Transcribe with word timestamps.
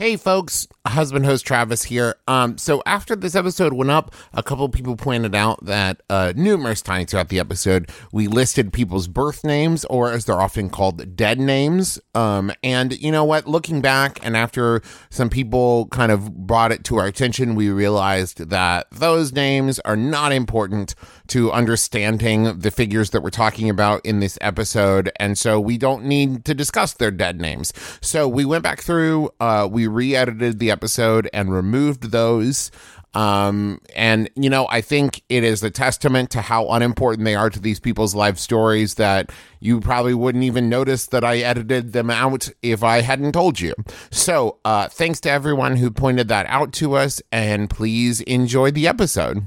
Hey 0.00 0.16
folks, 0.16 0.66
husband 0.86 1.26
host 1.26 1.46
Travis 1.46 1.82
here. 1.82 2.16
Um, 2.26 2.56
so 2.56 2.82
after 2.86 3.14
this 3.14 3.34
episode 3.34 3.74
went 3.74 3.90
up, 3.90 4.14
a 4.32 4.42
couple 4.42 4.66
people 4.70 4.96
pointed 4.96 5.34
out 5.34 5.62
that 5.66 6.00
uh, 6.08 6.32
numerous 6.34 6.80
times 6.80 7.10
throughout 7.10 7.28
the 7.28 7.38
episode 7.38 7.90
we 8.10 8.26
listed 8.26 8.72
people's 8.72 9.08
birth 9.08 9.44
names, 9.44 9.84
or 9.90 10.10
as 10.10 10.24
they're 10.24 10.40
often 10.40 10.70
called, 10.70 11.16
dead 11.16 11.38
names. 11.38 12.00
Um, 12.14 12.50
and 12.64 12.98
you 12.98 13.12
know 13.12 13.24
what? 13.24 13.46
Looking 13.46 13.82
back, 13.82 14.18
and 14.22 14.38
after 14.38 14.80
some 15.10 15.28
people 15.28 15.86
kind 15.88 16.10
of 16.10 16.34
brought 16.46 16.72
it 16.72 16.82
to 16.84 16.96
our 16.96 17.06
attention, 17.06 17.54
we 17.54 17.68
realized 17.68 18.48
that 18.48 18.86
those 18.90 19.34
names 19.34 19.80
are 19.80 19.96
not 19.96 20.32
important 20.32 20.94
to 21.30 21.50
understanding 21.52 22.58
the 22.58 22.70
figures 22.70 23.10
that 23.10 23.22
we're 23.22 23.30
talking 23.30 23.70
about 23.70 24.04
in 24.04 24.20
this 24.20 24.38
episode, 24.40 25.10
and 25.16 25.38
so 25.38 25.58
we 25.58 25.78
don't 25.78 26.04
need 26.04 26.44
to 26.44 26.54
discuss 26.54 26.92
their 26.92 27.10
dead 27.10 27.40
names. 27.40 27.72
So 28.00 28.28
we 28.28 28.44
went 28.44 28.62
back 28.62 28.80
through, 28.80 29.30
uh, 29.40 29.68
we 29.70 29.86
re-edited 29.86 30.58
the 30.58 30.70
episode 30.70 31.28
and 31.32 31.52
removed 31.52 32.10
those. 32.10 32.70
Um, 33.12 33.80
and 33.96 34.30
you 34.36 34.48
know, 34.48 34.68
I 34.70 34.80
think 34.80 35.22
it 35.28 35.42
is 35.42 35.62
a 35.64 35.70
testament 35.70 36.30
to 36.30 36.40
how 36.40 36.68
unimportant 36.68 37.24
they 37.24 37.34
are 37.34 37.50
to 37.50 37.58
these 37.58 37.80
people's 37.80 38.14
life 38.14 38.38
stories 38.38 38.94
that 38.94 39.32
you 39.58 39.80
probably 39.80 40.14
wouldn't 40.14 40.44
even 40.44 40.68
notice 40.68 41.06
that 41.06 41.24
I 41.24 41.38
edited 41.38 41.92
them 41.92 42.08
out 42.08 42.48
if 42.62 42.84
I 42.84 43.00
hadn't 43.00 43.32
told 43.32 43.58
you. 43.58 43.74
So, 44.10 44.58
uh, 44.64 44.88
thanks 44.88 45.20
to 45.22 45.30
everyone 45.30 45.76
who 45.76 45.90
pointed 45.90 46.28
that 46.28 46.46
out 46.46 46.72
to 46.74 46.94
us, 46.94 47.20
and 47.32 47.68
please 47.68 48.20
enjoy 48.22 48.70
the 48.70 48.86
episode. 48.86 49.44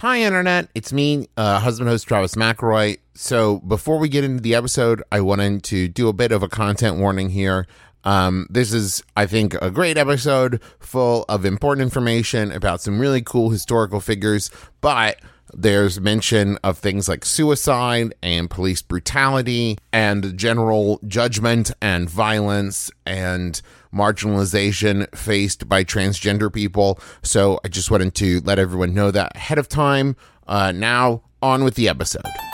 Hi, 0.00 0.22
Internet. 0.22 0.70
It's 0.74 0.94
me, 0.94 1.28
uh, 1.36 1.58
husband 1.58 1.90
host 1.90 2.08
Travis 2.08 2.34
McElroy. 2.34 3.00
So, 3.14 3.58
before 3.58 3.98
we 3.98 4.08
get 4.08 4.24
into 4.24 4.40
the 4.40 4.54
episode, 4.54 5.02
I 5.12 5.20
wanted 5.20 5.62
to 5.64 5.88
do 5.88 6.08
a 6.08 6.14
bit 6.14 6.32
of 6.32 6.42
a 6.42 6.48
content 6.48 6.96
warning 6.96 7.28
here. 7.28 7.66
Um, 8.04 8.46
this 8.48 8.72
is, 8.72 9.02
I 9.14 9.26
think, 9.26 9.52
a 9.60 9.70
great 9.70 9.98
episode 9.98 10.62
full 10.78 11.26
of 11.28 11.44
important 11.44 11.82
information 11.82 12.50
about 12.50 12.80
some 12.80 12.98
really 12.98 13.20
cool 13.20 13.50
historical 13.50 14.00
figures, 14.00 14.50
but 14.80 15.20
there's 15.54 16.00
mention 16.00 16.58
of 16.62 16.78
things 16.78 17.08
like 17.08 17.24
suicide 17.24 18.14
and 18.22 18.50
police 18.50 18.82
brutality 18.82 19.78
and 19.92 20.36
general 20.36 21.00
judgment 21.06 21.70
and 21.80 22.08
violence 22.08 22.90
and 23.06 23.60
marginalization 23.92 25.12
faced 25.14 25.68
by 25.68 25.84
transgender 25.84 26.52
people. 26.52 26.98
So 27.22 27.60
I 27.64 27.68
just 27.68 27.90
wanted 27.90 28.14
to 28.16 28.40
let 28.40 28.58
everyone 28.58 28.94
know 28.94 29.10
that 29.10 29.36
ahead 29.36 29.58
of 29.58 29.68
time. 29.68 30.16
Uh, 30.46 30.72
now, 30.72 31.22
on 31.42 31.64
with 31.64 31.74
the 31.74 31.88
episode. 31.88 32.49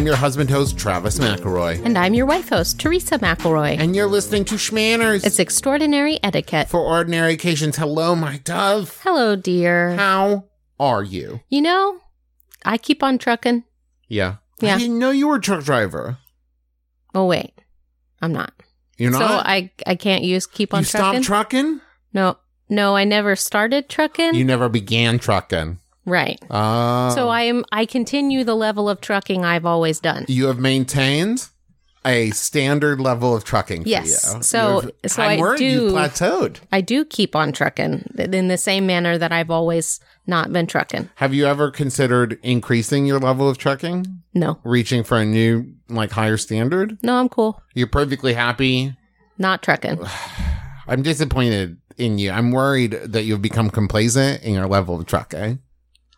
I'm 0.00 0.06
your 0.06 0.16
husband 0.16 0.48
host, 0.48 0.78
Travis 0.78 1.18
McElroy. 1.18 1.84
And 1.84 1.98
I'm 1.98 2.14
your 2.14 2.24
wife 2.24 2.48
host, 2.48 2.80
Teresa 2.80 3.18
McElroy. 3.18 3.78
And 3.78 3.94
you're 3.94 4.06
listening 4.06 4.46
to 4.46 4.54
Shmanners 4.54 5.26
it's 5.26 5.38
extraordinary 5.38 6.18
etiquette. 6.22 6.70
for 6.70 6.80
ordinary 6.80 7.34
occasions. 7.34 7.76
Hello, 7.76 8.16
my 8.16 8.38
dove. 8.38 8.98
Hello, 9.02 9.36
dear. 9.36 9.96
How 9.96 10.46
are 10.78 11.02
you? 11.02 11.40
You 11.50 11.60
know, 11.60 12.00
I 12.64 12.78
keep 12.78 13.02
on 13.02 13.18
trucking. 13.18 13.64
Yeah. 14.08 14.36
Yeah. 14.62 14.76
I 14.76 14.78
didn't 14.78 14.98
know 14.98 15.10
you 15.10 15.28
were 15.28 15.36
a 15.36 15.40
truck 15.40 15.64
driver. 15.64 16.16
Oh 17.14 17.26
wait, 17.26 17.52
I'm 18.22 18.32
not. 18.32 18.54
You're 18.96 19.10
not? 19.10 19.18
So? 19.18 19.26
I 19.26 19.70
I 19.86 19.96
can't 19.96 20.24
use 20.24 20.46
keep 20.46 20.72
on 20.72 20.80
you 20.80 20.86
trucking. 20.86 21.24
stopped 21.24 21.26
trucking? 21.26 21.82
no, 22.14 22.38
no, 22.70 22.96
I 22.96 23.04
never 23.04 23.36
started 23.36 23.90
trucking. 23.90 24.32
You 24.32 24.46
never 24.46 24.70
began 24.70 25.18
trucking. 25.18 25.78
Right. 26.10 26.38
Oh. 26.50 27.14
So 27.14 27.28
I 27.28 27.42
am 27.42 27.64
I 27.72 27.86
continue 27.86 28.44
the 28.44 28.54
level 28.56 28.88
of 28.88 29.00
trucking 29.00 29.44
I've 29.44 29.64
always 29.66 30.00
done. 30.00 30.24
You 30.28 30.46
have 30.46 30.58
maintained 30.58 31.46
a 32.04 32.30
standard 32.30 32.98
level 32.98 33.36
of 33.36 33.44
trucking. 33.44 33.82
for 33.82 33.88
Yes. 33.88 34.32
you. 34.34 34.42
So- 34.42 34.80
You've- 34.82 34.92
so 35.08 35.22
I'm 35.22 35.38
I 35.38 35.40
worried 35.40 35.60
you 35.60 35.88
do- 35.90 35.92
plateaued. 35.92 36.56
I 36.72 36.80
do 36.80 37.04
keep 37.04 37.36
on 37.36 37.52
trucking 37.52 38.14
in 38.18 38.48
the 38.48 38.56
same 38.56 38.86
manner 38.86 39.18
that 39.18 39.32
I've 39.32 39.50
always 39.50 40.00
not 40.26 40.50
been 40.50 40.66
trucking. 40.66 41.10
Have 41.16 41.34
you 41.34 41.46
ever 41.46 41.70
considered 41.70 42.38
increasing 42.42 43.04
your 43.04 43.18
level 43.18 43.48
of 43.50 43.58
trucking? 43.58 44.06
No, 44.32 44.58
Reaching 44.64 45.02
for 45.04 45.18
a 45.18 45.26
new, 45.26 45.74
like, 45.90 46.12
higher 46.12 46.36
standard? 46.38 46.96
no, 47.02 47.16
I'm 47.16 47.28
cool. 47.28 47.60
You're 47.74 47.86
perfectly 47.88 48.32
happy. 48.32 48.96
Not 49.36 49.62
trucking. 49.62 49.98
I'm 50.88 51.02
disappointed 51.02 51.76
in 51.98 52.16
you. 52.18 52.30
I'm 52.30 52.50
worried 52.50 52.92
that 52.92 53.24
you've 53.24 53.42
become 53.42 53.68
complacent 53.70 54.42
in 54.42 54.54
your 54.54 54.66
level 54.66 54.98
of 54.98 55.04
trucking. 55.06 55.38
Eh? 55.38 55.54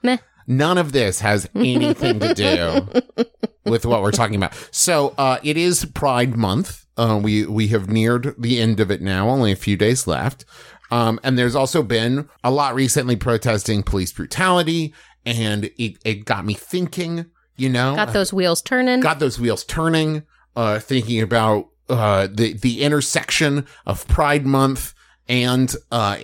Meh. 0.03 0.19
None 0.47 0.79
of 0.79 0.93
this 0.93 1.21
has 1.21 1.49
anything 1.55 2.19
to 2.21 2.35
do 2.35 3.27
with 3.65 3.87
what 3.87 4.03
we're 4.03 4.11
talking 4.13 4.37
about. 4.37 4.53
So, 4.71 5.15
uh, 5.19 5.39
it 5.43 5.57
is 5.57 5.85
Pride 5.85 6.37
Month. 6.37 6.85
Uh, 6.97 7.19
we 7.23 7.47
we 7.47 7.69
have 7.69 7.89
neared 7.89 8.35
the 8.39 8.61
end 8.61 8.81
of 8.81 8.91
it 8.91 9.01
now. 9.01 9.29
Only 9.29 9.53
a 9.53 9.57
few 9.57 9.77
days 9.77 10.07
left. 10.07 10.45
Um, 10.91 11.19
and 11.23 11.39
there's 11.39 11.55
also 11.55 11.83
been 11.83 12.29
a 12.45 12.51
lot 12.51 12.75
recently 12.75 13.17
protesting 13.17 13.83
police 13.83 14.13
brutality, 14.13 14.93
and 15.25 15.67
it 15.79 15.97
it 16.05 16.25
got 16.25 16.45
me 16.45 16.55
thinking. 16.55 17.27
You 17.57 17.69
know, 17.69 17.95
Got 17.95 18.13
those 18.13 18.33
wheels 18.33 18.61
turning. 18.63 19.01
got 19.01 19.19
those 19.21 19.39
wheels 19.39 19.63
turning, 19.65 20.23
uh, 20.57 20.79
thinking 20.81 21.21
about 21.23 21.69
uh, 21.89 22.27
the 22.31 22.55
the 22.55 22.83
intersection 22.83 23.67
of 23.87 24.07
Pride 24.09 24.45
Month 24.45 24.95
and 25.29 25.75
uh, 25.91 26.17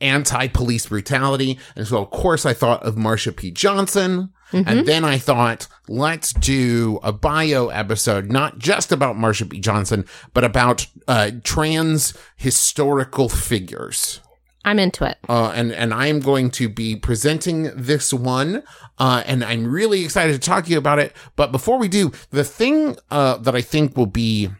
anti 0.00 0.48
police 0.48 0.86
brutality. 0.86 1.58
And 1.76 1.86
so, 1.86 2.02
of 2.02 2.10
course, 2.10 2.44
I 2.44 2.52
thought 2.52 2.82
of 2.82 2.96
Marsha 2.96 3.34
P. 3.34 3.50
Johnson. 3.50 4.32
And 4.52 4.84
then 4.84 5.04
I 5.04 5.16
thought, 5.16 5.68
let's 5.86 6.32
do 6.32 6.98
a 7.04 7.12
bio 7.12 7.68
episode, 7.68 8.32
not 8.32 8.58
just 8.58 8.90
about 8.90 9.14
Marsha 9.14 9.48
P. 9.48 9.60
Johnson, 9.60 10.04
but 10.34 10.42
about 10.42 10.88
uh, 11.06 11.30
trans 11.44 12.14
historical 12.34 13.28
figures 13.28 14.18
I'm 14.64 14.78
into 14.78 15.04
it. 15.04 15.18
uh, 15.28 15.52
and 15.54 15.72
and 15.72 15.94
I 15.94 16.08
am 16.08 16.20
going 16.20 16.50
to 16.52 16.68
be 16.68 16.94
presenting 16.96 17.70
this 17.74 18.12
one, 18.12 18.62
uh, 18.98 19.22
and 19.24 19.42
I'm 19.42 19.66
really 19.66 20.04
excited 20.04 20.32
to 20.32 20.38
talk 20.38 20.64
to 20.64 20.70
you 20.70 20.78
about 20.78 20.98
it. 20.98 21.14
But 21.36 21.50
before 21.50 21.78
we 21.78 21.88
do, 21.88 22.12
the 22.30 22.44
thing 22.44 22.96
uh, 23.10 23.38
that 23.38 23.54
I 23.54 23.62
think 23.62 23.96
will 23.96 24.06
be 24.06 24.50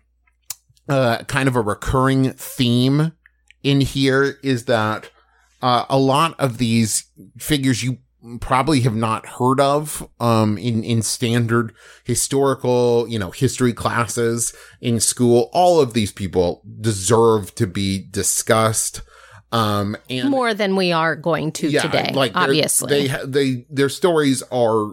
uh, 0.88 1.24
kind 1.24 1.48
of 1.48 1.56
a 1.56 1.60
recurring 1.60 2.32
theme 2.32 3.12
in 3.62 3.80
here 3.80 4.38
is 4.42 4.64
that 4.66 5.10
uh, 5.62 5.84
a 5.88 5.98
lot 5.98 6.38
of 6.40 6.58
these 6.58 7.04
figures 7.38 7.82
you 7.82 7.98
probably 8.40 8.80
have 8.80 8.94
not 8.94 9.24
heard 9.26 9.58
of 9.60 10.06
um 10.20 10.58
in 10.58 10.84
in 10.84 11.00
standard 11.00 11.72
historical 12.04 13.06
you 13.08 13.18
know 13.18 13.30
history 13.30 13.72
classes 13.72 14.54
in 14.82 15.00
school 15.00 15.48
all 15.54 15.80
of 15.80 15.94
these 15.94 16.12
people 16.12 16.62
deserve 16.82 17.54
to 17.54 17.66
be 17.66 17.98
discussed 18.10 19.00
um 19.52 19.96
and 20.10 20.28
More 20.28 20.52
than 20.52 20.76
we 20.76 20.92
are 20.92 21.16
going 21.16 21.50
to 21.52 21.70
today, 21.70 22.10
they're- 22.12 22.32
obviously. 22.34 23.08
they 23.08 23.24
they 23.24 23.66
their 23.70 23.88
stories 23.88 24.42
are 24.52 24.92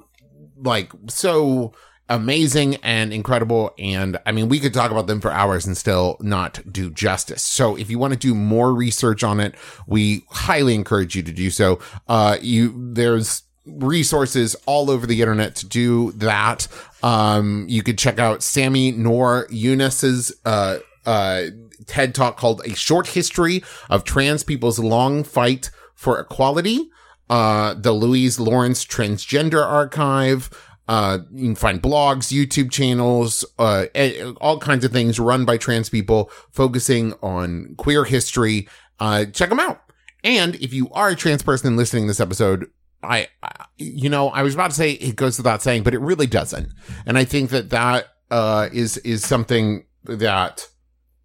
like 0.55 0.91
so 1.09 1.73
amazing 2.09 2.75
and 2.77 3.11
incredible. 3.13 3.73
And 3.77 4.19
i 4.25 4.31
mean 4.31 4.49
we 4.49 4.59
could 4.59 4.73
talk 4.73 4.91
about 4.91 5.07
them 5.07 5.21
for 5.21 5.31
hours 5.31 5.65
and 5.65 5.77
still 5.77 6.17
not 6.21 6.61
do 6.71 6.89
justice. 6.89 7.43
So 7.43 7.75
if 7.75 7.89
you 7.89 7.99
want 7.99 8.13
to 8.13 8.19
do 8.19 8.33
more 8.33 8.73
research 8.73 9.23
on 9.23 9.39
it 9.39 9.55
we 9.85 10.25
highly 10.29 10.73
encourage 10.75 11.15
you 11.15 11.23
to 11.23 11.31
do 11.31 11.49
so. 11.49 11.79
Uh 12.07 12.37
you 12.41 12.73
there's 12.93 13.43
resources 13.65 14.55
all 14.65 14.89
over 14.89 15.05
the 15.05 15.21
internet 15.21 15.55
to 15.55 15.65
do 15.65 16.11
that. 16.13 16.67
Um 17.03 17.65
you 17.67 17.83
could 17.83 17.97
check 17.97 18.19
out 18.19 18.39
Samy 18.39 18.95
Nour 18.95 19.47
Younes's 19.49 20.31
uh 20.45 20.79
uh 21.05 21.43
ted 21.85 22.15
talk 22.15 22.37
called 22.37 22.61
a 22.65 22.75
short 22.75 23.07
history 23.07 23.63
of 23.89 24.03
trans 24.03 24.43
people's 24.43 24.79
long 24.79 25.23
fight 25.23 25.71
for 25.95 26.19
equality 26.19 26.89
uh, 27.29 27.73
the 27.73 27.91
Louise 27.91 28.39
Lawrence 28.39 28.85
Transgender 28.85 29.65
Archive. 29.65 30.49
Uh, 30.87 31.19
you 31.33 31.45
can 31.47 31.55
find 31.55 31.81
blogs, 31.81 32.31
YouTube 32.31 32.71
channels, 32.71 33.43
uh, 33.59 33.85
all 34.39 34.57
kinds 34.59 34.85
of 34.85 34.91
things 34.91 35.19
run 35.19 35.43
by 35.45 35.57
trans 35.57 35.89
people 35.89 36.31
focusing 36.51 37.13
on 37.21 37.73
queer 37.77 38.05
history. 38.05 38.67
Uh, 38.99 39.25
check 39.25 39.49
them 39.49 39.59
out. 39.59 39.81
And 40.23 40.55
if 40.55 40.73
you 40.73 40.89
are 40.91 41.09
a 41.09 41.15
trans 41.15 41.43
person 41.43 41.75
listening 41.77 42.03
to 42.03 42.07
this 42.07 42.19
episode, 42.19 42.67
I, 43.03 43.27
I- 43.43 43.65
you 43.77 44.09
know, 44.09 44.29
I 44.29 44.41
was 44.41 44.55
about 44.55 44.71
to 44.71 44.75
say 44.75 44.93
it 44.93 45.15
goes 45.15 45.37
without 45.37 45.61
saying, 45.61 45.83
but 45.83 45.93
it 45.93 45.99
really 45.99 46.25
doesn't. 46.25 46.69
And 47.05 47.17
I 47.17 47.25
think 47.25 47.51
that 47.51 47.69
that, 47.69 48.07
uh, 48.31 48.69
is, 48.73 48.97
is 48.99 49.23
something 49.25 49.85
that 50.05 50.67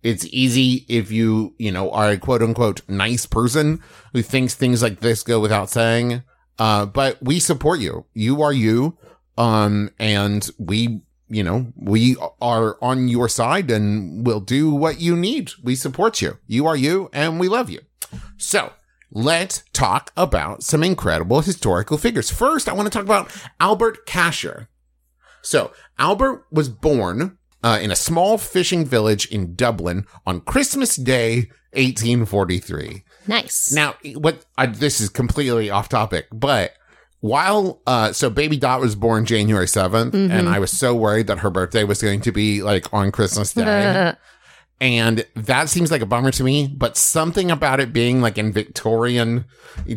It's 0.03 0.27
easy 0.27 0.85
if 0.89 1.11
you, 1.13 1.55
you 1.59 1.71
know, 1.71 1.91
are 1.93 2.11
a 2.11 2.19
quote 2.19 2.43
unquote 2.43 2.83
nice 2.89 3.25
person 3.25 3.81
who 4.13 4.21
thinks 4.23 4.55
things 4.55 4.83
like 4.83 4.99
this 5.01 5.23
go 5.23 5.39
without 5.41 5.71
saying. 5.71 6.23
Uh, 6.59 6.85
but 6.87 7.23
we 7.23 7.39
support 7.41 7.79
you. 7.81 8.05
You 8.13 8.43
are 8.43 8.53
you. 8.53 8.99
Um, 9.37 9.91
and 9.99 10.49
we, 10.59 11.01
you 11.29 11.43
know, 11.43 11.73
we 11.77 12.17
are 12.41 12.77
on 12.83 13.09
your 13.09 13.29
side 13.29 13.71
and 13.71 14.27
we'll 14.27 14.41
do 14.41 14.75
what 14.75 15.01
you 15.01 15.17
need. 15.17 15.53
We 15.63 15.75
support 15.75 16.21
you. 16.21 16.39
You 16.47 16.67
are 16.67 16.77
you 16.77 17.09
and 17.13 17.41
we 17.41 17.49
love 17.49 17.71
you. 17.71 17.81
So 18.37 18.73
let's 19.11 19.65
talk 19.73 20.13
about 20.17 20.63
some 20.63 20.83
incredible 20.83 21.41
historical 21.41 21.99
figures. 21.99 22.31
First, 22.31 22.69
I 22.69 22.75
want 22.75 22.87
to 22.87 22.97
talk 22.97 23.05
about 23.05 23.31
Albert 23.61 24.07
Cashier. 24.07 24.69
So 25.43 25.73
Albert 25.99 26.47
was 26.51 26.69
born 26.69 27.39
uh, 27.63 27.79
in 27.81 27.91
a 27.91 27.97
small 27.97 28.39
fishing 28.39 28.85
village 28.85 29.27
in 29.27 29.55
Dublin 29.55 30.07
on 30.27 30.41
Christmas 30.41 30.97
Day, 30.97 31.51
1843. 31.75 33.05
Nice. 33.27 33.73
Now, 33.73 33.95
what 34.15 34.45
I, 34.59 34.67
this 34.67 35.01
is 35.01 35.09
completely 35.09 35.71
off 35.71 35.89
topic, 35.89 36.27
but 36.33 36.73
while 37.23 37.81
uh, 37.87 38.13
so 38.13 38.29
baby 38.29 38.57
Dot 38.59 38.81
was 38.81 38.95
born 38.97 39.25
January 39.25 39.67
7th, 39.67 40.13
and 40.13 40.49
I 40.49 40.59
was 40.59 40.71
so 40.71 40.95
worried 40.95 41.29
that 41.29 41.39
her 41.39 41.51
birthday 41.51 41.85
was 41.85 42.03
going 42.03 42.21
to 42.23 42.33
be 42.33 42.63
like 42.63 42.93
on 42.93 43.11
Christmas 43.13 43.55
Day. 43.55 43.63
And 44.83 45.25
that 45.37 45.69
seems 45.69 45.93
like 45.93 46.03
a 46.03 46.07
bummer 46.07 46.33
to 46.33 46.43
me, 46.43 46.67
but 46.67 46.97
something 46.97 47.53
about 47.53 47.79
it 47.79 47.93
being 47.93 48.21
like 48.21 48.37
in 48.37 48.53
Victorian 48.53 49.45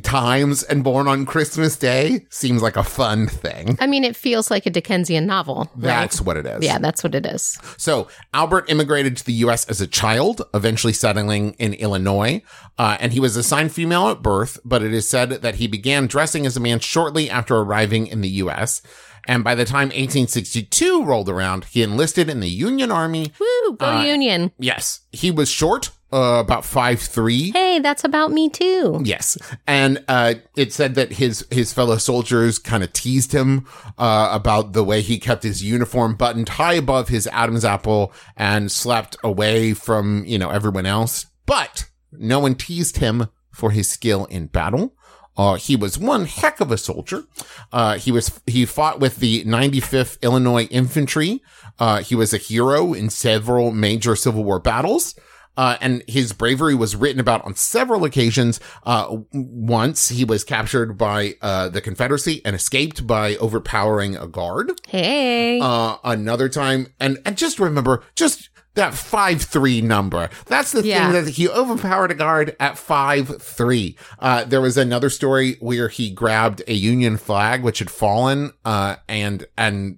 times 0.03 0.61
and 0.61 0.83
born 0.83 1.07
on 1.07 1.25
Christmas 1.25 1.75
Day 1.75 2.27
seems 2.29 2.61
like 2.61 2.75
a 2.77 2.83
fun 2.83 3.25
thing. 3.27 3.79
I 3.81 3.87
mean, 3.87 4.03
it 4.03 4.15
feels 4.15 4.51
like 4.51 4.67
a 4.67 4.69
Dickensian 4.69 5.25
novel. 5.25 5.71
Right? 5.75 5.87
That's 5.87 6.21
what 6.21 6.37
it 6.37 6.45
is. 6.45 6.63
yeah, 6.63 6.77
that's 6.77 7.03
what 7.03 7.15
it 7.15 7.25
is. 7.25 7.59
So 7.77 8.09
Albert 8.31 8.69
immigrated 8.69 9.17
to 9.17 9.25
the 9.25 9.33
U.S. 9.33 9.67
as 9.69 9.81
a 9.81 9.87
child, 9.87 10.43
eventually 10.53 10.93
settling 10.93 11.53
in 11.53 11.73
Illinois, 11.73 12.43
uh, 12.77 12.97
and 12.99 13.11
he 13.11 13.19
was 13.19 13.35
assigned 13.35 13.71
female 13.71 14.09
at 14.09 14.21
birth. 14.21 14.59
But 14.63 14.83
it 14.83 14.93
is 14.93 15.09
said 15.09 15.31
that 15.31 15.55
he 15.55 15.65
began 15.65 16.05
dressing 16.05 16.45
as 16.45 16.55
a 16.55 16.59
man 16.59 16.79
shortly 16.79 17.27
after 17.27 17.57
arriving 17.57 18.05
in 18.05 18.21
the 18.21 18.29
U.S. 18.29 18.83
And 19.27 19.43
by 19.43 19.55
the 19.55 19.65
time 19.65 19.89
1862 19.89 21.03
rolled 21.03 21.29
around, 21.29 21.65
he 21.65 21.81
enlisted 21.83 22.29
in 22.29 22.39
the 22.39 22.49
Union 22.49 22.91
Army. 22.91 23.31
Woo, 23.39 23.75
go 23.77 23.85
Uh, 23.85 24.03
Union. 24.03 24.51
Yes, 24.59 25.01
he 25.11 25.31
was 25.31 25.49
short, 25.49 25.89
uh, 26.13 26.39
about 26.39 26.63
five 26.65 27.01
three. 27.01 27.51
Hey, 27.51 27.79
that's 27.79 28.03
about 28.03 28.31
me 28.31 28.49
too. 28.49 29.01
Yes, 29.03 29.37
and 29.67 30.03
uh, 30.07 30.35
it 30.55 30.71
said 30.73 30.95
that 30.95 31.13
his 31.13 31.45
his 31.51 31.73
fellow 31.73 31.97
soldiers 31.97 32.59
kind 32.59 32.83
of 32.83 32.93
teased 32.93 33.31
him 33.33 33.65
uh, 33.97 34.29
about 34.31 34.73
the 34.73 34.83
way 34.83 35.01
he 35.01 35.17
kept 35.17 35.43
his 35.43 35.63
uniform 35.63 36.15
buttoned 36.15 36.49
high 36.49 36.73
above 36.73 37.07
his 37.09 37.27
Adam's 37.27 37.65
apple 37.65 38.13
and 38.37 38.71
slept 38.71 39.17
away 39.23 39.73
from 39.73 40.23
you 40.25 40.37
know 40.37 40.49
everyone 40.49 40.85
else. 40.85 41.25
But 41.45 41.85
no 42.11 42.39
one 42.39 42.55
teased 42.55 42.97
him 42.97 43.27
for 43.51 43.71
his 43.71 43.89
skill 43.89 44.25
in 44.25 44.47
battle. 44.47 44.95
Uh, 45.37 45.55
he 45.55 45.75
was 45.75 45.97
one 45.97 46.25
heck 46.25 46.59
of 46.59 46.71
a 46.71 46.77
soldier. 46.77 47.25
Uh, 47.71 47.97
he 47.97 48.11
was, 48.11 48.39
he 48.45 48.65
fought 48.65 48.99
with 48.99 49.17
the 49.17 49.43
95th 49.43 50.21
Illinois 50.21 50.65
Infantry. 50.65 51.41
Uh, 51.79 52.01
he 52.01 52.15
was 52.15 52.33
a 52.33 52.37
hero 52.37 52.93
in 52.93 53.09
several 53.09 53.71
major 53.71 54.15
Civil 54.15 54.43
War 54.43 54.59
battles. 54.59 55.15
Uh, 55.57 55.77
and 55.79 56.03
his 56.07 56.33
bravery 56.33 56.75
was 56.75 56.95
written 56.95 57.19
about 57.19 57.43
on 57.45 57.55
several 57.55 58.03
occasions. 58.03 58.59
Uh, 58.83 59.17
once 59.31 60.09
he 60.09 60.25
was 60.25 60.43
captured 60.43 60.97
by, 60.97 61.35
uh, 61.41 61.69
the 61.69 61.81
Confederacy 61.81 62.41
and 62.43 62.55
escaped 62.55 63.07
by 63.07 63.35
overpowering 63.37 64.17
a 64.17 64.27
guard. 64.27 64.73
Hey. 64.87 65.59
Uh, 65.61 65.97
another 66.03 66.49
time, 66.49 66.87
and, 66.99 67.19
and 67.25 67.37
just 67.37 67.59
remember, 67.59 68.03
just 68.15 68.49
that 68.75 68.93
five 68.93 69.41
three 69.41 69.81
number. 69.81 70.29
That's 70.45 70.71
the 70.71 70.83
Yeah. 70.85 71.11
thing 71.11 71.25
that 71.25 71.31
he 71.33 71.49
overpowered 71.49 72.11
a 72.11 72.15
guard 72.15 72.55
at 72.59 72.77
five 72.77 73.41
three. 73.41 73.97
Uh, 74.19 74.43
there 74.45 74.61
was 74.61 74.77
another 74.77 75.09
story 75.09 75.57
where 75.59 75.87
he 75.89 76.09
grabbed 76.11 76.61
a 76.67 76.73
Union 76.73 77.17
flag 77.17 77.63
which 77.63 77.79
had 77.79 77.89
fallen, 77.89 78.51
uh, 78.63 78.97
and 79.09 79.45
and 79.57 79.97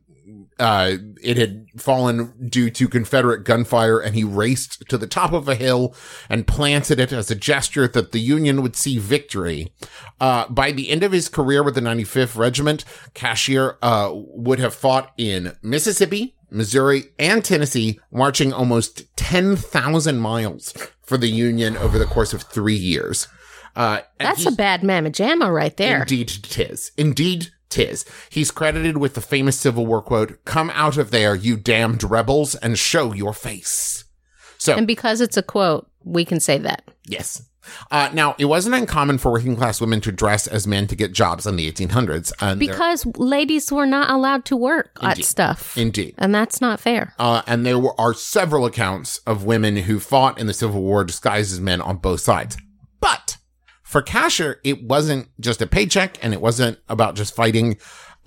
uh, 0.60 0.94
it 1.22 1.38
had 1.38 1.68
fallen 1.78 2.34
due 2.50 2.72
to 2.72 2.88
Confederate 2.88 3.44
gunfire, 3.44 4.00
and 4.00 4.16
he 4.16 4.24
raced 4.24 4.84
to 4.90 4.98
the 4.98 5.06
top 5.06 5.32
of 5.32 5.48
a 5.48 5.54
hill 5.54 5.94
and 6.30 6.48
planted 6.48 7.00
it 7.00 7.12
as 7.14 7.30
a 7.30 7.36
gesture 7.36 7.88
that 7.88 8.12
the 8.12 8.20
Union 8.20 8.64
would 8.64 8.76
see 8.76 8.98
victory. 8.98 9.72
Uh, 10.20 10.48
by 10.50 10.72
the 10.72 10.90
end 10.90 11.04
of 11.04 11.12
his 11.12 11.30
career 11.30 11.62
with 11.62 11.76
the 11.76 11.82
95th 11.82 12.36
Regiment, 12.36 12.84
Cashier 13.14 13.78
uh, 13.84 14.10
would 14.14 14.58
have 14.58 14.74
fought 14.74 15.14
in 15.16 15.56
Mississippi, 15.62 16.36
Missouri, 16.50 17.06
and 17.20 17.44
Tennessee, 17.44 18.00
marching 18.12 18.54
almost 18.54 19.04
10,000 19.18 20.18
miles 20.20 20.74
for 21.02 21.18
the 21.18 21.28
Union 21.30 21.78
over 21.78 21.98
the 22.00 22.06
course 22.06 22.34
of 22.34 22.44
three 22.44 22.76
years. 22.76 23.28
Uh, 23.76 24.00
that's 24.20 24.46
a 24.46 24.52
bad 24.52 24.84
mamma 24.84 25.10
jamma 25.12 25.54
right 25.54 25.76
there. 25.78 26.02
Indeed, 26.02 26.30
tis. 26.30 26.92
Indeed, 26.98 27.50
tis. 27.70 28.06
He's 28.30 28.50
credited 28.50 28.98
with 28.98 29.14
the 29.14 29.22
famous 29.22 29.60
Civil 29.60 29.86
War 29.86 30.02
quote, 30.02 30.44
Come 30.46 30.72
out 30.72 30.98
of 30.98 31.12
there, 31.12 31.36
you 31.36 31.58
damned 31.58 32.04
rebels, 32.04 32.56
and 32.56 32.78
show 32.80 33.14
your 33.14 33.34
face. 33.34 34.06
So, 34.58 34.74
And 34.76 34.88
because 34.88 35.22
it's 35.22 35.38
a 35.38 35.44
quote, 35.44 35.90
we 36.04 36.26
can 36.26 36.40
say 36.40 36.58
that. 36.60 36.84
yes. 37.06 37.44
Uh, 37.92 38.10
now, 38.14 38.36
it 38.38 38.46
wasn't 38.46 38.76
uncommon 38.76 39.18
for 39.18 39.32
working 39.32 39.56
class 39.56 39.80
women 39.82 40.02
to 40.02 40.12
dress 40.12 40.48
as 40.48 40.68
men 40.68 40.88
to 40.88 40.96
get 40.96 41.12
jobs 41.12 41.46
in 41.46 41.56
the 41.56 41.72
1800s. 41.72 42.32
And 42.42 42.60
Because 42.60 43.06
ladies 43.18 43.72
were 43.72 43.86
not 43.86 44.10
allowed 44.10 44.46
to 44.46 44.56
work 44.56 44.98
at 45.02 45.24
stuff. 45.24 45.78
Indeed. 45.78 46.16
And 46.18 46.34
that's 46.34 46.62
not 46.62 46.80
fair. 46.80 47.14
Uh, 47.20 47.42
and 47.48 47.66
there 47.66 47.80
were, 47.80 48.00
are 48.00 48.14
several 48.14 48.66
accounts 48.66 49.20
of 49.28 49.46
women 49.46 49.78
who 49.78 50.00
fought 50.00 50.40
in 50.40 50.48
the 50.48 50.54
Civil 50.54 50.82
War 50.82 51.04
disguised 51.04 51.54
as 51.54 51.60
men 51.60 51.82
on 51.82 51.98
both 51.98 52.22
sides. 52.22 52.58
But 53.00 53.38
for 53.84 54.02
Cashier, 54.02 54.60
it 54.64 54.84
wasn't 54.84 55.30
just 55.40 55.62
a 55.62 55.68
paycheck 55.68 56.24
and 56.24 56.34
it 56.34 56.42
wasn't 56.42 56.80
about 56.90 57.16
just 57.16 57.36
fighting. 57.36 57.78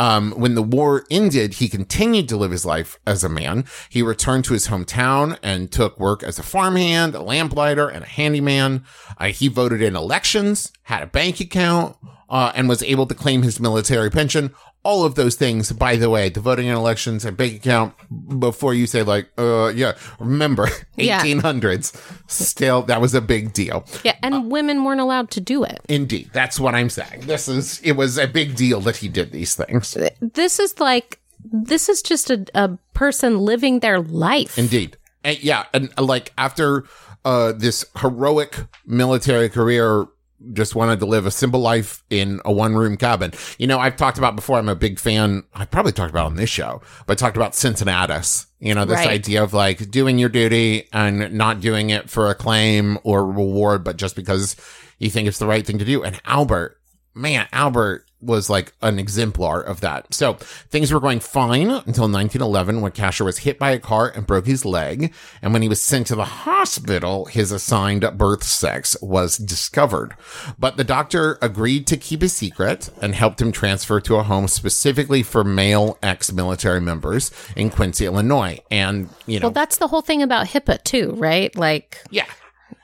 Um, 0.00 0.32
when 0.32 0.54
the 0.54 0.62
war 0.62 1.04
ended, 1.10 1.54
he 1.54 1.68
continued 1.68 2.26
to 2.30 2.38
live 2.38 2.50
his 2.50 2.64
life 2.64 2.98
as 3.06 3.22
a 3.22 3.28
man. 3.28 3.66
He 3.90 4.00
returned 4.00 4.46
to 4.46 4.54
his 4.54 4.68
hometown 4.68 5.38
and 5.42 5.70
took 5.70 6.00
work 6.00 6.22
as 6.22 6.38
a 6.38 6.42
farmhand, 6.42 7.14
a 7.14 7.22
lamplighter, 7.22 7.86
and 7.86 8.02
a 8.02 8.08
handyman. 8.08 8.84
Uh, 9.18 9.26
he 9.26 9.46
voted 9.46 9.82
in 9.82 9.94
elections, 9.94 10.72
had 10.84 11.02
a 11.02 11.06
bank 11.06 11.38
account, 11.38 11.96
uh, 12.30 12.50
and 12.54 12.66
was 12.66 12.82
able 12.82 13.06
to 13.08 13.14
claim 13.14 13.42
his 13.42 13.60
military 13.60 14.10
pension. 14.10 14.54
All 14.82 15.04
of 15.04 15.14
those 15.14 15.34
things, 15.34 15.72
by 15.72 15.96
the 15.96 16.08
way, 16.08 16.30
the 16.30 16.40
voting 16.40 16.66
in 16.66 16.74
elections 16.74 17.24
and 17.26 17.36
bank 17.36 17.56
account, 17.56 17.94
before 18.40 18.72
you 18.72 18.86
say 18.86 19.02
like, 19.02 19.28
uh, 19.36 19.68
yeah, 19.74 19.92
remember, 20.18 20.68
Yeah. 20.96 21.22
1800s, 21.22 21.94
still, 22.30 22.82
that 22.82 23.00
was 23.00 23.12
a 23.14 23.20
big 23.20 23.52
deal. 23.52 23.84
Yeah, 24.04 24.16
and 24.22 24.50
women 24.50 24.82
weren't 24.84 25.00
allowed 25.00 25.30
to 25.32 25.40
do 25.40 25.64
it. 25.64 25.80
Indeed. 25.88 26.30
That's 26.32 26.58
what 26.58 26.74
I'm 26.74 26.88
saying. 26.88 27.22
This 27.22 27.46
is, 27.48 27.80
it 27.82 27.92
was 27.92 28.16
a 28.16 28.26
big 28.26 28.56
deal 28.56 28.80
that 28.80 28.96
he 28.96 29.08
did 29.08 29.32
these 29.32 29.54
things. 29.54 29.96
This 30.20 30.58
is 30.58 30.78
like, 30.80 31.20
this 31.44 31.88
is 31.88 32.00
just 32.02 32.30
a, 32.30 32.46
a 32.54 32.78
person 32.94 33.38
living 33.38 33.80
their 33.80 34.00
life. 34.00 34.58
Indeed. 34.58 34.96
And 35.24 35.42
yeah. 35.42 35.66
And 35.74 35.92
uh, 35.98 36.02
like 36.02 36.32
after, 36.38 36.84
uh, 37.24 37.52
this 37.52 37.84
heroic 38.00 38.56
military 38.86 39.50
career, 39.50 40.06
just 40.52 40.74
wanted 40.74 40.98
to 41.00 41.06
live 41.06 41.26
a 41.26 41.30
simple 41.30 41.60
life 41.60 42.02
in 42.10 42.40
a 42.44 42.52
one 42.52 42.74
room 42.74 42.96
cabin. 42.96 43.32
You 43.58 43.66
know, 43.66 43.78
I've 43.78 43.96
talked 43.96 44.18
about 44.18 44.36
before, 44.36 44.58
I'm 44.58 44.68
a 44.68 44.74
big 44.74 44.98
fan. 44.98 45.44
I 45.54 45.64
probably 45.66 45.92
talked 45.92 46.10
about 46.10 46.26
on 46.26 46.36
this 46.36 46.50
show, 46.50 46.80
but 47.06 47.12
I 47.12 47.20
talked 47.20 47.36
about 47.36 47.54
Cincinnatus. 47.54 48.46
You 48.58 48.74
know, 48.74 48.84
this 48.84 48.96
Right. 48.96 49.08
idea 49.10 49.42
of 49.42 49.52
like 49.54 49.90
doing 49.90 50.18
your 50.18 50.28
duty 50.28 50.88
and 50.92 51.32
not 51.34 51.60
doing 51.60 51.90
it 51.90 52.10
for 52.10 52.30
acclaim 52.30 52.98
or 53.04 53.26
reward, 53.26 53.84
but 53.84 53.96
just 53.96 54.16
because 54.16 54.56
you 54.98 55.10
think 55.10 55.28
it's 55.28 55.38
the 55.38 55.46
right 55.46 55.66
thing 55.66 55.78
to 55.78 55.84
do. 55.84 56.02
And 56.02 56.20
Albert, 56.24 56.78
man, 57.14 57.46
Albert 57.52 58.06
was 58.20 58.50
like 58.50 58.72
an 58.82 58.98
exemplar 58.98 59.60
of 59.60 59.80
that. 59.80 60.12
So 60.12 60.34
things 60.34 60.92
were 60.92 61.00
going 61.00 61.20
fine 61.20 61.70
until 61.70 62.04
1911 62.08 62.80
when 62.80 62.92
Cashier 62.92 63.24
was 63.24 63.38
hit 63.38 63.58
by 63.58 63.70
a 63.70 63.78
car 63.78 64.08
and 64.08 64.26
broke 64.26 64.46
his 64.46 64.64
leg. 64.64 65.12
And 65.42 65.52
when 65.52 65.62
he 65.62 65.68
was 65.68 65.80
sent 65.80 66.06
to 66.08 66.14
the 66.14 66.24
hospital, 66.24 67.26
his 67.26 67.52
assigned 67.52 68.08
birth 68.16 68.44
sex 68.44 68.96
was 69.00 69.36
discovered. 69.36 70.14
But 70.58 70.76
the 70.76 70.84
doctor 70.84 71.38
agreed 71.40 71.86
to 71.88 71.96
keep 71.96 72.22
his 72.22 72.32
secret 72.32 72.90
and 73.00 73.14
helped 73.14 73.40
him 73.40 73.52
transfer 73.52 74.00
to 74.00 74.16
a 74.16 74.22
home 74.22 74.48
specifically 74.48 75.22
for 75.22 75.44
male 75.44 75.98
ex-military 76.02 76.80
members 76.80 77.30
in 77.56 77.70
Quincy, 77.70 78.06
Illinois. 78.06 78.60
And, 78.70 79.08
you 79.26 79.40
know, 79.40 79.46
Well, 79.46 79.52
that's 79.52 79.78
the 79.78 79.88
whole 79.88 80.02
thing 80.02 80.22
about 80.22 80.48
HIPAA, 80.48 80.82
too, 80.84 81.14
right? 81.16 81.54
Like, 81.56 82.02
yeah. 82.10 82.26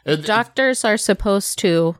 Uh, 0.07 0.16
doctors 0.16 0.85
are 0.85 0.97
supposed 0.97 1.59
to 1.59 1.97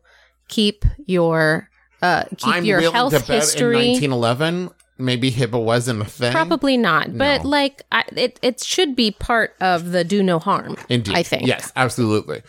keep 0.49 0.85
your 1.07 1.69
uh 2.07 2.25
keep 2.37 2.55
I'm 2.55 2.65
your 2.65 2.81
health 2.93 3.13
to 3.13 3.21
bet 3.21 3.55
in 3.61 3.73
1911, 3.73 4.71
maybe 4.99 5.31
HIPAA 5.31 5.63
wasn't 5.73 6.01
a 6.03 6.05
thing. 6.19 6.33
probably 6.33 6.77
not 6.77 7.05
but 7.17 7.43
No. 7.43 7.49
like 7.59 7.77
I, 7.93 8.05
it 8.17 8.39
it 8.43 8.57
should 8.63 8.93
be 8.97 9.09
part 9.11 9.51
of 9.61 9.79
the 9.93 10.03
do 10.05 10.23
no 10.23 10.39
harm 10.39 10.77
Indeed. 10.89 11.15
i 11.21 11.23
think 11.23 11.47
Yes, 11.47 11.73
absolutely. 11.85 12.43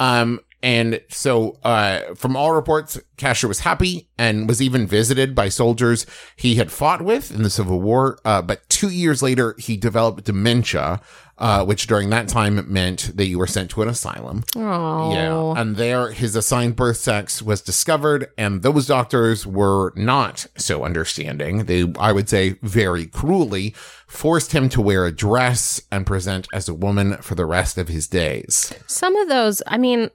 Um, 0.00 0.40
and 0.60 1.00
so, 1.08 1.56
uh, 1.62 2.00
from 2.16 2.36
all 2.36 2.50
reports, 2.52 2.98
Cashier 3.16 3.46
was 3.46 3.60
happy 3.60 4.08
and 4.18 4.48
was 4.48 4.60
even 4.60 4.88
visited 4.88 5.32
by 5.32 5.48
soldiers 5.50 6.04
he 6.34 6.56
had 6.56 6.72
fought 6.72 7.00
with 7.00 7.30
in 7.30 7.42
the 7.44 7.50
Civil 7.50 7.80
War. 7.80 8.18
Uh, 8.24 8.42
but 8.42 8.68
two 8.68 8.90
years 8.90 9.22
later, 9.22 9.54
he 9.58 9.76
developed 9.76 10.24
dementia, 10.24 11.00
uh, 11.38 11.64
which 11.64 11.86
during 11.86 12.10
that 12.10 12.28
time 12.28 12.64
meant 12.72 13.12
that 13.16 13.26
you 13.26 13.38
were 13.38 13.46
sent 13.46 13.70
to 13.70 13.82
an 13.82 13.88
asylum. 13.88 14.44
Oh, 14.56 15.12
Yeah. 15.12 15.60
And 15.60 15.76
there, 15.76 16.10
his 16.10 16.34
assigned 16.36 16.76
birth 16.76 16.96
sex 16.98 17.40
was 17.42 17.60
discovered, 17.60 18.28
and 18.36 18.62
those 18.62 18.86
doctors 18.86 19.46
were 19.46 19.92
not 19.96 20.46
so 20.56 20.84
understanding. 20.84 21.64
They, 21.64 21.92
I 21.98 22.12
would 22.12 22.28
say, 22.28 22.56
very 22.62 23.06
cruelly 23.06 23.74
forced 24.06 24.52
him 24.52 24.70
to 24.70 24.80
wear 24.80 25.04
a 25.04 25.12
dress 25.12 25.82
and 25.92 26.06
present 26.06 26.48
as 26.54 26.66
a 26.66 26.72
woman 26.72 27.18
for 27.18 27.34
the 27.34 27.44
rest 27.44 27.76
of 27.76 27.88
his 27.88 28.08
days. 28.08 28.72
Some 28.86 29.14
of 29.16 29.28
those, 29.28 29.60
I 29.66 29.76
mean, 29.76 30.08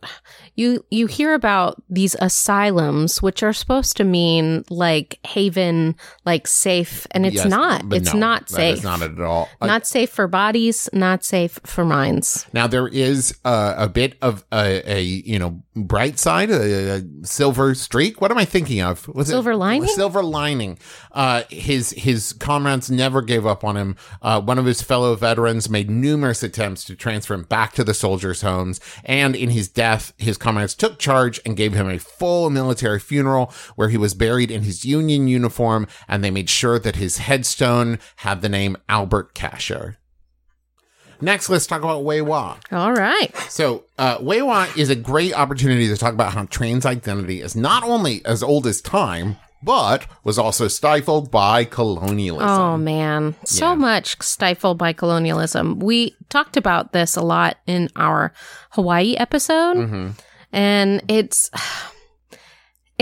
you 0.55 0.83
you 0.89 1.05
hear 1.05 1.35
about 1.35 1.79
these 1.91 2.15
asylums, 2.19 3.21
which 3.21 3.43
are 3.43 3.53
supposed 3.53 3.95
to 3.97 4.03
mean 4.03 4.63
like 4.71 5.19
haven, 5.27 5.95
like 6.25 6.47
safe, 6.47 7.05
and 7.11 7.23
it's 7.23 7.35
Yes, 7.35 7.45
not. 7.45 7.83
It's 7.93 8.13
no, 8.15 8.19
not 8.19 8.49
safe. 8.49 8.83
not 8.83 9.03
at 9.03 9.19
all. 9.21 9.47
Not 9.61 9.85
safe 9.85 10.09
for 10.09 10.27
bodies. 10.27 10.89
Not 10.91 11.12
safe 11.21 11.59
for 11.65 11.83
mines. 11.83 12.45
Now 12.53 12.67
there 12.67 12.87
is 12.87 13.37
uh, 13.43 13.75
a 13.77 13.89
bit 13.89 14.15
of 14.21 14.45
a, 14.53 14.81
a 14.89 15.01
you 15.01 15.37
know 15.37 15.61
bright 15.75 16.17
side, 16.17 16.49
a, 16.49 16.97
a 16.97 17.03
silver 17.25 17.75
streak. 17.75 18.21
What 18.21 18.31
am 18.31 18.37
I 18.37 18.45
thinking 18.45 18.81
of? 18.81 19.07
Was 19.09 19.27
Silver 19.27 19.51
it 19.51 19.57
lining? 19.57 19.89
Silver 19.89 20.23
lining. 20.23 20.79
Uh, 21.11 21.43
his 21.49 21.91
his 21.91 22.31
comrades 22.33 22.89
never 22.89 23.21
gave 23.21 23.45
up 23.45 23.63
on 23.63 23.75
him. 23.75 23.95
Uh, 24.21 24.39
one 24.39 24.57
of 24.57 24.65
his 24.65 24.81
fellow 24.81 25.15
veterans 25.15 25.69
made 25.69 25.89
numerous 25.89 26.43
attempts 26.43 26.85
to 26.85 26.95
transfer 26.95 27.33
him 27.33 27.43
back 27.43 27.73
to 27.73 27.83
the 27.83 27.93
soldiers' 27.93 28.41
homes, 28.41 28.79
and 29.03 29.35
in 29.35 29.49
his 29.49 29.67
death, 29.67 30.13
his 30.17 30.37
comrades 30.37 30.75
took 30.75 30.99
charge 30.99 31.41
and 31.45 31.57
gave 31.57 31.73
him 31.73 31.89
a 31.89 31.99
full 31.99 32.49
military 32.49 32.99
funeral 32.99 33.53
where 33.75 33.89
he 33.89 33.97
was 33.97 34.13
buried 34.13 34.51
in 34.51 34.63
his 34.63 34.85
Union 34.85 35.27
uniform, 35.27 35.87
and 36.07 36.23
they 36.23 36.31
made 36.31 36.49
sure 36.49 36.79
that 36.79 36.95
his 36.95 37.17
headstone 37.17 37.99
had 38.17 38.41
the 38.41 38.49
name 38.49 38.77
Albert 38.87 39.33
Cashier. 39.33 39.97
Next, 41.23 41.49
let's 41.49 41.65
talk 41.65 41.81
about 41.81 42.03
We'wha. 42.03 42.57
All 42.71 42.93
right. 42.93 43.35
So, 43.49 43.85
uh, 43.97 44.17
We'wha 44.19 44.77
is 44.77 44.89
a 44.89 44.95
great 44.95 45.33
opportunity 45.33 45.87
to 45.87 45.97
talk 45.97 46.13
about 46.13 46.33
how 46.33 46.45
trans 46.45 46.85
identity 46.85 47.41
is 47.41 47.55
not 47.55 47.83
only 47.83 48.23
as 48.25 48.43
old 48.43 48.67
as 48.67 48.81
time, 48.81 49.37
but 49.63 50.05
was 50.25 50.37
also 50.37 50.67
stifled 50.67 51.31
by 51.31 51.63
colonialism. 51.63 52.49
Oh 52.49 52.77
man, 52.77 53.33
so 53.45 53.69
Yeah. 53.69 53.75
much 53.75 54.21
stifled 54.21 54.77
by 54.77 54.91
colonialism. 54.91 55.79
We 55.79 56.15
talked 56.27 56.57
about 56.57 56.91
this 56.91 57.15
a 57.15 57.21
lot 57.21 57.57
in 57.65 57.87
our 57.95 58.33
Hawaii 58.71 59.15
episode, 59.15 59.77
Mm-hmm. 59.77 60.07
and 60.51 61.01
it's 61.07 61.49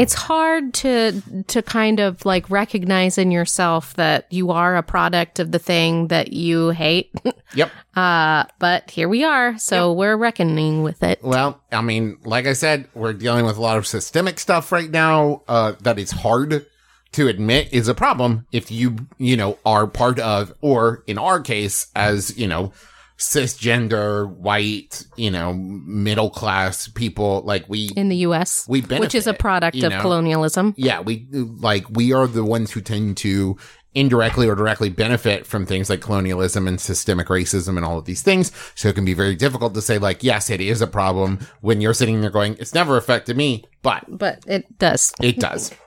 it's 0.01 0.13
hard 0.13 0.74
to 0.74 1.22
to 1.48 1.62
kind 1.62 2.00
of 2.00 2.25
like 2.25 2.50
recognize 2.50 3.17
in 3.17 3.31
yourself 3.31 3.93
that 3.96 4.25
you 4.31 4.51
are 4.51 4.75
a 4.75 4.84
product 4.84 5.39
of 5.39 5.51
the 5.51 5.60
thing 5.60 6.08
that 6.08 6.34
you 6.34 6.70
hate. 6.70 7.12
Yep. 7.53 7.70
uh, 7.98 8.46
but 8.60 8.89
here 8.89 9.10
we 9.10 9.25
are, 9.25 9.58
so 9.58 9.91
we're 9.91 10.15
reckoning 10.15 10.84
with 10.84 11.03
it. 11.03 11.22
Well, 11.22 11.62
I 11.70 11.81
mean, 11.81 12.17
like 12.24 12.48
I 12.48 12.53
said, 12.53 12.88
we're 12.93 13.12
dealing 13.12 13.46
with 13.46 13.58
a 13.58 13.62
lot 13.62 13.77
of 13.77 13.86
systemic 13.86 14.39
stuff 14.39 14.72
right 14.72 14.89
now 14.89 15.41
uh, 15.50 15.74
that 15.81 16.00
is 16.00 16.12
hard 16.12 16.65
to 17.12 17.27
admit 17.27 17.67
is 17.74 17.88
a 17.88 17.93
problem 17.93 18.48
if 18.51 18.72
you, 18.72 18.96
you 19.17 19.36
know, 19.36 19.58
are 19.65 19.86
part 19.86 20.17
of, 20.20 20.53
or 20.62 21.03
in 21.08 21.17
our 21.17 21.41
case, 21.41 21.88
as, 21.93 22.38
you 22.38 22.48
know, 22.48 22.72
cisgender, 23.22 24.28
white, 24.28 25.06
you 25.16 25.32
know, 25.32 25.54
middle 25.54 26.30
class 26.30 26.88
people, 26.88 27.42
like 27.44 27.66
we, 27.70 27.90
In 27.96 28.10
the 28.10 28.18
U.S., 28.18 28.66
we 28.68 28.82
which 28.82 29.16
is 29.16 29.28
a 29.28 29.34
product 29.34 29.78
of 29.84 29.92
know? 29.92 30.01
colonialism. 30.01 30.74
yeah, 30.78 31.00
we 31.01 31.28
like 31.32 31.86
we 31.90 32.13
are 32.13 32.28
the 32.28 32.44
ones 32.44 32.72
who 32.72 32.82
tend 32.82 33.18
to 33.18 33.58
indirectly 33.94 34.48
or 34.48 34.56
directly 34.56 34.90
benefit 34.90 35.46
from 35.46 35.66
things 35.66 35.90
like 35.90 36.00
colonialism 36.00 36.66
and 36.66 36.80
systemic 36.80 37.28
racism 37.28 37.75
and 37.75 37.86
all 37.86 37.98
of 37.98 38.06
these 38.06 38.22
things. 38.22 38.50
So 38.74 38.88
it 38.88 38.96
can 38.96 39.04
be 39.04 39.13
very 39.13 39.36
difficult 39.36 39.74
to 39.74 39.82
say 39.82 39.98
like, 39.98 40.24
yes, 40.24 40.50
it 40.50 40.62
is 40.62 40.82
a 40.82 40.88
problem 40.88 41.40
when 41.60 41.82
you're 41.82 41.94
sitting 41.94 42.22
there 42.22 42.30
going, 42.30 42.56
it's 42.58 42.74
never 42.74 42.96
affected 42.96 43.36
me, 43.36 43.66
but 43.82 44.06
But 44.08 44.44
it 44.48 44.80
does. 44.80 45.13
it 45.22 45.40
does. 45.40 45.72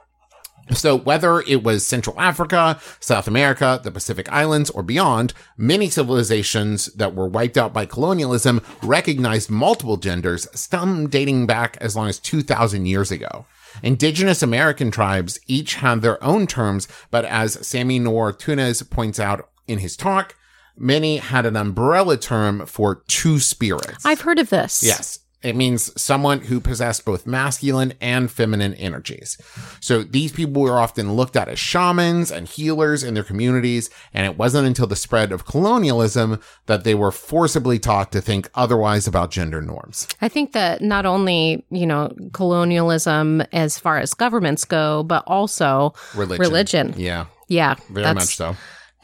So 0.73 0.97
whether 0.97 1.40
it 1.40 1.62
was 1.62 1.87
Central 1.87 2.18
Africa, 2.21 2.80
South 3.00 3.28
America, 3.28 3.80
the 3.83 3.90
Pacific 3.90 4.30
Islands, 4.33 4.71
or 4.71 4.83
beyond, 4.83 5.35
many 5.56 5.90
civilizations 5.90 6.87
that 6.94 7.14
were 7.14 7.28
wiped 7.28 7.59
out 7.59 7.73
by 7.73 7.87
colonialism 7.87 8.62
recognized 8.83 9.50
multiple 9.50 9.97
genders, 9.97 10.49
some 10.59 11.09
dating 11.09 11.47
back 11.47 11.76
as 11.80 11.97
long 11.97 12.09
as 12.09 12.18
2,000 12.18 12.87
years 12.87 13.11
ago. 13.11 13.47
Indigenous 13.83 14.42
American 14.42 14.90
tribes 14.90 15.38
each 15.47 15.76
had 15.76 16.00
their 16.00 16.23
own 16.23 16.47
terms, 16.47 16.88
but 17.11 17.25
as 17.25 17.56
Samy 17.56 18.00
Nour 18.00 18.33
Younes 18.33 18.88
points 18.88 19.18
out 19.18 19.49
in 19.66 19.80
his 19.80 19.97
talk, 19.97 20.37
many 20.76 21.18
had 21.18 21.47
an 21.47 21.56
umbrella 21.56 22.16
term 22.16 22.66
for 22.66 23.02
two 23.09 23.38
spirits. 23.38 24.04
I've 24.04 24.21
heard 24.21 24.38
of 24.38 24.50
this. 24.50 24.83
Yes. 24.83 25.21
It 25.44 25.54
means 25.54 25.92
someone 26.00 26.40
who 26.40 26.58
possessed 26.58 27.04
both 27.04 27.26
masculine 27.26 27.92
and 28.00 28.30
feminine 28.30 28.72
energies. 28.74 29.36
So 29.80 30.02
these 30.02 30.32
people 30.32 30.62
were 30.62 30.78
often 30.80 31.12
looked 31.14 31.36
at 31.36 31.48
as 31.48 31.58
shamans 31.58 32.30
and 32.32 32.48
healers 32.48 33.04
in 33.04 33.12
their 33.14 33.22
communities, 33.24 33.90
and 34.14 34.24
it 34.26 34.38
wasn't 34.38 34.66
until 34.66 34.86
the 34.86 34.96
spread 34.96 35.32
of 35.32 35.44
colonialism 35.46 36.40
that 36.66 36.84
they 36.84 36.94
were 36.94 37.12
forcibly 37.12 37.78
taught 37.78 38.10
to 38.12 38.20
think 38.22 38.48
otherwise 38.54 39.06
about 39.06 39.30
gender 39.30 39.60
norms. 39.60 40.08
I 40.22 40.28
think 40.30 40.52
that 40.52 40.80
not 40.80 41.04
only, 41.04 41.64
you 41.70 41.86
know, 41.86 42.10
colonialism 42.32 43.42
as 43.52 43.78
far 43.78 43.98
as 43.98 44.14
governments 44.14 44.64
go, 44.64 45.02
but 45.02 45.24
also 45.26 45.92
Religion. 46.14 46.40
religion. 46.40 46.94
Yeah, 46.96 47.26
Yeah. 47.48 47.74
very 47.90 48.14
much 48.14 48.36
so. 48.36 48.56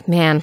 Man. 0.06 0.42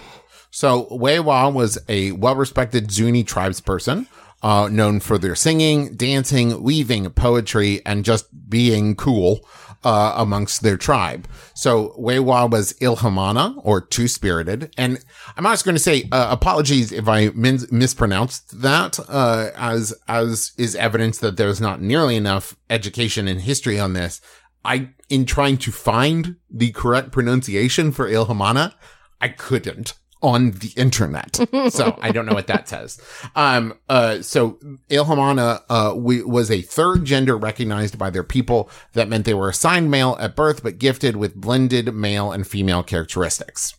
So 0.52 0.88
We'wha 0.92 1.52
was 1.54 1.78
a 1.90 2.12
well-respected 2.14 2.92
Zuni 2.92 3.24
tribesperson, 3.24 4.08
uh, 4.44 4.70
known 4.72 5.00
for 5.00 5.18
their 5.18 5.36
singing, 5.36 5.96
dancing, 5.96 6.62
weaving, 6.62 7.10
poetry, 7.12 7.82
and 7.86 8.06
just 8.06 8.28
being 8.50 8.96
cool 8.96 9.40
uh, 9.84 10.14
amongst 10.18 10.62
their 10.62 10.78
tribe. 10.78 11.28
So 11.54 11.96
We'wha 11.98 12.50
was 12.50 12.74
Ilhamana, 12.74 13.60
or 13.64 13.82
two-spirited, 13.82 14.74
and 14.78 15.04
I'm 15.36 15.46
also 15.46 15.66
going 15.66 15.76
to 15.76 15.82
say 15.82 16.08
uh, 16.12 16.28
apologies 16.30 16.92
if 16.92 17.08
I 17.08 17.30
min- 17.30 17.68
mispronounced 17.72 18.62
that, 18.62 19.00
uh, 19.08 19.52
as 19.56 19.94
as 20.08 20.52
is 20.58 20.76
evidence 20.76 21.20
that 21.20 21.38
there's 21.38 21.62
not 21.62 21.82
nearly 21.82 22.16
enough 22.16 22.56
education 22.70 23.28
and 23.28 23.42
history 23.42 23.80
on 23.80 23.94
this. 23.94 24.22
I, 24.66 24.90
in 25.10 25.26
trying 25.26 25.58
to 25.60 25.72
find 25.72 26.36
the 26.50 26.72
correct 26.72 27.12
pronunciation 27.12 27.92
for 27.92 28.10
Ilhamana, 28.10 28.74
I 29.22 29.30
couldn't 29.30 29.94
on 30.22 30.52
the 30.52 30.72
internet. 30.76 31.36
so 31.70 31.98
I 32.02 32.12
don't 32.12 32.26
know 32.26 32.34
what 32.34 32.48
that 32.48 32.68
says. 32.68 33.00
Um, 33.36 33.78
uh, 33.90 34.22
so 34.22 34.60
Ilhamana, 34.90 35.62
uh, 35.70 35.94
we, 35.96 36.24
was 36.24 36.50
a 36.52 36.62
third 36.62 37.06
gender 37.06 37.38
recognized 37.38 37.98
by 37.98 38.10
their 38.10 38.24
people. 38.24 38.70
That 38.94 39.08
meant 39.08 39.26
they 39.26 39.34
were 39.34 39.50
assigned 39.50 39.92
male 39.92 40.18
at 40.20 40.36
birth, 40.36 40.64
but 40.64 40.80
gifted 40.80 41.16
with 41.16 41.36
blended 41.36 41.94
male 41.94 42.32
and 42.32 42.48
female 42.48 42.84
characteristics. 42.84 43.76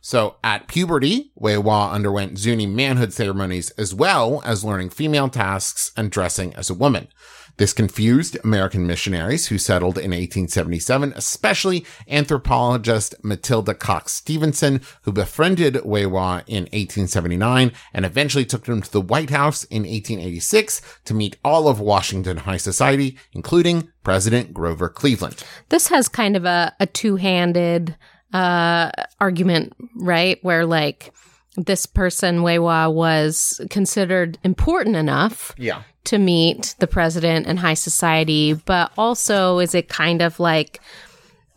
So 0.00 0.36
at 0.42 0.68
puberty, 0.68 1.32
We'wha 1.34 1.92
underwent 1.92 2.38
Zuni 2.38 2.66
manhood 2.66 3.12
ceremonies 3.12 3.70
as 3.72 3.94
well 3.94 4.40
as 4.44 4.64
learning 4.64 4.90
female 4.90 5.28
tasks 5.28 5.92
and 5.96 6.10
dressing 6.10 6.54
as 6.54 6.70
a 6.70 6.74
woman. 6.74 7.08
This 7.58 7.72
confused 7.72 8.38
American 8.44 8.86
missionaries 8.86 9.48
who 9.48 9.58
settled 9.58 9.98
in 9.98 10.12
1877, 10.12 11.12
especially 11.16 11.84
anthropologist 12.08 13.16
Matilda 13.24 13.74
Coxe 13.74 14.12
Stevenson, 14.12 14.80
who 15.02 15.10
befriended 15.10 15.74
We'wha 15.84 16.44
in 16.46 16.64
1879 16.66 17.72
and 17.92 18.06
eventually 18.06 18.44
took 18.44 18.66
him 18.66 18.80
to 18.80 18.92
the 18.92 19.00
White 19.00 19.30
House 19.30 19.64
in 19.64 19.82
1886 19.82 20.80
to 21.04 21.14
meet 21.14 21.36
all 21.44 21.66
of 21.66 21.80
Washington 21.80 22.36
high 22.36 22.58
society, 22.58 23.18
including 23.32 23.90
President 24.04 24.54
Grover 24.54 24.88
Cleveland. 24.88 25.42
This 25.68 25.88
has 25.88 26.08
kind 26.08 26.36
of 26.36 26.44
a, 26.44 26.72
a 26.78 26.86
two 26.86 27.16
handed 27.16 27.96
uh, 28.32 28.92
argument, 29.18 29.72
right? 29.96 30.38
Where 30.42 30.64
like 30.64 31.12
this 31.56 31.86
person, 31.86 32.44
We'wha, 32.44 32.92
was 32.92 33.60
considered 33.68 34.38
important 34.44 34.94
enough 34.94 35.52
Yeah. 35.58 35.82
To 36.08 36.18
meet 36.18 36.74
the 36.78 36.86
president 36.86 37.46
and 37.46 37.58
high 37.58 37.74
society, 37.74 38.54
but 38.54 38.92
also 38.98 39.58
is 39.58 39.74
it 39.74 39.88
kind 39.88 40.22
of 40.22 40.40
like 40.40 40.80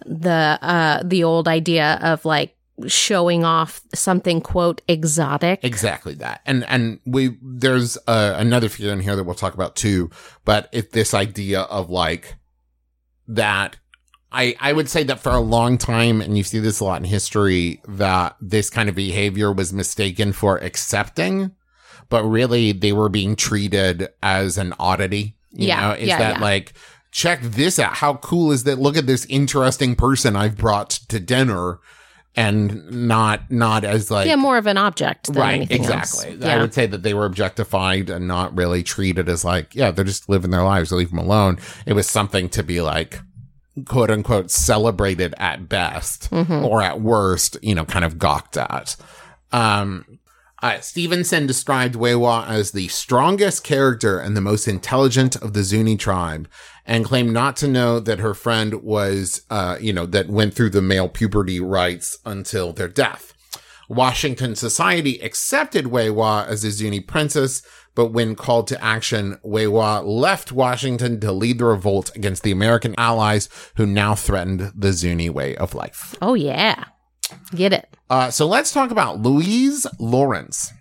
the 0.06 0.58
uh 0.62 1.02
the 1.04 1.24
old 1.24 1.48
idea 1.48 2.00
of 2.02 2.26
like 2.26 2.56
showing 2.88 3.44
off 3.44 3.82
something 3.94 4.42
quote 4.42 4.82
exotic? 4.88 5.64
Exactly 5.64 6.16
that. 6.16 6.42
And, 6.46 6.66
and 6.68 7.00
we, 7.06 7.38
there's 7.42 7.98
uh, 8.08 8.36
another 8.38 8.70
figure 8.70 8.92
in 8.92 9.00
here 9.00 9.16
that 9.16 9.24
we'll 9.24 9.36
talk 9.36 9.54
about 9.54 9.76
too, 9.76 10.10
but 10.46 10.70
it's 10.72 10.92
this 10.92 11.14
idea 11.14 11.62
of 11.62 11.90
like 11.90 12.36
that 13.28 13.78
I, 14.32 14.56
I 14.60 14.72
would 14.72 14.88
say 14.88 15.04
that 15.04 15.20
for 15.20 15.32
a 15.32 15.40
long 15.40 15.78
time, 15.78 16.22
and 16.22 16.38
you 16.38 16.44
see 16.44 16.60
this 16.60 16.80
a 16.80 16.86
lot 16.86 17.02
in 17.02 17.04
history, 17.04 17.82
that 17.88 18.38
this 18.40 18.70
kind 18.70 18.88
of 18.88 18.96
behavior 18.96 19.52
was 19.52 19.74
mistaken 19.74 20.32
for 20.32 20.58
accepting, 20.58 21.52
but 22.10 22.24
really 22.24 22.72
they 22.72 22.94
were 22.94 23.10
being 23.10 23.36
treated 23.36 24.10
as 24.22 24.58
an 24.58 24.74
oddity. 24.80 25.36
You 25.52 25.68
Yeah, 25.68 25.82
know, 25.82 25.94
is 25.94 26.08
yeah, 26.08 26.18
that 26.18 26.36
yeah. 26.36 26.42
like 26.42 26.74
check 27.12 27.42
this 27.42 27.78
out. 27.78 27.96
How 27.96 28.16
cool 28.16 28.52
is 28.52 28.64
that? 28.64 28.80
Look 28.80 28.98
at 28.98 29.06
this 29.08 29.26
interesting 29.26 29.96
person 29.96 30.36
I've 30.36 30.58
brought 30.58 30.90
to 31.10 31.20
dinner 31.20 31.80
and 32.38 32.90
not, 32.90 33.52
not 33.52 33.84
as 33.84 34.10
like, 34.10 34.28
yeah, 34.28 34.38
more 34.38 34.58
of 34.58 34.66
an 34.66 34.78
object. 34.78 35.28
Than 35.28 35.36
right. 35.36 35.56
anything 35.56 35.82
Exactly. 35.82 36.32
Else. 36.36 36.46
I 36.46 36.58
would 36.58 36.74
say 36.74 36.86
that 36.86 37.04
they 37.04 37.14
were 37.14 37.26
objectified 37.26 38.10
and 38.10 38.28
not 38.28 38.56
really 38.56 38.84
treated 38.84 39.28
as 39.28 39.44
like, 39.44 39.76
yeah, 39.76 39.92
they're 39.92 40.06
just 40.06 40.30
living 40.30 40.52
their 40.52 40.64
lives. 40.64 40.94
Leave 40.94 41.10
them 41.10 41.20
alone. 41.20 41.60
It 41.86 41.94
was 41.94 42.10
something 42.10 42.48
to 42.50 42.64
be 42.64 42.80
like, 42.80 43.20
quote 43.86 44.10
unquote, 44.10 44.50
celebrated 44.50 45.36
at 45.38 45.68
best 45.68 46.30
or 46.32 46.82
at 46.82 47.02
worst, 47.02 47.58
you 47.62 47.76
know, 47.76 47.84
kind 47.84 48.06
of 48.06 48.18
gawked 48.18 48.56
at. 48.56 48.96
Um, 49.52 50.11
uh, 50.62 50.80
Stevenson 50.80 51.48
described 51.48 51.96
We'wha 51.96 52.48
as 52.48 52.72
the 52.72 52.88
strongest 52.90 53.64
character 53.64 54.20
and 54.20 54.38
the 54.38 54.42
most 54.42 54.68
intelligent 54.68 55.36
of 55.38 55.54
the 55.54 55.64
Zuni 55.64 55.98
tribe 55.98 56.48
and 56.86 57.06
claimed 57.06 57.32
not 57.32 57.56
to 57.58 57.68
know 57.68 58.00
that 58.00 58.20
her 58.20 58.34
friend 58.34 58.84
was, 58.84 59.42
uh, 59.50 59.78
you 59.80 59.94
know, 59.94 60.06
that 60.06 60.30
went 60.30 60.54
through 60.54 60.70
the 60.70 60.82
male 60.82 61.10
puberty 61.10 61.60
rites 61.60 62.18
until 62.26 62.74
their 62.74 62.88
death. 62.88 63.34
Washington 63.90 64.56
society 64.56 65.20
accepted 65.20 65.88
We'wha 65.88 66.48
as 66.48 66.64
a 66.64 66.72
Zuni 66.72 67.02
princess, 67.02 67.62
but 67.94 68.08
when 68.08 68.36
called 68.36 68.68
to 68.68 68.82
action, 68.84 69.38
We'wha 69.44 70.06
left 70.06 70.52
Washington 70.52 71.20
to 71.20 71.32
lead 71.32 71.58
the 71.58 71.66
revolt 71.66 72.16
against 72.16 72.44
the 72.44 72.52
American 72.52 72.96
allies 72.98 73.50
who 73.76 73.86
now 73.86 74.16
threatened 74.16 74.72
the 74.76 74.94
Zuni 74.94 75.30
way 75.30 75.58
of 75.58 75.76
life. 75.76 76.16
Oh 76.22 76.36
yeah, 76.36 76.86
get 77.56 77.74
it. 77.74 77.88
Uh, 78.10 78.30
so 78.30 78.48
let's 78.48 78.72
talk 78.72 78.92
about 78.92 79.22
Louise 79.22 79.88
Lawrence. 80.00 80.74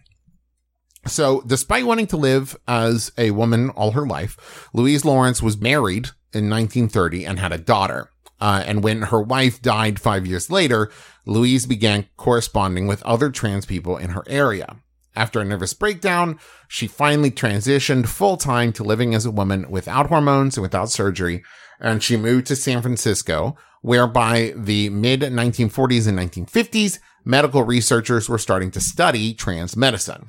So, 1.06 1.42
despite 1.46 1.86
wanting 1.86 2.08
to 2.08 2.18
live 2.18 2.58
as 2.68 3.10
a 3.16 3.30
woman 3.30 3.70
all 3.70 3.92
her 3.92 4.06
life, 4.06 4.68
Louise 4.74 5.04
Lawrence 5.04 5.42
was 5.42 5.58
married 5.58 6.10
in 6.34 6.50
1930 6.50 7.24
and 7.24 7.38
had 7.38 7.52
a 7.52 7.58
daughter. 7.58 8.10
Uh, 8.38 8.62
and 8.66 8.82
when 8.82 9.02
her 9.02 9.20
wife 9.20 9.62
died 9.62 9.98
five 9.98 10.26
years 10.26 10.50
later, 10.50 10.90
Louise 11.26 11.66
began 11.66 12.06
corresponding 12.16 12.86
with 12.86 13.02
other 13.02 13.30
trans 13.30 13.66
people 13.66 13.96
in 13.96 14.10
her 14.10 14.24
area. 14.26 14.76
After 15.16 15.40
a 15.40 15.44
nervous 15.44 15.74
breakdown, 15.74 16.38
she 16.68 16.86
finally 16.86 17.30
transitioned 17.30 18.06
full 18.08 18.36
time 18.36 18.72
to 18.74 18.84
living 18.84 19.14
as 19.14 19.26
a 19.26 19.30
woman 19.30 19.68
without 19.70 20.06
hormones 20.08 20.56
and 20.56 20.62
without 20.62 20.90
surgery. 20.90 21.42
And 21.80 22.02
she 22.02 22.16
moved 22.16 22.46
to 22.46 22.56
San 22.56 22.80
Francisco, 22.82 23.56
where 23.82 24.06
by 24.06 24.52
the 24.56 24.88
mid 24.90 25.20
1940s 25.22 26.06
and 26.06 26.18
1950s, 26.18 26.98
medical 27.24 27.64
researchers 27.64 28.28
were 28.28 28.38
starting 28.38 28.70
to 28.72 28.80
study 28.80 29.34
trans 29.34 29.76
medicine. 29.76 30.28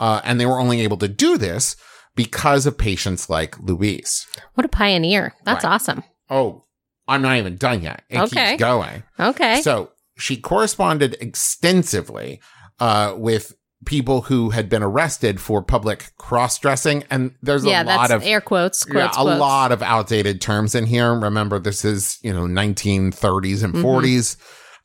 Uh, 0.00 0.20
and 0.24 0.40
they 0.40 0.46
were 0.46 0.58
only 0.60 0.80
able 0.80 0.96
to 0.98 1.08
do 1.08 1.38
this 1.38 1.76
because 2.16 2.66
of 2.66 2.76
patients 2.76 3.30
like 3.30 3.58
Louise. 3.60 4.26
What 4.54 4.64
a 4.64 4.68
pioneer. 4.68 5.34
That's 5.44 5.64
Right. 5.64 5.74
awesome. 5.74 6.02
Oh, 6.28 6.64
I'm 7.06 7.22
not 7.22 7.36
even 7.36 7.56
done 7.56 7.82
yet. 7.82 8.02
It 8.10 8.18
Okay. 8.18 8.50
keeps 8.50 8.60
going. 8.60 9.04
Okay. 9.18 9.62
So 9.62 9.90
she 10.18 10.36
corresponded 10.36 11.16
extensively 11.20 12.40
uh, 12.80 13.14
with 13.16 13.54
people 13.86 14.22
who 14.22 14.50
had 14.50 14.68
been 14.68 14.82
arrested 14.82 15.40
for 15.40 15.62
public 15.62 16.12
cross 16.18 16.58
dressing. 16.58 17.04
And 17.10 17.34
there's 17.42 17.64
yeah, 17.64 17.82
a 17.82 17.84
lot 17.84 18.08
that's 18.08 18.12
of 18.12 18.22
air 18.28 18.40
quotes. 18.40 18.84
quotes 18.84 19.16
yeah, 19.16 19.22
a 19.22 19.24
quotes. 19.24 19.40
lot 19.40 19.72
of 19.72 19.82
outdated 19.82 20.40
terms 20.40 20.74
in 20.74 20.84
here. 20.86 21.14
Remember, 21.14 21.58
this 21.58 21.84
is, 21.84 22.18
you 22.22 22.32
know, 22.32 22.46
1930s 22.46 23.62
and 23.62 23.74
Mhm. 23.74 23.82
40s. 23.82 24.36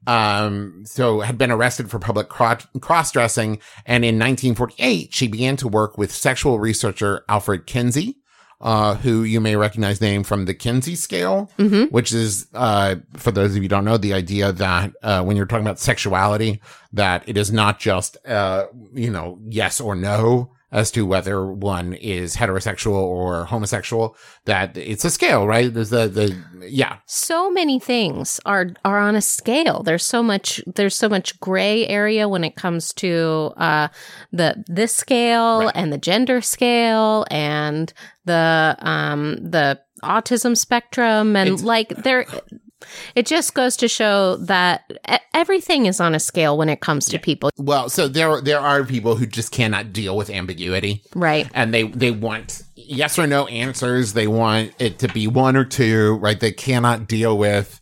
Um, 0.05 0.83
so 0.85 1.21
had 1.21 1.37
been 1.37 1.49
arrested 1.51 1.89
for 1.89 1.97
public 1.97 2.27
cross 2.29 3.11
dressing. 3.11 3.59
And 3.85 4.03
in 4.03 4.17
1948, 4.17 5.13
she 5.13 5.27
began 5.27 5.55
to 5.57 5.67
work 5.67 5.97
with 5.97 6.13
sexual 6.13 6.59
researcher 6.59 7.23
Alfred 7.29 7.65
Kinsey, 7.65 8.17
uh, 8.63 8.95
who 8.95 9.23
you 9.23 9.39
may 9.41 9.55
recognize 9.57 9.99
name 10.01 10.23
from 10.23 10.45
the 10.45 10.53
Kinsey 10.53 10.95
scale, 10.95 11.51
Mhm. 11.59 11.91
which 11.91 12.13
is, 12.13 12.47
uh, 12.55 12.95
for 13.17 13.29
those 13.31 13.51
of 13.51 13.57
you 13.57 13.63
who 13.63 13.67
don't 13.67 13.83
know, 13.85 13.97
the 13.97 14.13
idea 14.13 14.51
that, 14.53 14.93
uh, 15.03 15.21
when 15.21 15.35
you're 15.37 15.45
talking 15.45 15.65
about 15.65 15.79
sexuality, 15.79 16.61
that 16.93 17.23
it 17.27 17.37
is 17.37 17.51
not 17.51 17.79
just, 17.79 18.17
uh, 18.25 18.65
you 18.93 19.11
know, 19.11 19.37
yes 19.47 19.81
or 19.81 19.95
no 19.95 20.49
as 20.73 20.91
to 20.91 21.05
whether 21.05 21.45
one 21.45 21.93
is 21.93 22.35
heterosexual 22.35 22.91
or 22.95 23.45
homosexual, 23.45 24.17
that 24.45 24.75
it's 24.75 25.05
a 25.05 25.09
scale, 25.11 25.47
right? 25.47 25.73
There's 25.73 25.91
the, 25.91 26.07
the, 26.09 26.35
yeah. 26.67 26.97
so 27.05 27.49
many 27.51 27.79
things 27.79 28.39
are 28.45 28.71
are 28.83 28.97
on 28.97 29.15
a 29.15 29.21
scale 29.21 29.83
there's 29.83 30.05
so 30.05 30.23
much 30.23 30.61
there's 30.75 30.95
so 30.95 31.07
much 31.09 31.39
gray 31.39 31.85
area 31.87 32.27
when 32.27 32.43
it 32.43 32.55
comes 32.55 32.93
to 32.93 33.51
uh 33.57 33.87
the 34.31 34.63
this 34.67 34.95
scale 34.95 35.59
Right. 35.65 35.71
and 35.75 35.91
the 35.93 35.97
gender 35.97 36.41
scale 36.41 37.25
and 37.29 37.91
the 38.25 38.75
um 38.79 39.35
the 39.51 39.79
autism 40.03 40.55
spectrum 40.57 41.35
and 41.35 41.47
It's- 41.49 41.63
like 41.63 41.89
there 42.03 42.25
it 43.15 43.25
just 43.25 43.53
goes 43.53 43.75
to 43.77 43.87
show 43.87 44.37
that 44.37 44.89
everything 45.33 45.85
is 45.85 45.99
on 45.99 46.15
a 46.15 46.19
scale 46.19 46.57
when 46.57 46.69
it 46.69 46.79
comes 46.81 47.05
to 47.05 47.19
people 47.19 47.49
Well, 47.57 47.89
so 47.89 48.07
there, 48.07 48.41
there 48.41 48.59
are 48.59 48.83
people 48.83 49.15
who 49.15 49.25
just 49.25 49.51
cannot 49.51 49.93
deal 49.93 50.15
with 50.17 50.29
ambiguity. 50.29 51.03
right 51.15 51.49
and 51.53 51.73
they 51.73 51.83
they 51.83 52.11
want 52.11 52.63
yes 52.75 53.17
or 53.17 53.27
no 53.27 53.47
answers. 53.47 54.13
They 54.13 54.27
want 54.27 54.73
it 54.79 54.99
to 54.99 55.07
be 55.07 55.27
one 55.27 55.55
or 55.55 55.65
two, 55.65 56.15
right? 56.15 56.39
They 56.39 56.51
cannot 56.51 57.07
deal 57.07 57.37
with. 57.37 57.79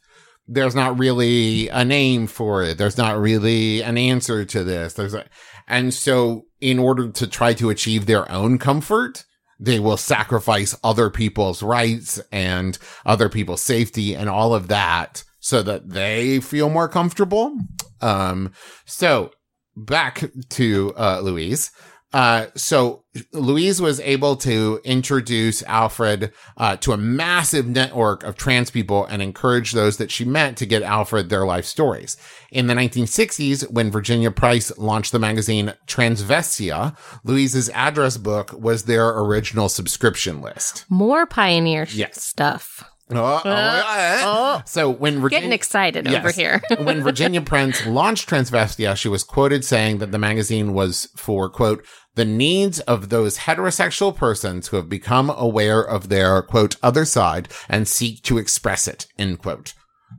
There's 0.47 0.75
not 0.75 0.99
really 0.99 1.69
a 1.69 1.85
name 1.85 2.27
for 2.27 2.63
it. 2.63 2.77
There's 2.77 2.97
not 2.97 3.19
really 3.19 3.81
an 3.81 3.97
answer 3.97 4.43
to 4.45 4.63
this. 4.63 4.93
There's 4.93 5.13
a, 5.13 5.25
and 5.67 5.93
so 5.93 6.43
in 6.59 6.77
order 6.79 7.09
to 7.11 7.27
try 7.27 7.53
to 7.55 7.69
achieve 7.69 8.05
their 8.05 8.29
own 8.31 8.57
comfort, 8.57 9.23
they 9.61 9.79
will 9.79 9.95
sacrifice 9.95 10.75
other 10.83 11.11
people's 11.11 11.61
rights 11.61 12.19
and 12.31 12.79
other 13.05 13.29
people's 13.29 13.61
safety 13.61 14.15
and 14.15 14.27
all 14.27 14.55
of 14.55 14.67
that 14.67 15.23
so 15.39 15.61
that 15.61 15.89
they 15.89 16.39
feel 16.39 16.69
more 16.69 16.89
comfortable. 16.89 17.55
Um, 18.01 18.51
so 18.85 19.31
back 19.77 20.23
to, 20.49 20.93
uh, 20.97 21.21
Louise. 21.21 21.71
Uh, 22.13 22.47
so 22.55 23.03
Louise 23.31 23.81
was 23.81 23.99
able 24.01 24.35
to 24.37 24.79
introduce 24.83 25.63
Alfred 25.63 26.31
uh, 26.57 26.75
to 26.77 26.91
a 26.91 26.97
massive 26.97 27.67
network 27.67 28.23
of 28.23 28.35
trans 28.35 28.69
people 28.69 29.05
and 29.05 29.21
encourage 29.21 29.71
those 29.71 29.97
that 29.97 30.11
she 30.11 30.25
met 30.25 30.57
to 30.57 30.65
get 30.65 30.81
Alfred 30.83 31.29
their 31.29 31.45
life 31.45 31.65
stories. 31.65 32.17
In 32.51 32.67
the 32.67 32.73
1960s, 32.73 33.69
when 33.71 33.91
Virginia 33.91 34.31
Prince 34.31 34.77
launched 34.77 35.11
the 35.11 35.19
magazine 35.19 35.73
Transvestia, 35.87 36.97
Louise's 37.23 37.69
address 37.69 38.17
book 38.17 38.53
was 38.53 38.83
their 38.83 39.09
original 39.09 39.69
subscription 39.69 40.41
list. 40.41 40.85
more 40.89 41.25
pioneer 41.25 41.87
Yes. 41.89 42.21
stuff 42.21 42.83
Oh, 43.13 43.41
oh, 43.43 43.81
oh. 44.23 44.61
So 44.65 44.89
when 44.89 45.19
Virginia, 45.19 45.41
getting 45.41 45.51
excited 45.53 46.07
over 46.07 46.31
here 46.31 46.61
when 46.79 47.01
Virginia 47.03 47.41
Prince 47.41 47.85
launched 47.85 48.29
Transvestia, 48.29 48.95
she 48.95 49.09
was 49.09 49.23
quoted 49.23 49.65
saying 49.65 49.97
that 49.97 50.11
the 50.11 50.17
magazine 50.17 50.73
was 50.73 51.09
for, 51.15 51.49
quote, 51.49 51.85
the 52.15 52.25
needs 52.25 52.79
of 52.81 53.09
those 53.09 53.39
heterosexual 53.39 54.15
persons 54.15 54.67
who 54.67 54.77
have 54.77 54.89
become 54.89 55.29
aware 55.29 55.81
of 55.81 56.09
their, 56.09 56.41
quote, 56.41 56.75
other 56.83 57.05
side 57.05 57.47
and 57.69 57.87
seek 57.87 58.21
to 58.23 58.37
express 58.37 58.87
it, 58.87 59.07
end 59.17 59.39
quote. 59.39 59.73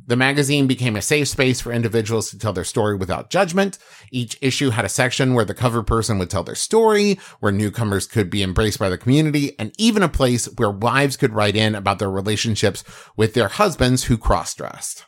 The 0.06 0.16
magazine 0.16 0.66
became 0.66 0.96
a 0.96 1.02
safe 1.02 1.28
space 1.28 1.60
for 1.60 1.70
individuals 1.70 2.30
to 2.30 2.38
tell 2.38 2.54
their 2.54 2.64
story 2.64 2.96
without 2.96 3.28
judgment. 3.28 3.76
Each 4.10 4.38
issue 4.40 4.70
had 4.70 4.86
a 4.86 4.88
section 4.88 5.34
where 5.34 5.44
the 5.44 5.52
cover 5.54 5.82
person 5.82 6.18
would 6.18 6.30
tell 6.30 6.42
their 6.42 6.54
story, 6.54 7.18
where 7.40 7.52
newcomers 7.52 8.06
could 8.06 8.30
be 8.30 8.42
embraced 8.42 8.78
by 8.78 8.88
the 8.88 8.96
community, 8.96 9.52
and 9.58 9.72
even 9.76 10.02
a 10.02 10.08
place 10.08 10.46
where 10.56 10.70
wives 10.70 11.18
could 11.18 11.34
write 11.34 11.56
in 11.56 11.74
about 11.74 11.98
their 11.98 12.10
relationships 12.10 12.82
with 13.16 13.34
their 13.34 13.48
husbands 13.48 14.04
who 14.04 14.16
cross-dressed. 14.16 15.04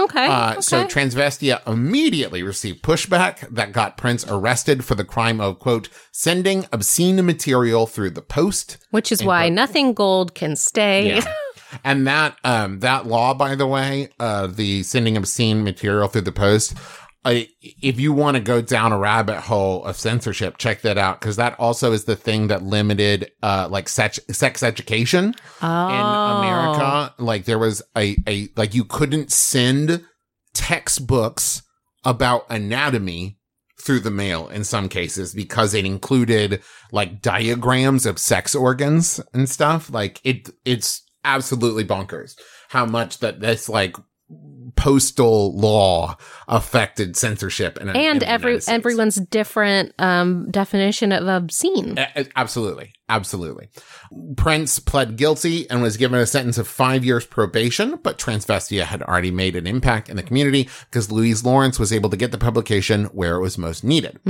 Okay, 0.00 0.26
Uh, 0.26 0.52
okay. 0.52 0.60
So 0.60 0.84
Transvestia 0.86 1.66
immediately 1.66 2.42
received 2.42 2.82
pushback 2.82 3.48
that 3.50 3.72
got 3.72 3.96
Prince 3.96 4.24
arrested 4.28 4.84
for 4.84 4.94
the 4.94 5.04
crime 5.04 5.40
of, 5.40 5.58
quote, 5.58 5.88
sending 6.12 6.66
obscene 6.72 7.24
material 7.24 7.86
through 7.86 8.10
the 8.10 8.22
post. 8.22 8.78
which 8.90 9.12
is 9.12 9.22
why 9.22 9.48
nothing 9.48 9.92
gold 9.94 10.34
can 10.34 10.56
stay 10.56 11.20
and 11.84 12.06
that, 12.06 12.36
um, 12.44 12.80
that 12.80 13.06
law, 13.06 13.32
by 13.34 13.54
the 13.54 13.66
way, 13.66 14.08
uh, 14.18 14.46
the 14.48 14.82
sending 14.82 15.16
obscene 15.16 15.62
material 15.62 16.08
through 16.08 16.22
the 16.22 16.32
post, 16.32 16.74
I, 17.24 17.48
if 17.60 18.00
you 18.00 18.12
want 18.12 18.36
to 18.36 18.42
go 18.42 18.62
down 18.62 18.92
a 18.92 18.98
rabbit 18.98 19.40
hole 19.40 19.84
of 19.84 19.96
censorship, 19.96 20.56
check 20.56 20.80
that 20.82 20.96
out. 20.96 21.20
Cause 21.20 21.36
that 21.36 21.58
also 21.58 21.92
is 21.92 22.04
the 22.04 22.16
thing 22.16 22.48
that 22.48 22.62
limited, 22.62 23.30
uh, 23.42 23.68
like 23.70 23.88
sex, 23.88 24.18
sex 24.30 24.62
education 24.62 25.34
oh. 25.60 25.88
in 25.88 26.38
America. 26.38 27.14
Like 27.18 27.44
there 27.44 27.58
was 27.58 27.82
a, 27.96 28.16
a, 28.26 28.48
like 28.56 28.74
you 28.74 28.84
couldn't 28.84 29.30
send 29.32 30.04
textbooks 30.54 31.62
about 32.04 32.46
anatomy 32.48 33.38
through 33.78 34.00
the 34.00 34.10
mail 34.10 34.48
in 34.48 34.64
some 34.64 34.88
cases 34.88 35.34
because 35.34 35.74
it 35.74 35.84
included 35.84 36.62
like 36.90 37.20
diagrams 37.20 38.06
of 38.06 38.18
sex 38.18 38.54
organs 38.54 39.20
and 39.34 39.48
stuff. 39.48 39.90
Like 39.90 40.20
it, 40.24 40.48
it's 40.64 41.02
absolutely 41.24 41.84
bonkers 41.84 42.34
how 42.70 42.86
much 42.86 43.18
that 43.18 43.40
this 43.40 43.68
like 43.68 43.96
postal 44.76 45.56
law 45.56 46.16
affected 46.48 47.16
censorship 47.16 47.78
in, 47.78 47.88
and 47.90 48.20
the 48.20 48.28
every 48.28 48.60
everyone's 48.68 49.16
different 49.16 49.92
um, 49.98 50.50
definition 50.50 51.12
of 51.12 51.26
obscene. 51.26 51.98
A- 51.98 52.26
Absolutely. 52.36 52.92
Absolutely. 53.08 53.68
Prince 54.36 54.78
pled 54.78 55.16
guilty 55.16 55.68
and 55.68 55.82
was 55.82 55.96
given 55.96 56.20
a 56.20 56.26
sentence 56.26 56.58
of 56.58 56.68
five 56.68 57.04
years 57.04 57.26
probation, 57.26 57.98
but 58.04 58.18
Transvestia 58.18 58.84
had 58.84 59.02
already 59.02 59.32
made 59.32 59.56
an 59.56 59.66
impact 59.66 60.08
in 60.08 60.14
the 60.16 60.22
community 60.22 60.68
because 60.88 61.10
Louise 61.10 61.44
Lawrence 61.44 61.80
was 61.80 61.92
able 61.92 62.08
to 62.10 62.16
get 62.16 62.30
the 62.30 62.38
publication 62.38 63.06
where 63.06 63.34
it 63.34 63.40
was 63.40 63.58
most 63.58 63.82
needed. 63.82 64.20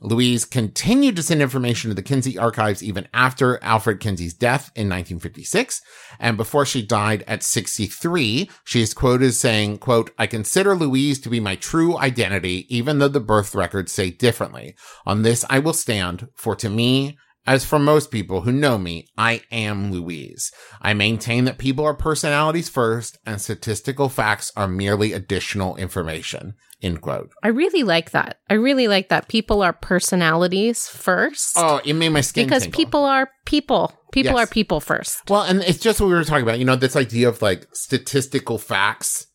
Louise 0.00 0.46
continued 0.46 1.16
to 1.16 1.22
send 1.22 1.42
information 1.42 1.90
to 1.90 1.94
the 1.94 2.02
Kinsey 2.02 2.38
archives 2.38 2.82
even 2.82 3.06
after 3.12 3.62
Alfred 3.62 4.00
Kinsey's 4.00 4.32
death 4.32 4.70
in 4.74 4.88
1956. 4.88 5.82
And 6.18 6.38
before 6.38 6.64
she 6.64 6.80
died 6.80 7.24
at 7.26 7.42
63, 7.42 8.48
she 8.64 8.80
is 8.80 8.94
quoted 8.94 9.26
as 9.26 9.38
saying, 9.38 9.73
quote, 9.78 10.10
I 10.18 10.26
consider 10.26 10.74
Louise 10.74 11.18
to 11.20 11.28
be 11.28 11.40
my 11.40 11.56
true 11.56 11.98
identity, 11.98 12.66
even 12.74 12.98
though 12.98 13.08
the 13.08 13.20
birth 13.20 13.54
records 13.54 13.92
say 13.92 14.10
differently. 14.10 14.74
On 15.06 15.22
this 15.22 15.44
I 15.50 15.58
will 15.58 15.72
stand, 15.72 16.28
for 16.34 16.54
to 16.56 16.68
me, 16.68 17.16
as 17.46 17.62
for 17.64 17.78
most 17.78 18.10
people 18.10 18.40
who 18.40 18.52
know 18.52 18.78
me, 18.78 19.06
I 19.18 19.42
am 19.52 19.92
Louise. 19.92 20.50
I 20.80 20.94
maintain 20.94 21.44
that 21.44 21.58
people 21.58 21.84
are 21.84 21.92
personalities 21.94 22.70
first 22.70 23.18
and 23.26 23.38
statistical 23.38 24.08
facts 24.08 24.50
are 24.56 24.66
merely 24.66 25.12
additional 25.12 25.76
information. 25.76 26.54
End 26.80 27.02
quote. 27.02 27.30
I 27.42 27.48
really 27.48 27.82
like 27.82 28.12
that. 28.12 28.38
I 28.48 28.54
really 28.54 28.88
like 28.88 29.10
that. 29.10 29.28
People 29.28 29.62
are 29.62 29.74
personalities 29.74 30.88
first 30.88 31.52
Oh, 31.56 31.80
it 31.84 31.92
made 31.94 32.10
my 32.10 32.20
skin 32.20 32.46
because 32.46 32.62
tingle. 32.64 32.76
people 32.78 33.04
are 33.04 33.30
people. 33.44 33.92
People 34.12 34.36
Yes. 34.36 34.44
are 34.48 34.50
people 34.50 34.80
first. 34.80 35.28
Well, 35.28 35.42
and 35.42 35.62
it's 35.62 35.78
just 35.78 36.00
what 36.00 36.06
we 36.06 36.14
were 36.14 36.24
talking 36.24 36.44
about, 36.44 36.58
you 36.58 36.64
know, 36.64 36.76
this 36.76 36.96
idea 36.96 37.28
of 37.28 37.42
like 37.42 37.66
statistical 37.72 38.58
facts 38.58 39.26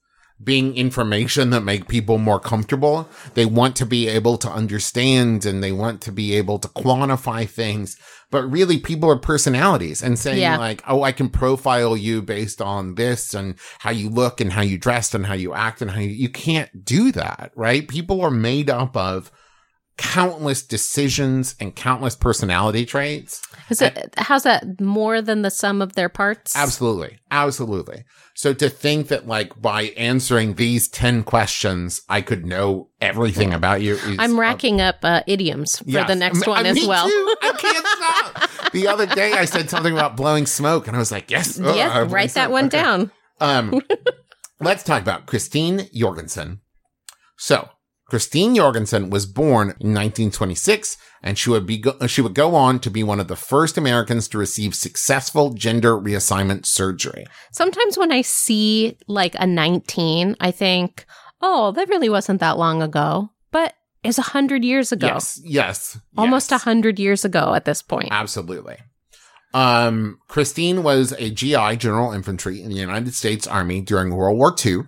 being 0.42 0.76
information 0.76 1.50
that 1.50 1.62
make 1.62 1.88
people 1.88 2.18
more 2.18 2.40
comfortable. 2.40 3.10
They 3.34 3.46
want 3.46 3.76
to 3.78 3.86
be 3.86 4.08
able 4.08 4.38
to 4.38 4.50
understand 4.50 5.46
and 5.46 5.62
they 5.62 5.72
want 5.72 6.02
to 6.02 6.12
be 6.12 6.36
able 6.36 6.60
to 6.60 6.68
quantify 6.70 7.48
things. 7.50 7.98
But 8.32 8.50
really 8.50 8.78
people 8.78 9.10
are 9.10 9.18
personalities 9.18 10.02
and 10.04 10.18
saying 10.18 10.40
Yeah. 10.40 10.58
like, 10.58 10.82
oh, 10.88 11.04
I 11.04 11.12
can 11.12 11.30
profile 11.30 11.98
you 11.98 12.22
based 12.22 12.62
on 12.62 12.96
this 12.96 13.34
and 13.34 13.56
how 13.80 13.90
you 13.92 14.10
look 14.10 14.40
and 14.40 14.54
how 14.54 14.62
you 14.62 14.78
dressed 14.78 15.14
and 15.16 15.26
how 15.26 15.34
you 15.34 15.54
act 15.54 15.82
and 15.82 15.92
how 15.92 16.00
you, 16.00 16.10
you 16.10 16.30
can't 16.30 16.86
do 16.86 17.12
that, 17.12 17.52
right? 17.56 17.88
People 17.88 18.22
are 18.22 18.32
made 18.32 18.70
up 18.70 18.96
of 18.96 19.32
countless 20.00 20.64
decisions 20.64 21.56
and 21.60 21.76
countless 21.76 22.16
personality 22.16 22.86
traits. 22.86 23.42
Is 23.70 23.82
it 23.82 24.14
how's 24.18 24.44
that 24.44 24.80
more 24.80 25.22
than 25.22 25.42
the 25.42 25.52
sum 25.52 25.82
of 25.82 25.94
their 25.94 26.08
parts? 26.08 26.56
Absolutely. 26.56 27.20
Absolutely. 27.30 28.06
So 28.34 28.54
to 28.54 28.70
think 28.70 29.10
that 29.10 29.28
like 29.28 29.62
by 29.62 29.84
answering 29.98 30.54
these 30.54 30.88
10 30.88 31.24
questions, 31.24 32.02
I 32.08 32.22
could 32.22 32.46
know 32.46 32.88
everything 33.02 33.54
about 33.54 33.82
you. 33.82 33.96
Is, 33.96 34.16
I'm 34.18 34.40
racking 34.40 34.80
up 34.80 35.00
uh, 35.04 35.22
idioms 35.28 35.80
for 35.80 35.84
Yes. 35.90 36.08
the 36.08 36.16
next 36.16 36.48
one 36.48 36.66
I- 36.66 36.70
as 36.70 36.88
well. 36.88 37.06
too. 37.10 37.36
I 37.42 37.52
can't 37.58 37.86
stop. 38.48 38.72
The 38.72 38.88
other 38.88 39.06
day 39.06 39.34
I 39.34 39.44
said 39.44 39.70
something 39.70 39.92
about 39.92 40.16
blowing 40.16 40.46
smoke 40.46 40.88
and 40.88 40.96
I 40.96 41.00
was 41.00 41.12
like, 41.12 41.30
yes. 41.30 41.60
uh, 41.60 41.74
blowing 41.74 42.06
write 42.06 42.34
that 42.36 42.52
one 42.52 42.68
Okay. 42.68 42.82
down. 42.82 43.12
Um, 43.42 43.82
let's 44.62 44.84
talk 44.84 45.02
about 45.02 45.26
Christine 45.26 45.90
Jorgensen. 45.94 46.62
So 47.38 47.68
Christine 48.10 48.56
Jorgensen 48.56 49.10
was 49.10 49.26
born 49.26 49.70
in 49.80 49.94
1926 49.94 50.98
and 51.22 51.38
she 51.38 51.50
would 51.50 51.66
be, 51.66 51.78
go- 51.78 52.08
she 52.08 52.22
would 52.22 52.34
go 52.34 52.56
on 52.56 52.80
to 52.80 52.90
be 52.90 53.04
one 53.04 53.20
of 53.20 53.28
the 53.28 53.36
first 53.36 53.78
Americans 53.78 54.28
to 54.30 54.38
receive 54.38 54.74
successful 54.74 55.54
gender 55.54 55.98
reassignment 55.98 56.66
surgery. 56.66 57.26
Sometimes 57.52 57.98
when 57.98 58.12
I 58.12 58.22
see 58.22 58.98
like 59.08 59.36
a 59.40 59.46
19, 59.46 60.36
I 60.40 60.52
think, 60.52 61.06
oh, 61.42 61.72
that 61.74 61.90
really 61.90 62.10
wasn't 62.10 62.40
that 62.40 62.58
long 62.58 62.82
ago, 62.82 63.30
but 63.52 63.74
it's 64.04 64.18
a 64.18 64.22
hundred 64.24 64.64
years 64.64 64.92
ago. 64.92 65.08
Yes, 65.08 65.42
yes, 65.44 66.00
Almost 66.18 66.52
a 66.52 66.56
yes. 66.56 66.64
hundred 66.64 67.00
years 67.00 67.26
ago 67.26 67.54
at 67.54 67.66
this 67.66 67.82
point. 67.82 68.10
Absolutely. 68.12 68.78
Um, 69.54 70.20
Christine 70.28 70.84
was 70.84 71.12
a 71.14 71.32
GI, 71.32 71.78
General 71.78 72.12
Infantry 72.12 72.62
in 72.62 72.70
the 72.70 72.76
United 72.76 73.14
States 73.14 73.48
Army 73.48 73.82
during 73.82 74.16
World 74.16 74.38
War 74.38 74.56
II, 74.64 74.82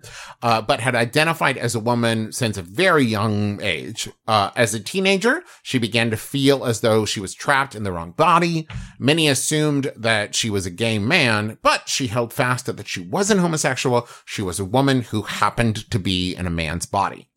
uh, 0.44 0.62
but 0.62 0.80
had 0.80 0.96
identified 0.96 1.58
as 1.58 1.74
a 1.74 1.80
woman 1.80 2.32
since 2.32 2.58
a 2.58 2.62
very 2.62 3.04
young 3.04 3.60
age. 3.62 4.10
Uh, 4.28 4.52
as 4.56 4.74
a 4.74 4.80
teenager, 4.80 5.44
she 5.64 5.80
began 5.80 6.12
to 6.12 6.18
feel 6.18 6.64
as 6.64 6.82
though 6.82 7.06
she 7.06 7.20
was 7.20 7.34
trapped 7.34 7.74
in 7.74 7.84
the 7.84 7.92
wrong 7.92 8.12
body. 8.12 8.68
Many 9.00 9.28
assumed 9.28 9.92
that 9.96 10.36
she 10.36 10.50
was 10.50 10.66
a 10.66 10.72
gay 10.72 11.00
man, 11.00 11.58
but 11.64 11.90
she 11.90 12.08
held 12.08 12.32
fast 12.32 12.68
that 12.68 12.88
she 12.88 13.02
wasn't 13.02 13.42
homosexual. 13.42 14.08
She 14.26 14.42
was 14.42 14.60
a 14.60 14.66
woman 14.66 15.02
who 15.02 15.24
happened 15.24 15.90
to 15.90 15.98
be 15.98 16.36
in 16.36 16.46
a 16.46 16.52
man's 16.52 16.86
body. 16.86 17.31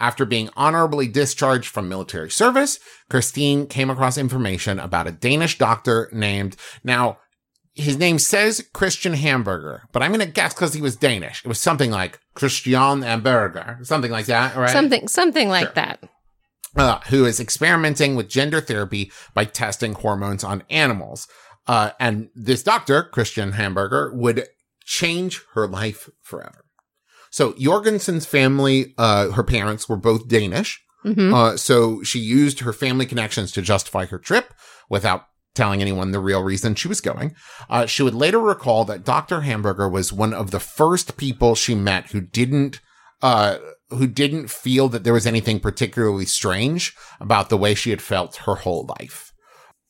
After 0.00 0.24
being 0.24 0.48
honorably 0.56 1.08
discharged 1.08 1.68
from 1.68 1.88
military 1.88 2.30
service, 2.30 2.78
Christine 3.10 3.66
came 3.66 3.90
across 3.90 4.16
information 4.16 4.78
about 4.78 5.06
a 5.08 5.12
Danish 5.12 5.58
doctor 5.58 6.08
named, 6.12 6.56
now, 6.84 7.18
his 7.74 7.96
name 7.96 8.18
says 8.18 8.64
Christian 8.72 9.14
Hamburger, 9.14 9.82
but 9.92 10.02
I'm 10.02 10.12
going 10.12 10.24
to 10.24 10.32
guess 10.32 10.54
because 10.54 10.74
he 10.74 10.82
was 10.82 10.96
Danish. 10.96 11.44
It 11.44 11.48
was 11.48 11.58
something 11.60 11.90
like 11.90 12.18
Christian 12.34 13.02
Hamburger, 13.02 13.78
something 13.82 14.10
like 14.10 14.26
that, 14.26 14.56
right? 14.56 14.70
Something, 14.70 15.08
something 15.08 15.48
like 15.48 15.64
Sure. 15.66 15.72
that. 15.74 16.08
uh, 16.76 17.00
who 17.08 17.24
is 17.24 17.40
experimenting 17.40 18.14
with 18.14 18.28
gender 18.28 18.60
therapy 18.60 19.10
by 19.34 19.44
testing 19.44 19.94
hormones 19.94 20.44
on 20.44 20.62
animals. 20.70 21.26
Uh, 21.66 21.90
and 21.98 22.28
this 22.34 22.62
doctor, 22.62 23.02
Christian 23.02 23.52
Hamburger, 23.52 24.12
would 24.14 24.46
change 24.84 25.42
her 25.54 25.66
life 25.66 26.08
forever. 26.22 26.64
So 27.30 27.54
Jorgensen's 27.58 28.26
family, 28.26 28.94
uh, 28.98 29.30
her 29.30 29.44
parents 29.44 29.88
were 29.88 29.96
both 29.96 30.28
Danish. 30.28 30.80
hmm 31.02 31.32
Uh, 31.32 31.56
so 31.56 32.02
she 32.02 32.18
used 32.18 32.60
her 32.60 32.72
family 32.72 33.06
connections 33.06 33.52
to 33.52 33.62
justify 33.62 34.06
her 34.06 34.18
trip 34.18 34.52
without 34.90 35.26
telling 35.54 35.80
anyone 35.80 36.12
the 36.12 36.20
real 36.20 36.42
reason 36.42 36.74
she 36.74 36.88
was 36.88 37.00
going. 37.00 37.34
Uh, 37.68 37.84
she 37.86 38.02
would 38.02 38.14
later 38.14 38.38
recall 38.38 38.84
that 38.84 39.04
Dr. 39.04 39.40
Hamburger 39.40 39.88
was 39.88 40.12
one 40.12 40.32
of 40.32 40.50
the 40.50 40.60
first 40.60 41.16
people 41.16 41.54
she 41.54 41.74
met 41.74 42.10
who 42.10 42.20
didn't, 42.20 42.80
uh, 43.22 43.58
who 43.90 44.06
didn't 44.06 44.50
feel 44.50 44.88
that 44.88 45.02
there 45.02 45.12
was 45.12 45.26
anything 45.26 45.58
particularly 45.58 46.26
strange 46.26 46.94
about 47.20 47.48
the 47.48 47.56
way 47.56 47.74
she 47.74 47.90
had 47.90 48.02
felt 48.02 48.36
her 48.46 48.56
whole 48.56 48.86
life. 49.00 49.27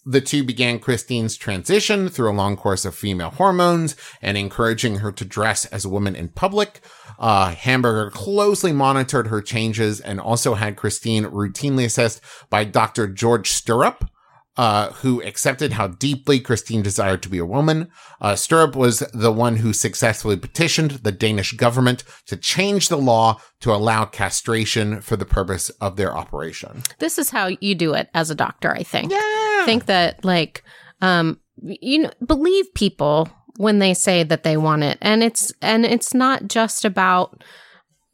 The 0.09 0.23
two 0.23 0.43
began 0.43 0.79
Christine's 0.79 1.37
transition 1.37 2.09
through 2.09 2.31
a 2.31 2.33
long 2.33 2.57
course 2.57 2.87
of 2.87 2.95
female 2.95 3.29
hormones 3.29 3.95
and 4.23 4.39
encouraging 4.39 4.97
her 4.97 5.13
to 5.13 5.23
dress 5.23 5.67
as 5.67 5.85
a 5.85 5.91
woman 5.91 6.17
in 6.17 6.29
public. 6.29 6.81
Uh, 7.19 7.51
Hamburger 7.51 8.11
closely 8.11 8.73
monitored 8.73 9.27
her 9.27 9.43
changes 9.43 10.01
and 10.01 10.19
also 10.19 10.55
had 10.55 10.77
Christine 10.77 11.25
routinely 11.25 11.85
assessed 11.85 12.23
by 12.49 12.65
Dr. 12.65 13.07
George 13.07 13.51
Stürup, 13.51 14.09
uh, 14.57 14.93
who 14.93 15.23
accepted 15.23 15.75
how 15.75 15.89
deeply 15.89 16.41
Christine 16.41 16.81
desired 16.81 17.23
to 17.25 17.29
be 17.29 17.39
a 17.39 17.45
woman. 17.45 17.91
Uh, 18.19 18.33
Stürup 18.33 18.75
was 18.75 19.01
the 19.13 19.31
one 19.31 19.57
who 19.57 19.75
successfully 19.75 20.39
petitioned 20.39 20.93
the 21.03 21.13
Danish 21.13 21.53
government 21.53 22.03
to 22.29 22.37
change 22.39 22.89
the 22.89 22.97
law 22.97 23.43
to 23.61 23.75
allow 23.75 24.07
castration 24.07 25.03
for 25.03 25.17
the 25.17 25.27
purpose 25.27 25.69
of 25.83 25.97
their 25.97 26.17
operation. 26.17 26.83
This 26.99 27.19
is 27.19 27.29
how 27.29 27.51
you 27.61 27.75
do 27.75 27.93
it 27.93 28.09
as 28.15 28.31
a 28.31 28.35
doctor, 28.35 28.73
I 28.73 28.85
think. 28.85 29.13
Yeah. 29.13 29.48
Think 29.65 29.87
that 29.87 30.25
like 30.25 30.63
um 31.01 31.39
you 31.63 31.99
know 32.01 32.11
believe 32.25 32.73
people 32.75 33.29
when 33.57 33.79
they 33.81 33.93
say 33.95 34.23
that 34.23 34.43
they 34.45 34.57
want 34.57 34.83
it. 34.85 34.99
And 35.01 35.23
it's 35.23 35.53
and 35.61 35.85
it's 35.85 36.15
not 36.15 36.47
just 36.49 36.85
about 36.85 37.43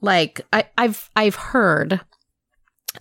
like 0.01 0.41
I, 0.53 0.65
i've 0.79 1.11
i've 1.17 1.35
heard 1.35 2.01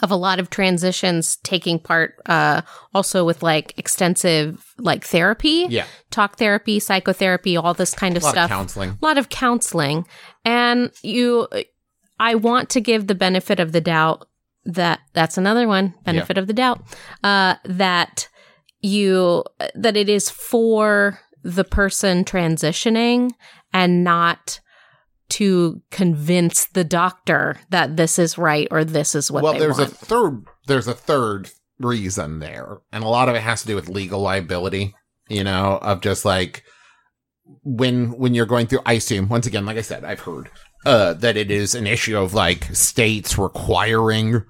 of 0.02 0.10
a 0.10 0.16
lot 0.16 0.40
of 0.40 0.50
transitions 0.50 1.38
taking 1.44 1.78
part 1.80 2.16
uh 2.26 2.62
also 2.94 3.24
with 3.26 3.44
like 3.44 3.78
extensive 3.78 4.74
like 4.78 5.06
therapy 5.06 5.68
Yeah. 5.70 5.86
talk 6.12 6.38
therapy 6.38 6.80
psychotherapy 6.80 7.56
all 7.58 7.74
this 7.74 7.94
kind 7.94 8.16
A 8.16 8.18
of 8.18 8.24
lot 8.24 8.32
stuff. 8.32 8.46
of 8.46 8.50
counseling. 8.58 8.90
a 9.02 9.06
lot 9.06 9.18
of 9.18 9.30
counseling. 9.30 10.06
And 10.46 10.92
you 11.04 11.48
i 12.20 12.36
want 12.36 12.70
to 12.72 12.82
give 12.82 13.08
the 13.08 13.16
benefit 13.16 13.60
of 13.60 13.72
the 13.72 13.82
doubt 13.82 14.28
that 14.66 15.00
that's 15.14 15.38
another 15.38 15.68
one 15.68 15.94
benefit 16.06 16.38
of 16.38 16.48
the 16.48 16.54
doubt 16.54 16.82
uh 17.24 17.56
that 17.66 18.28
you 18.84 19.44
that 19.74 19.98
it 19.98 20.10
is 20.10 20.30
for 20.30 21.20
the 21.42 21.64
person 21.64 22.24
transitioning 22.24 23.32
and 23.74 24.04
not 24.04 24.60
to 25.30 25.82
convince 25.90 26.68
the 26.68 26.84
doctor 26.84 27.60
that 27.70 27.98
this 27.98 28.20
is 28.20 28.38
right 28.38 28.68
or 28.70 28.86
this 28.86 29.16
is 29.16 29.32
what 29.32 29.42
well, 29.42 29.54
there's 29.54 29.78
want. 29.78 29.92
a 29.92 29.96
third. 29.96 30.46
There's 30.68 30.88
a 30.88 30.94
third 30.94 31.50
reason 31.80 32.40
there, 32.40 32.80
and 32.92 33.04
a 33.04 33.08
lot 33.08 33.30
of 33.30 33.36
it 33.36 33.42
has 33.42 33.62
to 33.62 33.68
do 33.68 33.76
with 33.76 33.90
legal 33.90 34.22
liability. 34.22 34.94
You 35.30 35.44
know, 35.44 35.80
of 35.82 36.02
just 36.02 36.26
like 36.26 36.64
when 37.64 38.12
when 38.18 38.34
you're 38.34 38.46
going 38.46 38.68
through. 38.68 38.82
I 38.86 38.94
assume 38.94 39.30
once 39.30 39.48
again, 39.48 39.66
like 39.66 39.78
I 39.78 39.82
said, 39.82 40.04
I've 40.04 40.20
heard 40.20 40.50
uh, 40.86 41.14
that 41.14 41.38
it 41.38 41.50
is 41.50 41.74
an 41.74 41.88
issue 41.88 42.18
of 42.18 42.34
like 42.34 42.66
states 42.76 43.38
requiring 43.38 44.44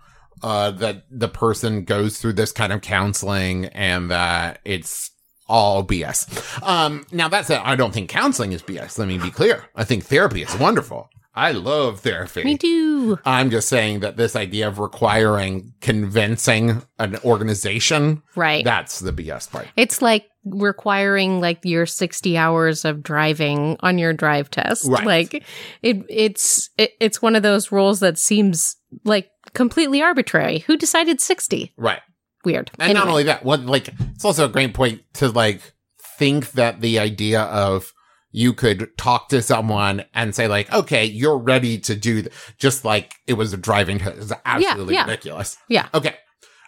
uh, 0.44 0.72
that 0.72 1.06
the 1.10 1.28
person 1.30 1.84
goes 1.86 2.20
through 2.20 2.34
this 2.34 2.52
kind 2.52 2.72
of 2.74 2.82
counseling, 2.82 3.66
and 3.68 4.12
that 4.12 4.60
it's 4.66 5.10
all 5.48 5.84
BS. 5.86 6.62
Um, 6.66 7.06
now 7.12 7.28
that 7.30 7.46
said, 7.46 7.62
I 7.64 7.76
don't 7.76 7.94
think 7.94 8.10
counseling 8.10 8.52
is 8.54 8.62
BS. 8.62 8.98
Let 8.98 9.08
me 9.08 9.18
be 9.18 9.32
clear. 9.32 9.66
I 9.76 9.84
think 9.84 10.06
therapy 10.06 10.42
is 10.42 10.58
wonderful. 10.58 11.10
I 11.36 11.52
love 11.52 12.02
therapy. 12.02 12.44
Me 12.44 12.58
too. 12.60 13.18
I'm 13.26 13.50
just 13.50 13.68
saying 13.68 14.02
that 14.02 14.18
this 14.18 14.36
idea 14.36 14.68
of 14.68 14.78
requiring 14.78 15.74
convincing 15.82 16.84
an 17.00 17.18
organization, 17.26 18.22
Right. 18.36 18.64
that's 18.64 19.00
the 19.00 19.12
BS 19.12 19.50
part. 19.50 19.68
It's 19.76 20.00
like 20.00 20.28
requiring 20.46 21.42
like 21.42 21.60
your 21.64 21.86
60 21.88 22.38
hours 22.38 22.86
of 22.86 23.02
driving 23.02 23.78
on 23.80 23.98
your 23.98 24.14
drive 24.14 24.52
test. 24.52 24.86
Right. 24.88 25.06
Like 25.06 25.44
it 25.82 26.06
it's 26.10 26.70
it, 26.78 26.92
it's 27.00 27.22
one 27.22 27.36
of 27.36 27.42
those 27.44 27.72
rules 27.72 28.00
that 28.02 28.18
seems 28.20 28.76
like 29.04 29.30
completely 29.54 30.02
arbitrary. 30.02 30.60
Who 30.60 30.78
decided 30.78 31.22
60? 31.22 31.74
Right. 31.78 32.02
Weird. 32.46 32.72
And 32.80 32.94
not 32.94 33.08
only 33.08 33.24
that, 33.24 33.46
what 33.46 33.62
like 33.66 33.90
it's 34.16 34.26
also 34.26 34.46
a 34.46 34.50
great 34.50 34.74
point 34.74 35.02
to 35.14 35.30
like 35.30 35.74
think 36.18 36.52
that 36.52 36.82
the 36.82 37.00
idea 37.00 37.42
of 37.42 37.94
you 38.32 38.52
could 38.52 38.90
talk 38.98 39.30
to 39.30 39.42
someone 39.42 40.04
and 40.14 40.36
say 40.36 40.48
like, 40.48 40.72
okay, 40.74 41.06
you're 41.06 41.38
ready 41.38 41.78
to 41.78 41.96
do 41.96 42.24
th-, 42.24 42.34
just 42.58 42.84
like 42.84 43.14
it 43.28 43.34
was 43.34 43.54
a 43.54 43.58
driving 43.58 44.00
is 44.00 44.34
absolutely 44.44 44.96
yeah. 44.96 45.06
ridiculous. 45.06 45.58
Yeah. 45.70 45.88
Okay. 45.94 46.16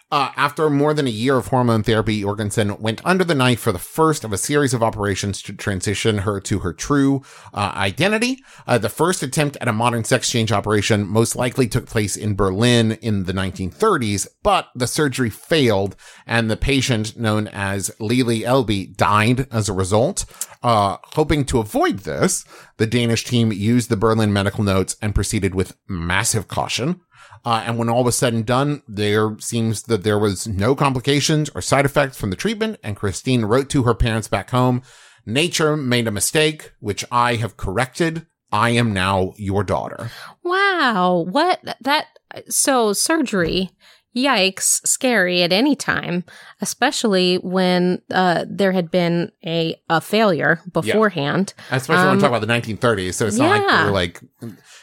Uh, 0.08 0.30
after 0.36 0.70
more 0.70 0.94
than 0.94 1.08
a 1.08 1.10
year 1.10 1.36
of 1.36 1.48
hormone 1.48 1.82
therapy, 1.82 2.20
Jorgensen 2.20 2.78
went 2.78 3.04
under 3.04 3.24
the 3.24 3.34
knife 3.34 3.58
for 3.58 3.72
the 3.72 3.78
first 3.78 4.22
of 4.22 4.32
a 4.32 4.38
series 4.38 4.72
of 4.72 4.80
operations 4.80 5.42
to 5.42 5.52
transition 5.52 6.18
her 6.18 6.38
to 6.38 6.60
her 6.60 6.72
true 6.72 7.22
uh, 7.52 7.72
identity. 7.74 8.38
Uh, 8.68 8.78
the 8.78 8.88
first 8.88 9.24
attempt 9.24 9.56
at 9.60 9.66
a 9.66 9.72
modern 9.72 10.04
sex 10.04 10.30
change 10.30 10.52
operation 10.52 11.08
most 11.08 11.34
likely 11.34 11.66
took 11.66 11.86
place 11.86 12.16
in 12.16 12.36
Berlin 12.36 12.92
in 13.02 13.24
the 13.24 13.32
1930s, 13.32 14.28
but 14.44 14.68
the 14.76 14.86
surgery 14.86 15.30
failed, 15.30 15.96
and 16.24 16.48
the 16.48 16.56
patient, 16.56 17.18
known 17.18 17.48
as 17.48 17.90
Lili 17.98 18.44
Elbe, 18.44 18.96
died 18.96 19.48
as 19.52 19.68
a 19.68 19.72
result. 19.72 20.24
Uh, 20.62 20.98
hoping 21.14 21.44
to 21.44 21.58
avoid 21.58 22.00
this, 22.00 22.44
the 22.76 22.86
Danish 22.86 23.24
team 23.24 23.52
used 23.52 23.88
the 23.88 23.96
Berlin 23.96 24.32
medical 24.32 24.62
notes 24.62 24.96
and 25.02 25.16
proceeded 25.16 25.52
with 25.52 25.76
massive 25.88 26.46
caution. 26.46 27.00
Uh, 27.46 27.62
and 27.64 27.78
when 27.78 27.88
all 27.88 28.02
was 28.02 28.18
said 28.18 28.34
and 28.34 28.44
done, 28.44 28.82
there 28.88 29.36
seems 29.38 29.84
that 29.84 30.02
there 30.02 30.18
was 30.18 30.48
no 30.48 30.74
complications 30.74 31.48
or 31.50 31.62
side 31.62 31.84
effects 31.84 32.18
from 32.18 32.30
the 32.30 32.36
treatment. 32.36 32.76
And 32.82 32.96
Christine 32.96 33.44
wrote 33.44 33.70
to 33.70 33.84
her 33.84 33.94
parents 33.94 34.26
back 34.26 34.50
home, 34.50 34.82
nature 35.24 35.76
made 35.76 36.08
a 36.08 36.10
mistake, 36.10 36.72
which 36.80 37.04
I 37.12 37.36
have 37.36 37.56
corrected. 37.56 38.26
I 38.50 38.70
am 38.70 38.92
now 38.92 39.32
your 39.36 39.62
daughter. 39.62 40.10
Wow. 40.42 41.24
What 41.30 41.60
that 41.80 42.06
so 42.48 42.92
surgery 42.92 43.70
yikes 44.16 44.80
scary 44.86 45.42
at 45.42 45.52
any 45.52 45.76
time 45.76 46.24
especially 46.62 47.36
when 47.36 48.00
uh 48.10 48.44
there 48.48 48.72
had 48.72 48.90
been 48.90 49.30
a 49.44 49.76
a 49.90 50.00
failure 50.00 50.60
beforehand 50.72 51.52
Especially 51.70 52.04
when 52.04 52.08
Um, 52.12 52.16
we 52.16 52.20
talk 52.22 52.30
about 52.30 52.40
the 52.40 52.52
1930s. 52.52 53.14
So 53.14 53.26
it's 53.26 53.36
not 53.36 53.50
like 53.50 53.84
we're 53.84 53.92
like, 53.92 54.20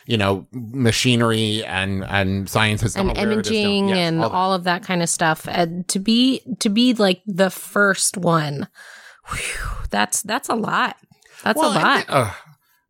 you 0.05 0.17
know, 0.17 0.45
machinery 0.51 1.63
and, 1.65 2.03
and 2.05 2.49
science 2.49 2.81
has 2.81 2.95
and 2.95 3.09
up 3.09 3.17
where 3.17 3.31
it 3.31 3.47
is 3.47 3.51
now. 3.51 3.57
imaging 3.57 3.89
Yes, 3.89 3.97
and 3.97 4.23
all 4.23 4.29
all 4.29 4.53
of 4.53 4.65
that 4.65 4.83
kind 4.83 5.01
of 5.01 5.09
stuff 5.09 5.47
and 5.47 5.87
to 5.87 5.99
be 5.99 6.41
to 6.59 6.69
be 6.69 6.93
like 6.93 7.21
the 7.25 7.49
first 7.49 8.17
one 8.17 8.67
whew, 9.29 9.67
that's 9.89 10.21
that's 10.21 10.49
a 10.49 10.55
lot 10.55 10.95
that's 11.43 11.57
Well, 11.57 11.71
a 11.71 11.73
lot 11.73 12.05
ugh. 12.09 12.35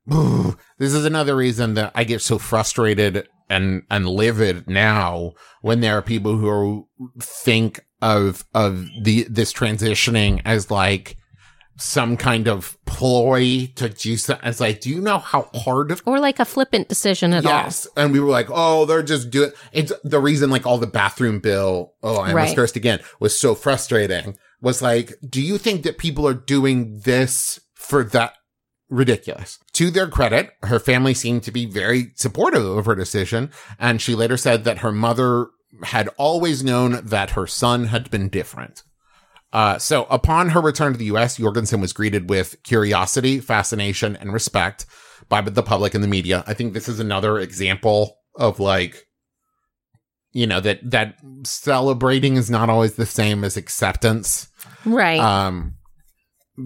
Ooh, 0.14 0.58
this 0.80 0.94
is 0.94 1.06
another 1.06 1.36
reason 1.36 1.76
that 1.76 1.94
I 1.96 2.04
get 2.04 2.22
so 2.22 2.38
frustrated 2.38 3.26
and 3.50 3.84
and 3.90 4.08
livid 4.08 4.68
now 4.70 5.34
when 5.62 5.82
there 5.82 5.98
are 5.98 6.02
people 6.02 6.38
who 6.38 6.88
think 7.20 7.86
of 8.02 8.46
of 8.54 8.88
the 9.02 9.26
this 9.30 9.54
transitioning 9.54 10.42
as 10.46 10.70
like 10.70 11.18
some 11.78 12.16
kind 12.18 12.48
of 12.48 12.78
ploy 12.86 13.68
to 13.76 13.90
do 13.90 14.16
something. 14.16 14.48
It's 14.48 14.60
like, 14.60 14.80
do 14.82 14.90
you 14.90 15.02
know 15.02 15.18
how 15.18 15.50
hard 15.56 16.00
or 16.06 16.20
like 16.20 16.40
a 16.40 16.46
flippant 16.46 16.88
decision 16.88 17.34
at 17.34 17.46
all. 17.46 17.52
Yes. 17.52 17.88
And 17.98 18.14
we 18.14 18.20
were 18.20 18.30
like, 18.30 18.48
oh, 18.52 18.86
they're 18.86 19.04
just 19.04 19.32
doing 19.32 19.52
it's 19.72 19.92
the 20.04 20.20
reason 20.20 20.50
like 20.50 20.66
all 20.66 20.78
the 20.78 20.88
bathroom 20.88 21.40
bill, 21.40 21.94
oh, 22.04 22.18
I 22.18 22.34
Right. 22.34 22.56
cursed 22.56 22.76
again, 22.76 23.00
was 23.20 23.38
so 23.40 23.56
frustrating. 23.56 24.38
Was 24.62 24.82
like, 24.82 25.16
do 25.28 25.42
you 25.42 25.58
think 25.58 25.84
that 25.84 25.98
people 25.98 26.28
are 26.28 26.34
doing 26.34 27.00
this 27.04 27.60
for 27.74 28.04
that 28.06 28.34
ridiculous? 28.90 29.60
To 29.74 29.90
their 29.90 30.08
credit, 30.08 30.52
her 30.64 30.80
family 30.80 31.14
seemed 31.14 31.44
to 31.44 31.52
be 31.52 31.66
very 31.66 32.12
supportive 32.16 32.66
of 32.66 32.86
her 32.86 32.96
decision, 32.96 33.52
and 33.80 34.02
she 34.02 34.16
later 34.16 34.38
said 34.38 34.64
that 34.64 34.80
her 34.80 34.92
mother 34.92 35.48
had 35.84 36.10
always 36.18 36.64
known 36.64 37.04
that 37.04 37.32
her 37.32 37.48
son 37.48 37.86
had 37.86 38.12
been 38.12 38.30
different. 38.30 38.84
Uh, 39.52 39.78
so 39.78 40.06
upon 40.06 40.50
her 40.50 40.62
return 40.62 40.94
to 40.94 40.98
the 40.98 41.06
U.S., 41.06 41.38
Jorgensen 41.38 41.80
was 41.80 41.94
greeted 41.94 42.30
with 42.30 42.62
curiosity, 42.64 43.40
fascination, 43.40 44.16
and 44.16 44.34
respect 44.34 44.86
by 45.30 45.42
the 45.42 45.64
public 45.64 45.94
and 45.94 46.04
the 46.04 46.08
media. 46.08 46.44
I 46.48 46.54
think 46.54 46.74
this 46.74 46.90
is 46.90 47.00
another 47.00 47.40
example 47.40 48.18
of 48.36 48.60
like, 48.60 49.08
you 50.32 50.48
know, 50.48 50.60
that, 50.60 50.80
that 50.90 51.18
celebrating 51.44 52.36
is 52.36 52.50
not 52.50 52.70
always 52.70 52.96
the 52.96 53.06
same 53.06 53.44
as 53.44 53.56
acceptance. 53.56 54.50
Right. 54.86 55.20
Um, 55.20 55.76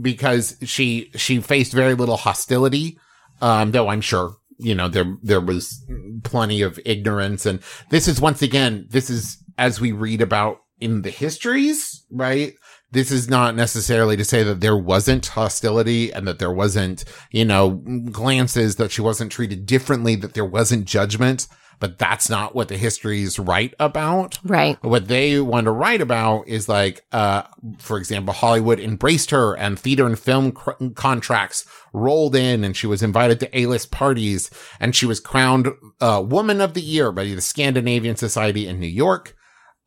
because 0.01 0.57
she, 0.63 1.11
she 1.15 1.39
faced 1.39 1.73
very 1.73 1.95
little 1.95 2.17
hostility. 2.17 2.99
Um, 3.41 3.71
though 3.71 3.89
I'm 3.89 4.01
sure, 4.01 4.35
you 4.57 4.73
know, 4.73 4.87
there, 4.87 5.17
there 5.21 5.41
was 5.41 5.85
plenty 6.23 6.61
of 6.61 6.79
ignorance. 6.85 7.45
And 7.45 7.59
this 7.89 8.07
is 8.07 8.19
once 8.19 8.41
again, 8.41 8.87
this 8.89 9.09
is 9.09 9.43
as 9.57 9.79
we 9.79 9.91
read 9.91 10.21
about 10.21 10.59
in 10.79 11.01
the 11.01 11.09
histories, 11.09 12.05
right? 12.11 12.53
This 12.91 13.11
is 13.11 13.29
not 13.29 13.55
necessarily 13.55 14.15
to 14.15 14.23
say 14.23 14.43
that 14.43 14.61
there 14.61 14.77
wasn't 14.77 15.25
hostility 15.25 16.11
and 16.11 16.27
that 16.27 16.39
there 16.39 16.51
wasn't, 16.51 17.03
you 17.31 17.43
know, 17.43 17.71
glances 18.11 18.77
that 18.77 18.91
she 18.91 19.01
wasn't 19.01 19.31
treated 19.31 19.65
differently, 19.65 20.15
that 20.15 20.33
there 20.33 20.45
wasn't 20.45 20.85
judgment, 20.85 21.47
but 21.79 21.99
that's 21.99 22.29
not 22.29 22.55
what 22.55 22.69
the 22.69 22.77
histories 22.77 23.37
write 23.39 23.73
about. 23.79 24.39
right 24.43 24.81
What 24.83 25.07
they 25.07 25.39
want 25.39 25.65
to 25.65 25.71
write 25.71 26.01
about 26.01 26.47
is 26.47 26.67
like, 26.69 27.05
uh, 27.11 27.43
for 27.77 27.97
example, 27.97 28.33
Hollywood 28.33 28.79
embraced 28.79 29.31
her 29.31 29.55
and 29.55 29.77
theater 29.77 30.05
and 30.05 30.17
film 30.17 30.51
cr- 30.51 30.71
contracts 30.95 31.65
rolled 31.93 32.35
in 32.35 32.63
and 32.63 32.75
she 32.75 32.87
was 32.87 33.03
invited 33.03 33.39
to 33.39 33.57
A-list 33.57 33.91
parties 33.91 34.49
and 34.79 34.95
she 34.95 35.05
was 35.05 35.19
crowned, 35.19 35.67
uh, 36.01 36.23
woman 36.25 36.61
of 36.61 36.73
the 36.73 36.81
year 36.81 37.11
by 37.11 37.25
the 37.25 37.41
Scandinavian 37.41 38.15
Society 38.15 38.67
in 38.67 38.79
New 38.79 38.87
York. 38.87 39.35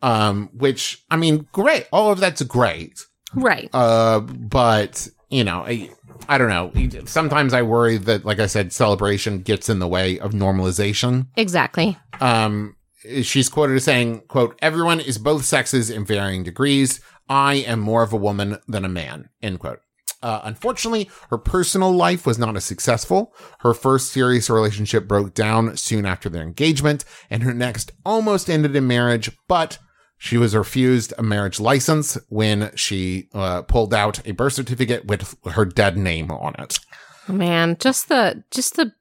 Um, 0.02 0.50
which, 0.54 1.04
I 1.10 1.16
mean, 1.16 1.46
great. 1.52 1.86
All 1.92 2.10
of 2.10 2.20
that's 2.20 2.42
great. 2.42 3.04
right 3.34 3.68
Uh, 3.72 4.20
but 4.20 5.08
you 5.28 5.44
know, 5.44 5.64
I, 5.66 5.90
I 6.28 6.38
don't 6.38 6.48
know. 6.48 6.72
Sometimes 7.06 7.54
I 7.54 7.62
worry 7.62 7.96
that, 7.98 8.24
like 8.24 8.40
I 8.40 8.46
said, 8.46 8.72
celebration 8.72 9.40
gets 9.42 9.68
in 9.68 9.78
the 9.78 9.86
way 9.86 10.18
of 10.18 10.32
normalization 10.32 11.26
exactly 11.36 11.96
um 12.20 12.76
she's 13.22 13.48
quoted 13.48 13.76
as 13.76 13.84
saying 13.84 14.20
quote 14.28 14.58
everyone 14.60 15.00
is 15.00 15.18
both 15.18 15.44
sexes 15.44 15.90
in 15.90 16.04
varying 16.04 16.42
degrees 16.42 17.00
i 17.28 17.54
am 17.54 17.80
more 17.80 18.02
of 18.02 18.12
a 18.12 18.16
woman 18.16 18.58
than 18.68 18.84
a 18.84 18.88
man 18.88 19.28
end 19.42 19.58
quote 19.58 19.80
uh, 20.22 20.42
unfortunately, 20.44 21.08
her 21.30 21.38
personal 21.38 21.90
life 21.90 22.26
was 22.26 22.38
not 22.38 22.54
as 22.54 22.62
successful. 22.62 23.32
Her 23.60 23.72
first 23.72 24.12
serious 24.12 24.50
relationship 24.50 25.08
broke 25.08 25.32
down 25.32 25.78
soon 25.78 26.04
after 26.04 26.28
their 26.28 26.42
engagement, 26.42 27.06
and 27.30 27.42
her 27.42 27.54
next 27.54 27.92
almost 28.04 28.50
ended 28.50 28.76
in 28.76 28.86
marriage, 28.86 29.30
but 29.48 29.78
she 30.22 30.36
was 30.36 30.54
refused 30.54 31.14
a 31.18 31.22
marriage 31.22 31.58
license 31.58 32.18
when 32.28 32.70
she 32.76 33.28
uh, 33.32 33.62
pulled 33.62 33.94
out 33.94 34.20
a 34.26 34.32
birth 34.32 34.52
certificate 34.52 35.06
with 35.06 35.34
her 35.52 35.64
dead 35.64 35.96
name 35.96 36.30
on 36.30 36.54
it. 36.58 36.78
man 37.26 37.76
just 37.80 38.08
the 38.08 38.44
just 38.50 38.76
the 38.76 38.92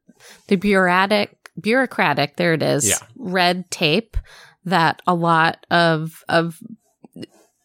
the 0.48 0.56
bureaucratic 0.56 1.36
bureaucratic 1.62 2.38
there 2.38 2.54
it 2.54 2.64
is 2.64 2.88
Yeah. 2.88 2.96
red 3.18 3.70
tape 3.70 4.16
that 4.66 5.02
a 5.06 5.14
lot 5.14 5.66
of 5.70 6.24
of 6.30 6.58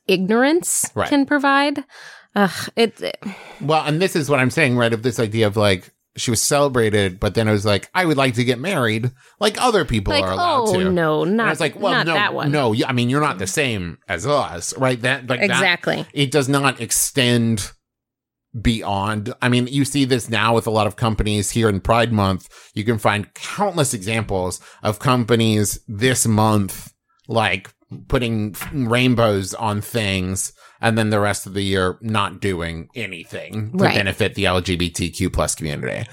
ignorance 0.07 0.91
Right. 0.95 1.09
can 1.09 1.25
provide 1.27 1.85
Ugh, 2.37 2.69
it, 2.75 3.01
it 3.01 3.17
Well, 3.61 3.85
and 3.87 4.03
this 4.03 4.17
is 4.17 4.29
what 4.29 4.41
I'm 4.41 4.51
saying, 4.51 4.77
right? 4.77 4.93
Of 4.93 5.05
this 5.05 5.21
idea 5.21 5.47
of 5.47 5.57
like 5.57 5.94
she 6.17 6.31
was 6.31 6.43
celebrated, 6.43 7.19
but 7.19 7.35
then 7.35 7.49
it 7.49 7.53
was 7.53 7.65
like, 7.65 7.91
I 7.95 8.05
would 8.05 8.17
like 8.17 8.35
to 8.35 8.45
get 8.45 8.59
married, 8.59 9.11
like 9.41 9.61
other 9.61 9.85
people 9.85 10.13
like 10.13 10.23
are 10.23 10.33
allowed 10.33 10.69
oh 10.69 10.79
to. 10.79 10.91
no 10.91 11.23
And 11.23 11.37
not 11.37 11.51
it's 11.51 11.61
like, 11.61 11.79
well, 11.79 12.05
no, 12.05 12.15
that 12.15 12.35
one 12.35 12.53
no. 12.53 12.73
yeah, 12.73 12.89
I 12.89 12.93
mean, 12.93 13.11
you're 13.11 13.21
not 13.21 13.39
the 13.39 13.47
same 13.47 13.99
as 14.09 14.27
us, 14.27 14.77
right? 14.79 15.01
That 15.03 15.29
like 15.29 15.41
that- 15.41 15.45
exactly 15.51 16.07
it 16.13 16.31
does 16.31 16.49
not 16.49 16.81
extend 16.81 17.73
beyond. 18.61 19.35
I 19.43 19.49
mean, 19.49 19.67
you 19.67 19.85
see 19.85 20.05
this 20.05 20.29
now 20.29 20.55
with 20.55 20.67
a 20.67 20.71
lot 20.71 20.87
of 20.87 20.97
companies 20.97 21.51
here 21.51 21.69
in 21.69 21.81
Pride 21.81 22.13
Month. 22.13 22.49
You 22.75 22.85
can 22.85 22.99
find 22.99 23.33
countless 23.35 23.95
examples 23.95 24.61
of 24.83 24.99
companies 25.01 25.81
this 25.89 26.27
month, 26.27 26.93
like 27.27 27.73
putting 28.09 28.55
rainbows 28.73 29.55
on 29.55 29.81
things 29.81 30.53
and 30.85 30.97
then 30.99 31.11
the 31.11 31.19
rest 31.19 31.47
of 31.47 31.55
the 31.55 31.63
year 31.63 31.99
not 32.01 32.41
doing 32.41 32.89
anything 32.95 33.73
to 33.73 33.79
Right. 33.85 33.95
benefit 33.97 34.35
the 34.35 34.45
LGBTQ 34.45 35.33
plus 35.33 35.55
community. 35.57 36.07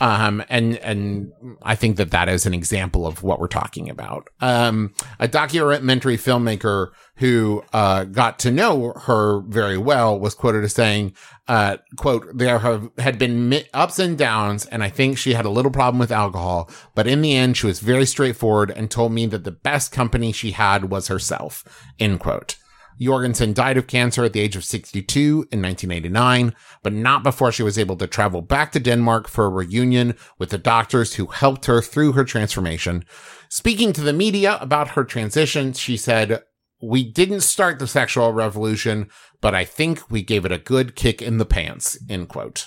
Um, 0.00 0.44
and, 0.48 0.76
and 0.76 1.32
I 1.62 1.74
think 1.74 1.96
that 1.96 2.12
that 2.12 2.28
is 2.28 2.46
an 2.46 2.54
example 2.54 3.04
of 3.04 3.24
what 3.24 3.40
we're 3.40 3.48
talking 3.48 3.90
about. 3.90 4.28
Um, 4.40 4.94
a 5.18 5.26
documentary 5.26 6.16
filmmaker 6.16 6.90
who, 7.16 7.64
uh, 7.72 8.04
got 8.04 8.38
to 8.40 8.52
know 8.52 8.92
her 8.92 9.40
very 9.48 9.76
well 9.76 10.16
was 10.16 10.36
quoted 10.36 10.62
as 10.62 10.72
saying, 10.72 11.14
uh, 11.48 11.78
quote, 11.96 12.26
there 12.32 12.60
have, 12.60 12.88
had 12.98 13.18
been 13.18 13.52
ups 13.74 13.98
and 13.98 14.16
downs, 14.16 14.66
and 14.66 14.84
I 14.84 14.88
think 14.90 15.18
she 15.18 15.32
had 15.34 15.44
a 15.46 15.50
little 15.50 15.72
problem 15.72 15.98
with 15.98 16.12
alcohol, 16.12 16.70
but 16.94 17.08
in 17.08 17.20
the 17.20 17.34
end, 17.34 17.56
she 17.56 17.66
was 17.66 17.80
very 17.80 18.06
straightforward 18.06 18.70
and 18.70 18.88
told 18.88 19.10
me 19.10 19.26
that 19.26 19.42
the 19.42 19.50
best 19.50 19.90
company 19.90 20.30
she 20.30 20.52
had 20.52 20.90
was 20.90 21.08
herself, 21.08 21.64
end 21.98 22.20
quote. 22.20 22.54
Jorgensen 22.98 23.52
died 23.52 23.76
of 23.76 23.86
cancer 23.86 24.24
at 24.24 24.32
the 24.32 24.40
age 24.40 24.56
of 24.56 24.64
62 24.64 25.48
in 25.50 25.62
1989, 25.62 26.54
but 26.82 26.92
not 26.92 27.22
before 27.22 27.52
she 27.52 27.62
was 27.62 27.78
able 27.78 27.96
to 27.96 28.06
travel 28.06 28.42
back 28.42 28.72
to 28.72 28.80
Denmark 28.80 29.28
for 29.28 29.46
a 29.46 29.50
reunion 29.50 30.16
with 30.38 30.50
the 30.50 30.58
doctors 30.58 31.14
who 31.14 31.26
helped 31.26 31.66
her 31.66 31.80
through 31.80 32.12
her 32.12 32.24
transformation. 32.24 33.04
Speaking 33.48 33.92
to 33.92 34.00
the 34.00 34.12
media 34.12 34.58
about 34.60 34.88
her 34.88 35.04
transition, 35.04 35.72
she 35.72 35.96
said, 35.96 36.42
we 36.80 37.02
didn't 37.10 37.40
start 37.40 37.78
the 37.78 37.86
sexual 37.86 38.32
revolution, 38.32 39.08
but 39.40 39.54
I 39.54 39.64
think 39.64 40.10
we 40.10 40.22
gave 40.22 40.44
it 40.44 40.52
a 40.52 40.58
good 40.58 40.94
kick 40.94 41.20
in 41.20 41.38
the 41.38 41.46
pants, 41.46 41.98
end 42.08 42.28
quote. 42.28 42.66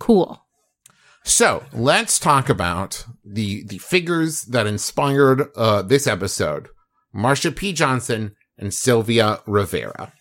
Cool. 0.00 0.40
So 1.22 1.64
let's 1.72 2.18
talk 2.18 2.48
about 2.48 3.06
the 3.24 3.64
the 3.64 3.78
figures 3.78 4.42
that 4.42 4.66
inspired 4.66 5.48
uh, 5.56 5.82
this 5.82 6.06
episode: 6.06 6.68
Marsha 7.14 7.54
P. 7.54 7.72
Johnson 7.72 8.34
and 8.58 8.72
Sylvia 8.72 9.40
Rivera. 9.46 10.12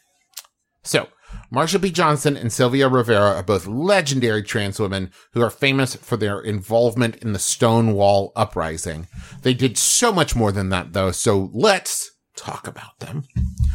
So 0.83 1.07
Marsha 1.51 1.81
P. 1.81 1.91
Johnson 1.91 2.35
and 2.35 2.51
Sylvia 2.51 2.87
Rivera 2.87 3.35
are 3.35 3.43
both 3.43 3.67
legendary 3.67 4.43
trans 4.43 4.79
women 4.79 5.11
who 5.33 5.41
are 5.41 5.49
famous 5.49 5.95
for 5.95 6.17
their 6.17 6.39
involvement 6.39 7.15
in 7.17 7.33
the 7.33 7.39
Stonewall 7.39 8.31
uprising. 8.35 9.07
They 9.41 9.53
did 9.53 9.77
so 9.77 10.11
much 10.11 10.35
more 10.35 10.51
than 10.51 10.69
that, 10.69 10.93
though. 10.93 11.11
So 11.11 11.49
let's 11.53 12.11
talk 12.35 12.67
about 12.67 12.99
them. 12.99 13.23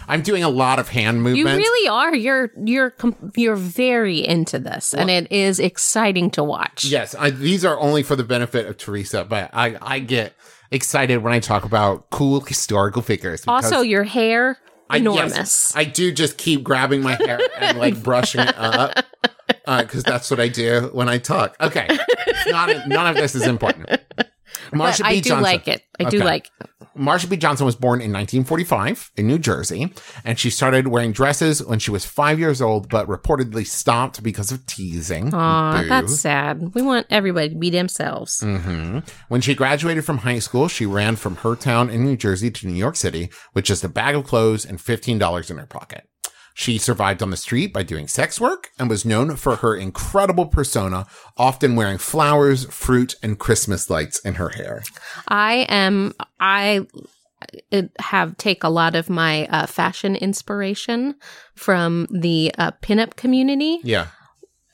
I'm 0.08 0.22
doing 0.22 0.42
a 0.42 0.48
lot 0.48 0.78
of 0.78 0.88
hand 0.88 1.22
movements. 1.22 1.50
You 1.50 1.56
really 1.56 1.88
are. 1.88 2.14
You're 2.14 2.50
you're 2.64 2.94
you're 3.34 3.56
very 3.56 4.26
into 4.26 4.58
this, 4.58 4.94
and 4.94 5.10
it 5.10 5.30
is 5.30 5.60
exciting 5.60 6.30
to 6.32 6.44
watch. 6.44 6.84
Yes, 6.84 7.14
I, 7.14 7.30
these 7.30 7.64
are 7.64 7.78
only 7.78 8.02
for 8.02 8.16
the 8.16 8.24
benefit 8.24 8.66
of 8.66 8.78
Teresa, 8.78 9.24
but 9.24 9.50
I, 9.52 9.76
I 9.80 9.98
get 9.98 10.34
excited 10.70 11.18
when 11.18 11.32
I 11.32 11.40
talk 11.40 11.64
about 11.64 12.10
cool 12.10 12.40
historical 12.40 13.02
figures. 13.02 13.44
Also, 13.46 13.80
your 13.80 14.04
hair 14.04 14.58
I, 14.90 14.96
yes, 14.96 15.00
enormous. 15.00 15.76
I 15.76 15.84
do 15.84 16.12
just 16.12 16.38
keep 16.38 16.62
grabbing 16.62 17.02
my 17.02 17.14
hair 17.14 17.40
and 17.58 17.78
like 17.78 18.02
brushing 18.02 18.40
it 18.40 18.56
up 18.56 19.04
uh, 19.66 19.82
because 19.82 20.02
that's 20.02 20.30
what 20.30 20.40
I 20.40 20.48
do 20.48 20.90
when 20.92 21.08
I 21.08 21.18
talk. 21.18 21.56
Okay, 21.60 21.86
not, 22.46 22.88
none 22.88 23.06
of 23.06 23.16
this 23.16 23.34
is 23.34 23.46
important. 23.46 24.00
Marsha 24.70 24.98
but 24.98 25.06
I 25.06 25.10
B. 25.14 25.20
do 25.20 25.28
Johnson. 25.30 25.42
like 25.42 25.68
it. 25.68 25.82
I 25.98 26.04
do 26.04 26.18
like. 26.18 26.50
Marsha 26.96 27.30
P. 27.30 27.36
Johnson 27.36 27.64
was 27.64 27.76
born 27.76 28.00
in 28.00 28.12
1945 28.12 29.12
in 29.16 29.26
New 29.28 29.38
Jersey, 29.38 29.92
and 30.24 30.38
she 30.38 30.50
started 30.50 30.88
wearing 30.88 31.12
dresses 31.12 31.64
when 31.64 31.78
she 31.78 31.90
was 31.92 32.04
five 32.04 32.38
years 32.40 32.60
old, 32.60 32.88
but 32.88 33.06
reportedly 33.06 33.64
stopped 33.66 34.22
because 34.22 34.50
of 34.50 34.66
teasing. 34.66 35.32
Aw, 35.32 35.84
that's 35.88 36.18
sad. 36.18 36.74
We 36.74 36.82
want 36.82 37.06
everybody 37.10 37.50
to 37.50 37.54
be 37.54 37.70
themselves. 37.70 38.40
hmm 38.40 38.98
When 39.28 39.40
she 39.40 39.54
graduated 39.54 40.04
from 40.04 40.18
high 40.18 40.40
school, 40.40 40.66
she 40.68 40.86
ran 40.86 41.16
from 41.16 41.36
her 41.36 41.54
town 41.54 41.88
in 41.90 42.04
New 42.04 42.16
Jersey 42.16 42.50
to 42.50 42.66
New 42.66 42.74
York 42.74 42.96
City 42.96 43.30
with 43.54 43.64
just 43.64 43.84
a 43.84 43.88
bag 43.88 44.16
of 44.16 44.24
clothes 44.24 44.64
and 44.64 44.78
$15 44.78 45.50
in 45.50 45.58
her 45.58 45.66
pocket. 45.66 46.08
She 46.58 46.76
survived 46.76 47.22
on 47.22 47.30
the 47.30 47.36
street 47.36 47.72
by 47.72 47.84
doing 47.84 48.08
sex 48.08 48.40
work 48.40 48.70
and 48.80 48.90
was 48.90 49.04
known 49.04 49.36
for 49.36 49.54
her 49.56 49.76
incredible 49.76 50.46
persona, 50.46 51.06
often 51.36 51.76
wearing 51.76 51.98
flowers, 51.98 52.64
fruit, 52.64 53.14
and 53.22 53.38
Christmas 53.38 53.88
lights 53.88 54.18
in 54.18 54.34
her 54.34 54.48
hair. 54.48 54.82
I 55.28 55.66
am. 55.68 56.14
I 56.40 56.84
have 58.00 58.36
take 58.38 58.64
a 58.64 58.68
lot 58.70 58.96
of 58.96 59.08
my 59.08 59.46
uh, 59.46 59.66
fashion 59.66 60.16
inspiration 60.16 61.14
from 61.54 62.08
the 62.10 62.52
uh, 62.58 62.72
pinup 62.82 63.14
community, 63.14 63.78
Yeah. 63.84 64.08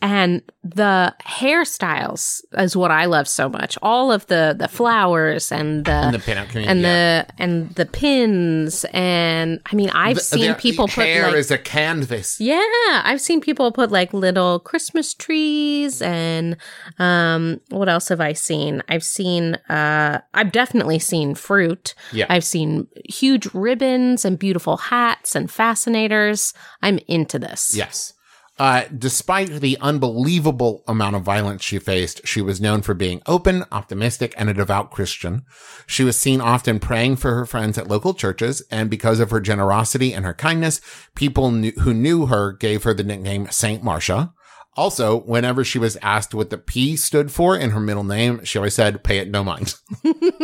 And 0.06 0.42
the 0.62 1.14
hairstyles 1.26 2.42
is 2.58 2.76
what 2.76 2.90
I 2.90 3.06
love 3.06 3.26
so 3.26 3.48
much. 3.48 3.78
All 3.82 4.12
of 4.12 4.26
the 4.26 4.54
the 4.58 4.68
flowers 4.68 5.50
and 5.50 5.84
the 5.84 6.06
In 6.08 6.12
the 6.12 6.18
community. 6.18 6.64
and 6.66 6.80
yeah. 6.80 7.22
the 7.22 7.42
and 7.42 7.74
the 7.74 7.86
pins 7.86 8.84
and 8.92 9.60
I 9.70 9.74
mean 9.74 9.90
I've 9.90 10.16
The- 10.16 10.22
seen 10.22 10.40
their 10.42 10.54
people 10.54 10.88
put 10.88 11.06
hair 11.06 11.26
like 11.28 11.36
is 11.36 11.50
a 11.50 11.58
canvas. 11.58 12.38
yeah, 12.40 12.60
I've 13.04 13.20
seen 13.20 13.40
people 13.40 13.72
put 13.72 13.90
like 13.90 14.12
little 14.12 14.58
Christmas 14.60 15.14
trees 15.14 16.02
and 16.02 16.56
um 16.98 17.60
what 17.70 17.88
else 17.88 18.08
have 18.08 18.20
I 18.20 18.32
seen? 18.34 18.82
I've 18.88 19.04
seen 19.04 19.54
uh 19.68 20.20
I've 20.34 20.52
definitely 20.52 20.98
seen 20.98 21.34
fruit. 21.34 21.94
Yeah. 22.12 22.26
I've 22.28 22.44
seen 22.44 22.88
huge 23.08 23.46
ribbons 23.54 24.24
and 24.24 24.38
beautiful 24.38 24.76
hats 24.76 25.34
and 25.34 25.50
fascinators. 25.50 26.52
I'm 26.82 26.98
into 27.08 27.38
this. 27.38 27.72
Yes. 27.74 28.12
Uh, 28.56 28.84
despite 28.96 29.48
the 29.60 29.76
unbelievable 29.80 30.84
amount 30.86 31.16
of 31.16 31.22
violence 31.22 31.62
she 31.62 31.78
faced, 31.78 32.24
she 32.26 32.40
was 32.40 32.60
known 32.60 32.82
for 32.82 32.94
being 32.94 33.20
open, 33.26 33.64
optimistic, 33.72 34.32
and 34.36 34.48
a 34.48 34.54
devout 34.54 34.92
Christian. 34.92 35.42
She 35.88 36.04
was 36.04 36.18
seen 36.18 36.40
often 36.40 36.78
praying 36.78 37.16
for 37.16 37.34
her 37.34 37.46
friends 37.46 37.76
at 37.78 37.88
local 37.88 38.14
churches, 38.14 38.62
and 38.70 38.88
because 38.88 39.18
of 39.18 39.30
her 39.30 39.40
generosity 39.40 40.12
and 40.12 40.24
her 40.24 40.34
kindness, 40.34 40.80
people 41.16 41.50
knew, 41.50 41.72
who 41.80 41.92
knew 41.92 42.26
her 42.26 42.52
gave 42.52 42.84
her 42.84 42.94
the 42.94 43.02
nickname 43.02 43.48
Saint 43.50 43.82
Marsha. 43.82 44.32
Also, 44.76 45.20
whenever 45.20 45.62
she 45.64 45.78
was 45.78 45.96
asked 46.02 46.34
what 46.34 46.50
the 46.50 46.58
P 46.58 46.96
stood 46.96 47.30
for 47.30 47.56
in 47.56 47.70
her 47.70 47.80
middle 47.80 48.02
name, 48.02 48.44
she 48.44 48.58
always 48.58 48.74
said, 48.74 49.04
pay 49.04 49.18
it 49.18 49.30
no 49.30 49.44
mind. 49.44 49.76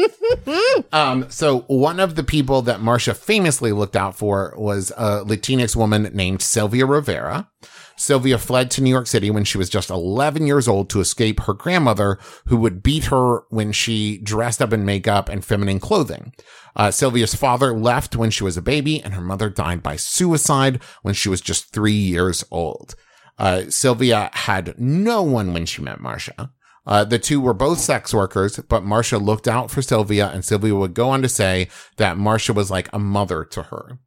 um, 0.92 1.28
so 1.30 1.60
one 1.62 1.98
of 1.98 2.14
the 2.14 2.22
people 2.22 2.62
that 2.62 2.80
Marsha 2.80 3.16
famously 3.16 3.72
looked 3.72 3.96
out 3.96 4.16
for 4.16 4.54
was 4.56 4.92
a 4.96 5.24
Latinx 5.24 5.74
woman 5.74 6.10
named 6.12 6.42
Sylvia 6.42 6.86
Rivera. 6.86 7.48
Sylvia 8.00 8.38
fled 8.38 8.70
to 8.70 8.82
New 8.82 8.88
York 8.88 9.06
City 9.06 9.30
when 9.30 9.44
she 9.44 9.58
was 9.58 9.68
just 9.68 9.90
11 9.90 10.46
years 10.46 10.66
old 10.66 10.88
to 10.88 11.00
escape 11.00 11.40
her 11.40 11.52
grandmother, 11.52 12.18
who 12.46 12.56
would 12.56 12.82
beat 12.82 13.04
her 13.04 13.40
when 13.50 13.72
she 13.72 14.16
dressed 14.16 14.62
up 14.62 14.72
in 14.72 14.86
makeup 14.86 15.28
and 15.28 15.44
feminine 15.44 15.78
clothing. 15.78 16.32
Uh, 16.74 16.90
Sylvia's 16.90 17.34
father 17.34 17.74
left 17.74 18.16
when 18.16 18.30
she 18.30 18.42
was 18.42 18.56
a 18.56 18.62
baby, 18.62 19.02
and 19.02 19.12
her 19.12 19.20
mother 19.20 19.50
died 19.50 19.82
by 19.82 19.96
suicide 19.96 20.82
when 21.02 21.12
she 21.12 21.28
was 21.28 21.42
just 21.42 21.74
three 21.74 21.92
years 21.92 22.42
old. 22.50 22.94
Uh, 23.38 23.64
Sylvia 23.68 24.30
had 24.32 24.80
no 24.80 25.22
one 25.22 25.52
when 25.52 25.66
she 25.66 25.82
met 25.82 25.98
Marsha. 25.98 26.52
Uh, 26.86 27.04
the 27.04 27.18
two 27.18 27.38
were 27.38 27.52
both 27.52 27.80
sex 27.80 28.14
workers, 28.14 28.58
but 28.68 28.82
Marsha 28.82 29.20
looked 29.20 29.46
out 29.46 29.70
for 29.70 29.82
Sylvia, 29.82 30.30
and 30.30 30.42
Sylvia 30.42 30.74
would 30.74 30.94
go 30.94 31.10
on 31.10 31.20
to 31.20 31.28
say 31.28 31.68
that 31.98 32.16
Marsha 32.16 32.54
was 32.54 32.70
like 32.70 32.88
a 32.94 32.98
mother 32.98 33.44
to 33.44 33.64
her. 33.64 33.98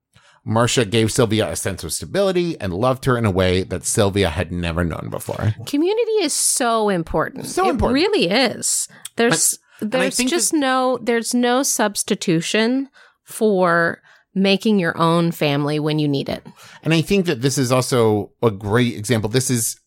Marsha 0.46 0.90
gave 0.90 1.12
Sylvia 1.12 1.50
a 1.50 1.56
sense 1.56 1.84
of 1.84 1.94
stability 1.94 2.60
and 2.60 2.74
loved 2.74 3.06
her 3.06 3.18
in 3.18 3.26
a 3.26 3.32
way 3.32 3.64
that 3.64 3.86
Sylvia 3.86 4.30
had 4.30 4.52
never 4.52 4.84
known 4.84 5.08
before. 5.10 5.56
Community 5.66 6.12
is 6.22 6.34
so 6.34 6.90
important. 6.90 7.46
So 7.46 7.66
it 7.68 7.70
important. 7.72 7.94
really 7.96 8.30
is. 8.30 8.88
There's 9.16 9.58
I 9.82 9.86
there's 9.86 10.16
think 10.18 10.30
just 10.30 10.54
no 10.54 11.00
there's 11.02 11.34
no 11.34 11.64
substitution 11.64 12.90
for 13.24 14.02
making 14.36 14.80
your 14.80 14.98
own 14.98 15.32
family 15.32 15.80
when 15.80 16.00
you 16.00 16.08
need 16.08 16.28
it. 16.28 16.46
And 16.84 16.94
I 16.94 17.02
think 17.02 17.26
that 17.28 17.42
this 17.42 17.58
is 17.58 17.72
also 17.72 18.32
a 18.42 18.52
great 18.52 18.96
example. 18.98 19.30
This 19.30 19.50
is 19.50 19.80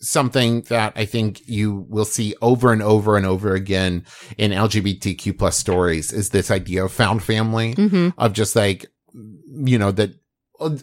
something 0.00 0.60
that 0.68 0.92
I 0.94 1.06
think 1.06 1.40
you 1.46 1.86
will 1.88 2.04
see 2.04 2.34
over 2.42 2.72
and 2.72 2.82
over 2.82 3.16
and 3.16 3.24
over 3.24 3.54
again 3.54 4.04
in 4.36 4.50
LGBTQ 4.50 5.38
plus 5.38 5.56
stories 5.56 6.12
is 6.12 6.28
this 6.30 6.50
idea 6.50 6.84
of 6.84 6.92
found 6.92 7.22
family 7.22 7.74
Mm-hmm. 7.74 8.10
of 8.18 8.34
just 8.34 8.54
like, 8.54 8.86
you 9.14 9.78
know, 9.78 9.90
that 9.92 10.10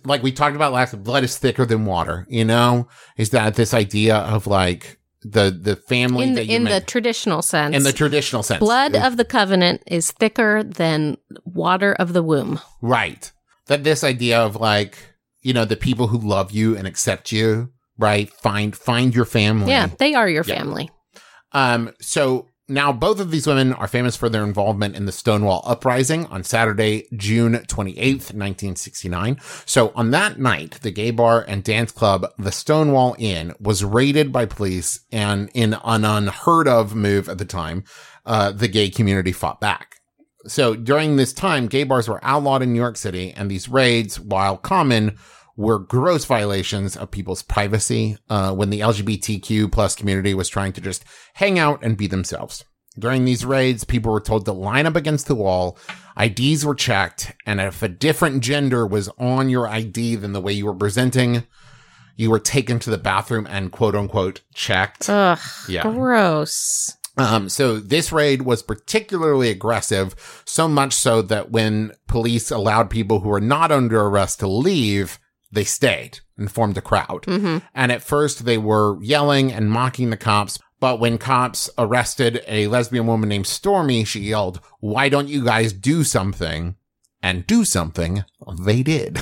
like 0.06 0.22
we 0.24 0.32
talked 0.32 0.56
about 0.56 0.74
last, 0.74 1.02
blood 1.04 1.24
is 1.24 1.38
thicker 1.38 1.66
than 1.66 1.86
water, 1.86 2.26
you 2.30 2.46
know, 2.46 2.88
is 3.18 3.30
that 3.32 3.56
this 3.56 3.74
idea 3.74 4.18
of 4.18 4.48
like 4.48 5.00
the, 5.24 5.52
the 5.52 5.76
family 5.76 6.26
In 6.28 6.34
that 6.34 6.42
the, 6.42 6.46
you 6.48 6.56
in 6.58 6.64
the 6.66 6.82
traditional 6.82 7.42
sense, 7.42 7.76
in 7.76 7.84
the 7.84 7.94
traditional 7.94 8.44
sense. 8.44 8.60
blood 8.60 8.96
of 8.96 9.18
the 9.18 9.26
covenant 9.26 9.82
is 9.88 10.12
thicker 10.12 10.64
than 10.64 11.18
water 11.46 11.94
of 11.94 12.14
the 12.14 12.24
womb. 12.24 12.60
Right. 12.82 13.32
That 13.68 13.84
this 13.84 14.04
idea 14.04 14.40
of 14.42 14.56
like, 14.56 14.98
you 15.42 15.54
know, 15.54 15.66
the 15.66 15.78
people 15.78 16.08
who 16.08 16.18
love 16.18 16.52
you 16.52 16.76
and 16.76 16.88
accept 16.88 17.32
you, 17.32 17.72
right? 17.98 18.30
Find 18.32 18.76
find 18.76 19.14
your 19.16 19.26
family. 19.26 19.70
Yeah, 19.72 19.88
they 20.00 20.14
are 20.16 20.28
your 20.30 20.44
Yeah. 20.46 20.56
family. 20.56 20.90
Um 21.54 21.92
so 22.02 22.48
now 22.68 22.92
both 22.92 23.20
of 23.20 23.32
these 23.32 23.48
women 23.48 23.74
are 23.74 23.88
famous 23.88 24.16
for 24.16 24.30
their 24.30 24.44
involvement 24.44 24.96
in 24.96 25.06
the 25.06 25.12
Stonewall 25.12 25.62
uprising 25.66 26.26
on 26.28 26.44
Saturday, 26.44 27.08
June 27.16 27.54
28th, 27.54 28.34
1969. 28.34 29.40
So 29.66 29.92
on 29.96 30.12
that 30.12 30.40
night, 30.40 30.80
the 30.82 30.92
gay 30.92 31.12
bar 31.12 31.44
and 31.48 31.64
dance 31.64 31.92
club, 31.92 32.28
the 32.38 32.52
Stonewall 32.52 33.16
Inn, 33.20 33.54
was 33.60 33.84
raided 33.84 34.32
by 34.32 34.46
police 34.46 35.02
and 35.12 35.50
in 35.54 35.76
an 35.84 36.06
unheard 36.06 36.68
of 36.68 36.96
move 36.96 37.28
at 37.28 37.38
the 37.38 37.46
time, 37.46 37.84
uh, 38.26 38.52
the 38.52 38.68
gay 38.68 38.90
community 38.90 39.32
fought 39.32 39.60
back. 39.60 39.98
So 40.48 40.76
during 40.76 41.18
this 41.18 41.34
time, 41.34 41.68
gay 41.68 41.84
bars 41.84 42.08
were 42.08 42.24
outlawed 42.24 42.62
in 42.64 42.74
New 42.74 42.80
York 42.80 42.98
City, 42.98 43.32
and 43.32 43.50
these 43.50 43.70
raids, 43.70 44.20
while 44.20 44.58
common, 44.58 45.18
were 45.62 45.80
gross 45.80 46.26
violations 46.26 46.98
of 46.98 47.12
people's 47.12 47.44
privacy 47.44 48.18
uh, 48.30 48.54
when 48.54 48.70
the 48.72 48.80
LGBTQ 48.82 49.72
plus 49.72 49.96
community 49.96 50.34
was 50.34 50.50
trying 50.50 50.74
to 50.74 50.82
just 50.82 51.04
hang 51.36 51.60
out 51.60 51.84
and 51.84 51.98
be 51.98 52.08
themselves. 52.08 52.66
During 53.00 53.24
these 53.24 53.46
raids, 53.46 53.86
people 53.86 54.12
were 54.12 54.20
told 54.20 54.44
to 54.46 54.52
line 54.52 54.86
up 54.86 54.98
against 54.98 55.28
the 55.28 55.36
wall. 55.36 55.78
IDs 56.20 56.66
were 56.66 56.76
checked, 56.76 57.34
and 57.46 57.62
if 57.62 57.82
a 57.82 57.88
different 57.88 58.44
gender 58.44 58.86
was 58.86 59.08
on 59.18 59.50
your 59.50 59.68
ID 59.68 60.16
than 60.18 60.34
the 60.34 60.42
way 60.42 60.52
you 60.52 60.66
were 60.66 60.74
presenting, 60.76 61.44
you 62.18 62.30
were 62.30 62.40
taken 62.40 62.80
to 62.80 62.90
the 62.90 62.98
bathroom 62.98 63.48
and 63.50 63.72
quote 63.72 63.96
unquote 63.96 64.42
checked. 64.54 65.10
Ugh, 65.10 65.40
Yeah. 65.70 65.84
gross. 65.84 66.98
Um, 67.18 67.50
so 67.50 67.78
this 67.80 68.12
raid 68.12 68.42
was 68.44 68.64
particularly 68.64 69.50
aggressive, 69.50 70.44
so 70.46 70.68
much 70.68 70.94
so 70.94 71.22
that 71.24 71.52
when 71.52 71.92
police 72.08 72.52
allowed 72.52 72.90
people 72.90 73.20
who 73.22 73.30
were 73.30 73.42
not 73.42 73.72
under 73.72 74.02
arrest 74.02 74.40
to 74.40 74.48
leave, 74.48 75.18
they 75.52 75.64
stayed 75.64 76.20
and 76.38 76.52
formed 76.52 76.78
a 76.78 76.82
crowd. 76.82 77.26
hmm 77.26 77.58
And 77.74 77.92
at 77.92 78.02
first 78.02 78.46
they 78.46 78.58
were 78.58 79.02
yelling 79.02 79.52
and 79.52 79.72
mocking 79.72 80.10
the 80.10 80.18
cops. 80.18 80.58
But 80.80 81.00
when 81.00 81.20
cops 81.20 81.70
arrested 81.78 82.44
a 82.48 82.66
lesbian 82.68 83.06
woman 83.06 83.30
named 83.30 83.46
Stormy, 83.46 84.04
she 84.04 84.22
yelled, 84.22 84.60
why 84.80 85.10
don't 85.10 85.28
you 85.28 85.44
guys 85.46 85.74
do 85.74 86.04
something? 86.04 86.76
And 87.22 87.46
do 87.46 87.64
something. 87.66 88.24
They 88.66 88.82
did. 88.82 89.20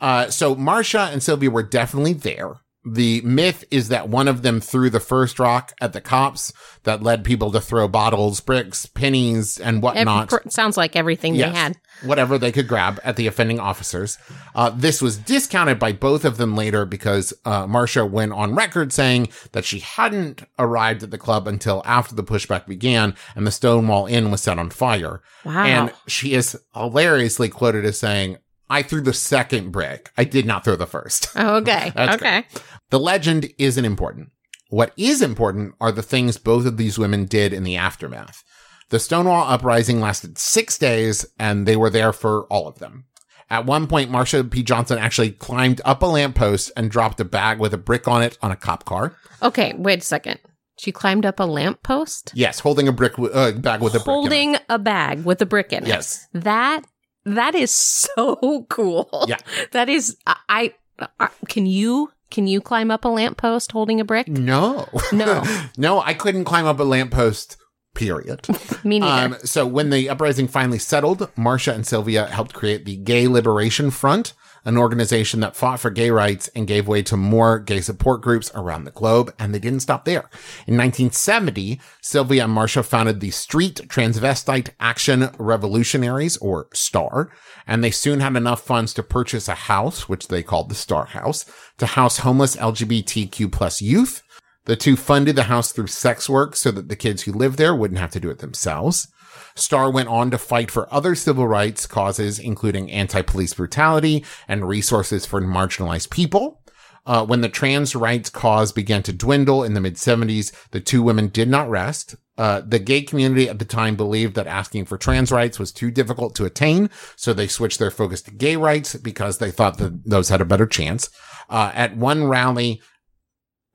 Uh, 0.00 0.30
so 0.30 0.56
Marsha 0.56 1.12
and 1.12 1.22
Sylvia 1.22 1.50
were 1.50 1.62
definitely 1.62 2.14
there. 2.14 2.61
The 2.84 3.20
myth 3.20 3.64
is 3.70 3.88
that 3.90 4.08
one 4.08 4.26
of 4.26 4.42
them 4.42 4.60
threw 4.60 4.90
the 4.90 4.98
first 4.98 5.38
rock 5.38 5.72
at 5.80 5.92
the 5.92 6.00
cops 6.00 6.52
that 6.82 7.00
led 7.00 7.22
people 7.22 7.52
to 7.52 7.60
throw 7.60 7.86
bottles, 7.86 8.40
bricks, 8.40 8.86
pennies, 8.86 9.60
and 9.60 9.80
whatnot 9.82 10.30
pr- 10.30 10.48
sounds 10.48 10.76
like 10.76 10.96
everything 10.96 11.36
Yes. 11.36 11.52
they 11.52 11.56
had. 11.58 11.76
whatever 12.02 12.38
they 12.38 12.50
could 12.50 12.66
grab 12.66 12.98
at 13.04 13.14
the 13.14 13.28
offending 13.28 13.60
officers. 13.60 14.18
Uh, 14.56 14.70
this 14.70 15.00
was 15.00 15.16
discounted 15.16 15.78
by 15.78 15.92
both 15.92 16.24
of 16.24 16.38
them 16.38 16.56
later 16.56 16.84
because 16.84 17.32
uh, 17.44 17.64
Marsha 17.66 18.08
went 18.10 18.32
on 18.32 18.56
record 18.56 18.92
saying 18.92 19.28
that 19.52 19.64
she 19.64 19.78
hadn't 19.78 20.42
arrived 20.58 21.04
at 21.04 21.12
the 21.12 21.18
club 21.18 21.46
until 21.46 21.82
after 21.84 22.16
the 22.16 22.24
pushback 22.24 22.66
began 22.66 23.14
and 23.36 23.46
the 23.46 23.52
Stonewall 23.52 24.06
Inn 24.06 24.32
was 24.32 24.42
set 24.42 24.58
on 24.58 24.70
fire. 24.70 25.22
Wow. 25.44 25.64
And 25.64 25.92
she 26.08 26.34
is 26.34 26.58
hilariously 26.74 27.48
quoted 27.48 27.84
as 27.84 28.00
saying, 28.00 28.38
I 28.72 28.82
threw 28.82 29.00
the 29.02 29.12
second 29.12 29.70
brick. 29.70 30.10
I 30.16 30.24
did 30.24 30.46
not 30.46 30.64
throw 30.64 30.76
the 30.76 30.86
first. 30.86 31.28
Oh, 31.36 31.56
okay. 31.56 31.92
Okay. 32.14 32.44
The 32.90 32.98
legend 33.00 33.48
isn't 33.58 33.84
important. 33.84 34.30
What 34.68 34.92
is 34.96 35.20
important 35.22 35.74
are 35.80 35.92
the 35.92 36.02
things 36.02 36.38
both 36.38 36.66
of 36.66 36.76
these 36.78 36.98
women 36.98 37.26
did 37.26 37.52
in 37.52 37.62
the 37.64 37.76
aftermath. 37.76 38.42
The 38.88 38.98
Stonewall 38.98 39.46
Uprising 39.50 40.00
lasted 40.00 40.38
six 40.38 40.76
days, 40.78 41.24
and 41.38 41.66
they 41.66 41.76
were 41.76 41.90
there 41.90 42.12
for 42.12 42.44
all 42.46 42.66
of 42.68 42.78
them. 42.78 43.04
At 43.50 43.66
one 43.66 43.86
point, 43.86 44.10
Marsha 44.10 44.50
P. 44.50 44.62
Johnson 44.62 44.98
actually 44.98 45.30
climbed 45.32 45.80
up 45.84 46.02
a 46.02 46.06
lamppost 46.06 46.72
and 46.76 46.90
dropped 46.90 47.20
a 47.20 47.24
bag 47.24 47.58
with 47.58 47.74
a 47.74 47.78
brick 47.78 48.08
on 48.08 48.22
it 48.22 48.38
on 48.42 48.50
a 48.50 48.56
cop 48.56 48.84
car. 48.86 49.14
Okay, 49.42 49.74
wait 49.76 49.98
a 50.00 50.02
second. 50.04 50.40
She 50.78 50.90
climbed 50.90 51.26
up 51.26 51.38
a 51.38 51.44
lamppost 51.44 52.32
Yes, 52.34 52.60
holding 52.60 52.88
a 52.88 52.92
brick 52.92 53.12
w- 53.16 53.32
uh, 53.32 53.52
bag 53.52 53.82
with 53.82 53.92
a 53.94 53.98
brick. 53.98 54.04
holding 54.06 54.56
a 54.70 54.78
bag 54.78 55.24
with 55.24 55.40
a 55.42 55.46
brick 55.46 55.72
in 55.72 55.84
it. 55.84 55.88
Yes. 55.88 56.26
That 56.32 56.82
that 57.24 57.54
is 57.54 57.70
so 57.70 58.66
cool. 58.68 59.24
Yeah. 59.28 59.38
That 59.72 59.88
is 59.88 60.16
I, 60.26 60.74
I 61.18 61.28
can 61.48 61.66
you 61.66 62.10
can 62.30 62.46
you 62.46 62.60
climb 62.60 62.90
up 62.90 63.04
a 63.04 63.08
lamppost 63.08 63.72
holding 63.72 64.00
a 64.00 64.04
brick? 64.04 64.26
No. 64.26 64.88
No. 65.12 65.44
no, 65.76 66.00
I 66.00 66.14
couldn't 66.14 66.44
climb 66.44 66.64
up 66.64 66.80
a 66.80 66.82
lamppost, 66.82 67.58
period. 67.94 68.46
Me 68.84 68.98
neither. 68.98 69.34
Um, 69.34 69.40
so 69.44 69.66
when 69.66 69.90
the 69.90 70.08
uprising 70.08 70.48
finally 70.48 70.78
settled, 70.78 71.18
Marsha 71.36 71.74
and 71.74 71.86
Sylvia 71.86 72.26
helped 72.26 72.54
create 72.54 72.86
the 72.86 72.96
Gay 72.96 73.28
Liberation 73.28 73.90
Front, 73.90 74.32
an 74.64 74.76
organization 74.76 75.40
that 75.40 75.56
fought 75.56 75.80
for 75.80 75.90
gay 75.90 76.10
rights 76.10 76.48
and 76.54 76.66
gave 76.66 76.86
way 76.86 77.02
to 77.02 77.16
more 77.16 77.58
gay 77.58 77.80
support 77.80 78.22
groups 78.22 78.50
around 78.54 78.84
the 78.84 78.90
globe. 78.90 79.34
And 79.38 79.54
they 79.54 79.58
didn't 79.58 79.80
stop 79.80 80.04
there. 80.04 80.30
In 80.66 80.76
1970, 80.76 81.80
Sylvia 82.00 82.44
and 82.44 82.56
Marsha 82.56 82.84
founded 82.84 83.20
the 83.20 83.30
Street 83.30 83.80
Transvestite 83.88 84.70
Action 84.78 85.30
Revolutionaries, 85.38 86.36
or 86.38 86.68
STAR, 86.72 87.30
and 87.66 87.82
they 87.82 87.90
soon 87.90 88.20
had 88.20 88.36
enough 88.36 88.62
funds 88.62 88.94
to 88.94 89.02
purchase 89.02 89.48
a 89.48 89.54
house, 89.54 90.08
which 90.08 90.28
they 90.28 90.42
called 90.42 90.68
the 90.68 90.74
Star 90.74 91.06
House, 91.06 91.44
to 91.78 91.86
house 91.86 92.18
homeless 92.18 92.56
LGBTQ 92.56 93.50
plus 93.50 93.82
youth. 93.82 94.22
The 94.64 94.76
two 94.76 94.96
funded 94.96 95.34
the 95.34 95.44
house 95.44 95.72
through 95.72 95.88
sex 95.88 96.28
work 96.28 96.54
so 96.54 96.70
that 96.70 96.88
the 96.88 96.96
kids 96.96 97.22
who 97.22 97.32
lived 97.32 97.58
there 97.58 97.74
wouldn't 97.74 97.98
have 97.98 98.12
to 98.12 98.20
do 98.20 98.30
it 98.30 98.38
themselves. 98.38 99.08
STAR 99.54 99.90
went 99.90 100.08
on 100.08 100.30
to 100.30 100.38
fight 100.38 100.70
for 100.70 100.92
other 100.92 101.14
civil 101.14 101.46
rights 101.46 101.86
causes, 101.86 102.38
including 102.38 102.90
anti-police 102.90 103.54
brutality 103.54 104.24
and 104.48 104.68
resources 104.68 105.26
for 105.26 105.40
marginalized 105.40 106.10
people. 106.10 106.62
Uh, 107.04 107.24
when 107.26 107.40
the 107.40 107.48
trans 107.48 107.96
rights 107.96 108.30
cause 108.30 108.70
began 108.70 109.02
to 109.02 109.12
dwindle 109.12 109.64
in 109.64 109.74
the 109.74 109.80
mid 109.80 109.96
70s, 109.96 110.52
the 110.70 110.80
two 110.80 111.02
women 111.02 111.28
did 111.28 111.48
not 111.48 111.68
rest. 111.68 112.14
Uh, 112.38 112.62
the 112.66 112.78
gay 112.78 113.02
community 113.02 113.48
at 113.48 113.58
the 113.58 113.64
time 113.64 113.96
believed 113.96 114.34
that 114.34 114.46
asking 114.46 114.84
for 114.84 114.96
trans 114.96 115.30
rights 115.30 115.58
was 115.58 115.72
too 115.72 115.90
difficult 115.90 116.34
to 116.34 116.44
attain, 116.44 116.88
so 117.16 117.32
they 117.32 117.46
switched 117.48 117.78
their 117.78 117.90
focus 117.90 118.22
to 118.22 118.30
gay 118.30 118.56
rights 118.56 118.94
because 118.96 119.38
they 119.38 119.50
thought 119.50 119.78
that 119.78 120.08
those 120.08 120.28
had 120.28 120.40
a 120.40 120.46
better 120.46 120.66
chance. 120.66 121.10
Uh, 121.50 121.70
at 121.74 121.96
one 121.96 122.24
rally, 122.24 122.80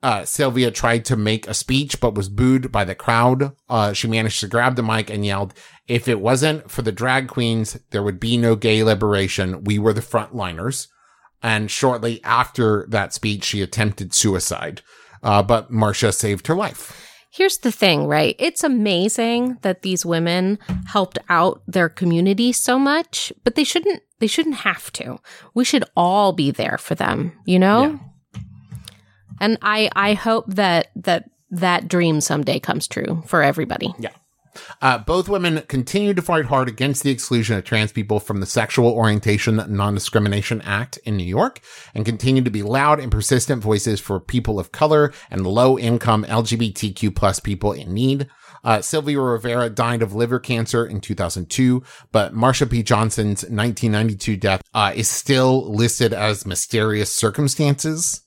uh, 0.02 0.24
Sylvia 0.24 0.70
tried 0.70 1.04
to 1.06 1.16
make 1.16 1.46
a 1.48 1.54
speech, 1.54 2.00
but 2.00 2.14
was 2.14 2.28
booed 2.28 2.70
by 2.70 2.84
the 2.84 2.94
crowd. 2.94 3.52
Uh, 3.68 3.92
she 3.92 4.06
managed 4.06 4.40
to 4.40 4.46
grab 4.46 4.76
the 4.76 4.82
mic 4.82 5.10
and 5.10 5.26
yelled, 5.26 5.54
if 5.88 6.06
it 6.06 6.20
wasn't 6.20 6.70
for 6.70 6.82
the 6.82 6.92
drag 6.92 7.28
queens, 7.28 7.78
there 7.90 8.02
would 8.02 8.20
be 8.20 8.36
no 8.36 8.54
gay 8.54 8.82
liberation. 8.82 9.64
We 9.64 9.78
were 9.78 9.92
the 9.92 10.00
frontliners. 10.00 10.86
And 11.42 11.70
shortly 11.70 12.22
after 12.24 12.86
that 12.90 13.12
speech, 13.12 13.44
she 13.44 13.62
attempted 13.62 14.14
suicide. 14.14 14.82
Uh, 15.22 15.42
but 15.42 15.72
Marsha 15.72 16.14
saved 16.14 16.46
her 16.46 16.54
life. 16.54 17.04
Here's 17.30 17.58
the 17.58 17.72
thing, 17.72 18.06
right? 18.06 18.34
It's 18.38 18.64
amazing 18.64 19.58
that 19.62 19.82
these 19.82 20.06
women 20.06 20.58
helped 20.86 21.18
out 21.28 21.62
their 21.66 21.88
community 21.88 22.52
so 22.52 22.78
much, 22.78 23.32
but 23.44 23.54
they 23.54 23.64
shouldn't 23.64 24.02
they 24.18 24.26
shouldn't 24.26 24.56
have 24.56 24.90
to. 24.94 25.18
We 25.54 25.64
should 25.64 25.84
all 25.96 26.32
be 26.32 26.50
there 26.50 26.78
for 26.78 26.96
them, 26.96 27.32
you 27.44 27.58
know? 27.58 28.00
And 29.40 29.58
I 29.62 29.90
I 29.94 30.14
hope 30.14 30.46
that 30.48 30.88
that 30.96 31.30
that 31.50 31.88
dream 31.88 32.20
someday 32.20 32.58
comes 32.58 32.86
true 32.86 33.22
for 33.26 33.42
everybody. 33.42 33.94
Uh, 34.82 34.98
both 34.98 35.28
women 35.28 35.62
continued 35.68 36.16
to 36.16 36.22
fight 36.22 36.46
hard 36.46 36.68
against 36.68 37.02
the 37.02 37.10
exclusion 37.10 37.56
of 37.56 37.64
trans 37.64 37.92
people 37.92 38.20
from 38.20 38.40
the 38.40 38.46
Sexual 38.46 38.90
Orientation 38.90 39.62
Non-Discrimination 39.68 40.60
Act 40.62 40.98
in 41.04 41.16
New 41.16 41.24
York 41.24 41.60
and 41.94 42.04
continued 42.04 42.44
to 42.44 42.50
be 42.50 42.62
loud 42.62 43.00
and 43.00 43.10
persistent 43.10 43.62
voices 43.62 44.00
for 44.00 44.20
people 44.20 44.58
of 44.58 44.72
color 44.72 45.12
and 45.30 45.46
low-income 45.46 46.24
LGBTQ 46.24 47.14
plus 47.14 47.40
people 47.40 47.72
in 47.72 47.92
need. 47.94 48.28
Uh, 48.64 48.80
Sylvia 48.80 49.20
Rivera 49.20 49.70
died 49.70 50.02
of 50.02 50.14
liver 50.14 50.40
cancer 50.40 50.84
in 50.84 51.00
2002, 51.00 51.82
but 52.10 52.34
Marsha 52.34 52.68
P. 52.68 52.82
Johnson's 52.82 53.42
1992 53.42 54.36
death 54.36 54.62
uh, 54.74 54.92
is 54.94 55.08
still 55.08 55.72
listed 55.72 56.12
as 56.12 56.44
mysterious 56.44 57.14
circumstances. 57.14 58.22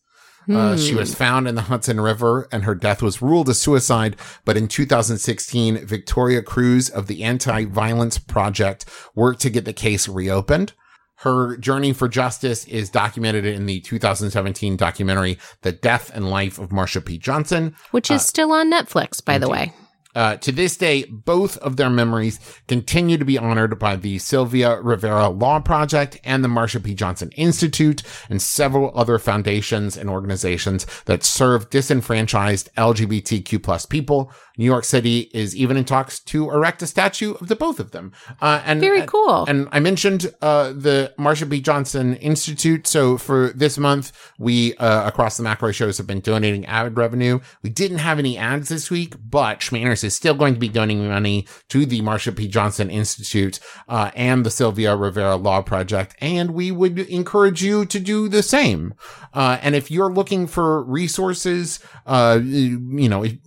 Uh, 0.55 0.77
she 0.77 0.95
was 0.95 1.15
found 1.15 1.47
in 1.47 1.55
the 1.55 1.61
Hudson 1.61 1.99
River 1.99 2.47
and 2.51 2.63
her 2.63 2.75
death 2.75 3.01
was 3.01 3.21
ruled 3.21 3.49
a 3.49 3.53
suicide. 3.53 4.15
But 4.45 4.57
in 4.57 4.67
2016, 4.67 5.85
Victoria 5.85 6.41
Cruz 6.41 6.89
of 6.89 7.07
the 7.07 7.23
Anti-Violence 7.23 8.17
Project 8.17 8.85
worked 9.15 9.41
to 9.41 9.49
get 9.49 9.65
the 9.65 9.73
case 9.73 10.07
reopened. 10.07 10.73
Her 11.17 11.55
journey 11.57 11.93
for 11.93 12.07
justice 12.07 12.65
is 12.65 12.89
documented 12.89 13.45
in 13.45 13.67
the 13.67 13.79
2017 13.81 14.75
documentary, 14.75 15.37
The 15.61 15.71
Death 15.71 16.09
and 16.15 16.31
Life 16.31 16.57
of 16.57 16.69
Marsha 16.69 17.05
P. 17.05 17.19
Johnson. 17.19 17.75
Which 17.91 18.09
is 18.09 18.25
still 18.25 18.51
on 18.51 18.71
Netflix, 18.71 19.23
by 19.23 19.37
the 19.37 19.47
way. 19.47 19.71
Uh, 20.15 20.35
to 20.37 20.51
this 20.51 20.77
day, 20.77 21.05
both 21.05 21.57
of 21.57 21.77
their 21.77 21.89
memories 21.89 22.39
continue 22.67 23.17
to 23.17 23.25
be 23.25 23.37
honored 23.37 23.79
by 23.79 23.95
the 23.95 24.17
Sylvia 24.19 24.79
Rivera 24.81 25.29
Law 25.29 25.59
Project 25.59 26.19
and 26.23 26.43
the 26.43 26.49
Marsha 26.49 26.83
P. 26.83 26.93
Johnson 26.93 27.31
Institute 27.35 28.03
and 28.29 28.41
several 28.41 28.91
other 28.95 29.17
foundations 29.19 29.97
and 29.97 30.09
organizations 30.09 30.85
that 31.05 31.23
serve 31.23 31.69
disenfranchised 31.69 32.69
LGBTQ 32.77 33.61
plus 33.61 33.85
people. 33.85 34.31
New 34.57 34.65
York 34.65 34.83
City 34.83 35.31
is 35.33 35.55
even 35.55 35.77
in 35.77 35.85
talks 35.85 36.19
to 36.19 36.49
erect 36.51 36.81
a 36.81 36.87
statue 36.87 37.33
of 37.35 37.47
the 37.47 37.55
both 37.55 37.79
of 37.79 37.91
them. 37.91 38.11
Uh, 38.41 38.61
and 38.65 38.79
Very 38.79 39.05
cool. 39.07 39.45
and 39.45 39.67
I 39.71 39.79
mentioned 39.79 40.33
uh, 40.41 40.73
the 40.73 41.13
Marsha 41.17 41.49
P. 41.49 41.61
Johnson 41.61 42.15
Institute. 42.17 42.85
So 42.85 43.17
for 43.17 43.51
this 43.55 43.77
month, 43.77 44.11
we 44.37 44.75
uh, 44.75 45.07
across 45.07 45.37
the 45.37 45.43
McElroy 45.43 45.73
shows 45.73 45.97
have 45.97 46.07
been 46.07 46.19
donating 46.19 46.65
ad 46.65 46.97
revenue. 46.97 47.39
We 47.63 47.69
didn't 47.69 47.99
have 47.99 48.19
any 48.19 48.37
ads 48.37 48.69
this 48.69 48.91
week, 48.91 49.15
but 49.29 49.61
Is 50.03 50.15
still 50.15 50.33
going 50.33 50.53
to 50.53 50.59
be 50.59 50.69
donating 50.69 51.07
money 51.07 51.47
to 51.69 51.85
the 51.85 52.01
Marsha 52.01 52.35
P. 52.35 52.47
Johnson 52.47 52.89
Institute 52.89 53.59
uh, 53.87 54.11
and 54.15 54.45
the 54.45 54.51
Sylvia 54.51 54.95
Rivera 54.95 55.35
Law 55.35 55.61
Project, 55.61 56.15
and 56.19 56.51
we 56.51 56.71
would 56.71 56.99
encourage 56.99 57.63
you 57.63 57.85
to 57.85 57.99
do 57.99 58.27
the 58.27 58.43
same. 58.43 58.93
Uh, 59.33 59.57
and 59.61 59.75
if 59.75 59.89
you're 59.91 60.11
looking 60.11 60.47
for 60.47 60.83
resources, 60.83 61.79
uh, 62.05 62.39
you 62.43 63.09
know. 63.09 63.23
If, 63.23 63.37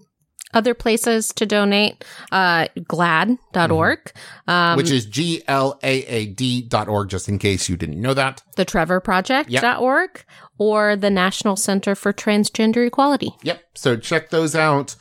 other 0.55 0.73
places 0.73 1.29
to 1.35 1.47
donate, 1.47 2.05
uh, 2.31 2.69
glaad.org, 2.87 4.13
um, 4.47 4.77
Which 4.77 4.91
is 4.91 5.05
G 5.05 5.43
L 5.49 5.79
A 5.83 6.05
A 6.07 6.27
D 6.27 6.63
dot 6.63 6.89
org, 6.89 7.09
just 7.09 7.29
in 7.29 7.39
case 7.39 7.69
you 7.69 7.77
didn't 7.77 8.01
know 8.01 8.15
that. 8.15 8.43
the 8.57 8.65
trevorproject.org, 8.65 10.25
or 10.59 10.97
the 10.97 11.11
National 11.11 11.57
Center 11.57 11.95
for 11.95 12.13
Transgender 12.13 12.87
Equality. 12.87 13.31
Yep. 13.43 13.63
So 13.75 13.97
check 13.97 14.31
those 14.31 14.55
out. 14.55 14.95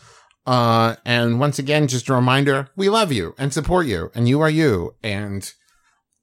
Uh, 0.46 0.96
and 1.06 1.40
once 1.40 1.60
again, 1.60 1.88
just 1.88 2.10
a 2.10 2.14
reminder, 2.14 2.70
we 2.76 2.90
love 2.90 3.12
you 3.12 3.34
and 3.38 3.54
support 3.54 3.86
you 3.86 4.12
and 4.14 4.28
you 4.28 4.42
are 4.42 4.50
you 4.50 4.96
and 5.02 5.54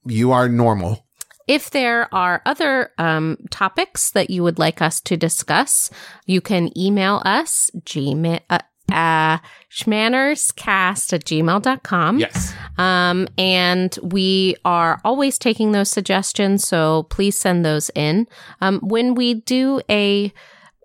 you 0.05 0.33
are 0.33 0.49
normal. 0.49 1.07
If 1.49 1.71
there 1.71 2.13
are 2.15 2.43
other 2.47 2.93
um, 2.99 3.39
topics 3.51 4.11
that 4.13 4.31
you 4.31 4.43
would 4.43 4.59
like 4.59 4.81
us 4.81 5.01
to 5.03 5.17
discuss, 5.17 5.91
you 6.25 6.41
can 6.41 6.77
email 6.79 7.23
us, 7.25 7.71
gmail, 7.85 8.41
uh, 8.49 8.61
uh, 8.93 9.39
shmannerscast 9.71 11.13
at 11.13 11.25
gmail.com. 11.25 12.19
Yes. 12.19 12.55
Um, 12.79 13.27
and 13.39 13.99
we 14.03 14.57
are 14.65 15.01
always 15.05 15.39
taking 15.39 15.73
those 15.73 15.91
suggestions, 15.91 16.67
so 16.67 17.05
please 17.05 17.39
send 17.39 17.65
those 17.65 17.91
in. 17.95 18.27
Um, 18.61 18.81
when 18.81 19.15
we 19.15 19.35
do 19.35 19.81
a 19.89 20.33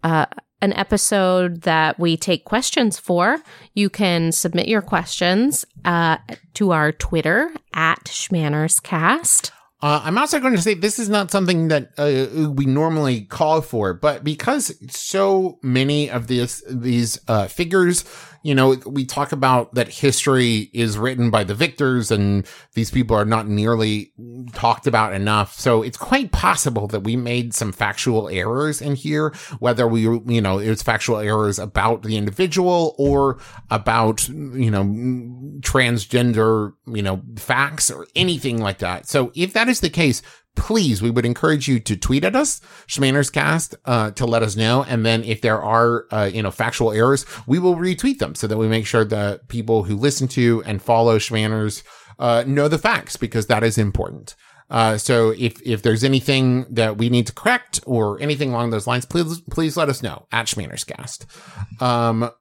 uh, 0.03 0.25
an 0.65 0.73
episode 0.73 1.61
that 1.61 1.97
we 1.97 2.17
take 2.17 2.43
questions 2.43 2.99
for, 2.99 3.41
you 3.73 3.89
can 3.89 4.33
submit 4.33 4.67
your 4.67 4.81
questions 4.81 5.63
uh, 5.85 6.17
to 6.55 6.71
our 6.71 6.91
Twitter 6.91 7.51
at 7.73 8.03
Shmannerscast. 8.05 9.51
Uh, 9.81 10.01
I'm 10.03 10.17
also 10.17 10.39
going 10.39 10.55
to 10.55 10.61
say 10.61 10.73
this 10.73 10.97
is 10.97 11.09
not 11.09 11.29
something 11.29 11.67
that 11.67 11.91
uh, 11.97 12.49
we 12.49 12.65
normally 12.65 13.21
call 13.21 13.61
for, 13.61 13.93
but 13.93 14.23
because 14.23 14.73
so 14.89 15.59
many 15.61 16.09
of 16.09 16.27
these 16.27 16.63
these 16.67 17.19
uh, 17.27 17.47
figures, 17.47 18.03
you 18.45 18.53
know, 18.53 18.75
we 18.85 19.05
talk 19.05 19.31
about 19.31 19.73
that 19.73 19.87
history 19.87 20.69
is 20.71 20.99
written 20.99 21.31
by 21.31 21.43
the 21.43 21.55
victors, 21.55 22.11
and 22.11 22.45
these 22.75 22.91
people 22.91 23.17
are 23.17 23.25
not 23.25 23.47
nearly 23.47 24.13
talked 24.53 24.85
about 24.85 25.13
enough. 25.13 25.55
So 25.59 25.81
it's 25.81 25.97
quite 25.97 26.31
possible 26.31 26.85
that 26.89 26.99
we 26.99 27.15
made 27.15 27.55
some 27.55 27.71
factual 27.71 28.29
errors 28.29 28.83
in 28.83 28.93
here, 28.93 29.33
whether 29.57 29.87
we, 29.87 30.01
you 30.01 30.41
know, 30.41 30.59
it 30.59 30.69
was 30.69 30.83
factual 30.83 31.17
errors 31.17 31.57
about 31.57 32.03
the 32.03 32.17
individual 32.17 32.93
or 32.99 33.39
about, 33.71 34.29
you 34.29 34.69
know, 34.69 34.83
transgender, 35.61 36.73
you 36.85 37.01
know, 37.01 37.23
facts 37.37 37.89
or 37.89 38.05
anything 38.15 38.59
like 38.59 38.77
that. 38.77 39.07
So 39.07 39.31
if 39.33 39.53
that 39.53 39.69
is 39.69 39.79
the 39.79 39.89
case, 39.89 40.21
please, 40.55 41.01
we 41.01 41.09
would 41.09 41.25
encourage 41.25 41.67
you 41.67 41.79
to 41.81 41.95
tweet 41.95 42.23
at 42.23 42.35
us, 42.35 42.61
Shmannerscast, 42.87 43.75
uh, 43.85 44.11
to 44.11 44.25
let 44.25 44.43
us 44.43 44.55
know. 44.55 44.83
And 44.83 45.05
then 45.05 45.23
if 45.23 45.41
there 45.41 45.61
are, 45.61 46.05
uh, 46.11 46.29
you 46.33 46.41
know, 46.41 46.51
factual 46.51 46.91
errors, 46.91 47.25
we 47.47 47.59
will 47.59 47.75
retweet 47.75 48.19
them 48.19 48.35
so 48.35 48.47
that 48.47 48.57
we 48.57 48.67
make 48.67 48.85
sure 48.85 49.05
that 49.05 49.47
people 49.47 49.83
who 49.83 49.95
listen 49.95 50.27
to 50.29 50.63
and 50.65 50.81
follow 50.81 51.17
Shmanners, 51.19 51.83
uh, 52.17 52.43
know 52.47 52.67
the 52.67 52.77
facts 52.77 53.17
because 53.17 53.47
that 53.47 53.63
is 53.63 53.77
important. 53.77 54.35
Uh, 54.69 54.97
so 54.97 55.29
if, 55.37 55.61
if 55.61 55.83
there's 55.83 56.03
anything 56.03 56.65
that 56.69 56.97
we 56.97 57.09
need 57.09 57.27
to 57.27 57.33
correct 57.33 57.79
or 57.85 58.19
anything 58.21 58.49
along 58.49 58.71
those 58.71 58.87
lines, 58.87 59.05
please, 59.05 59.41
please 59.51 59.77
let 59.77 59.89
us 59.89 60.01
know 60.01 60.25
at 60.31 60.47
Shmannerscast. 60.47 61.25
Um, 61.81 62.31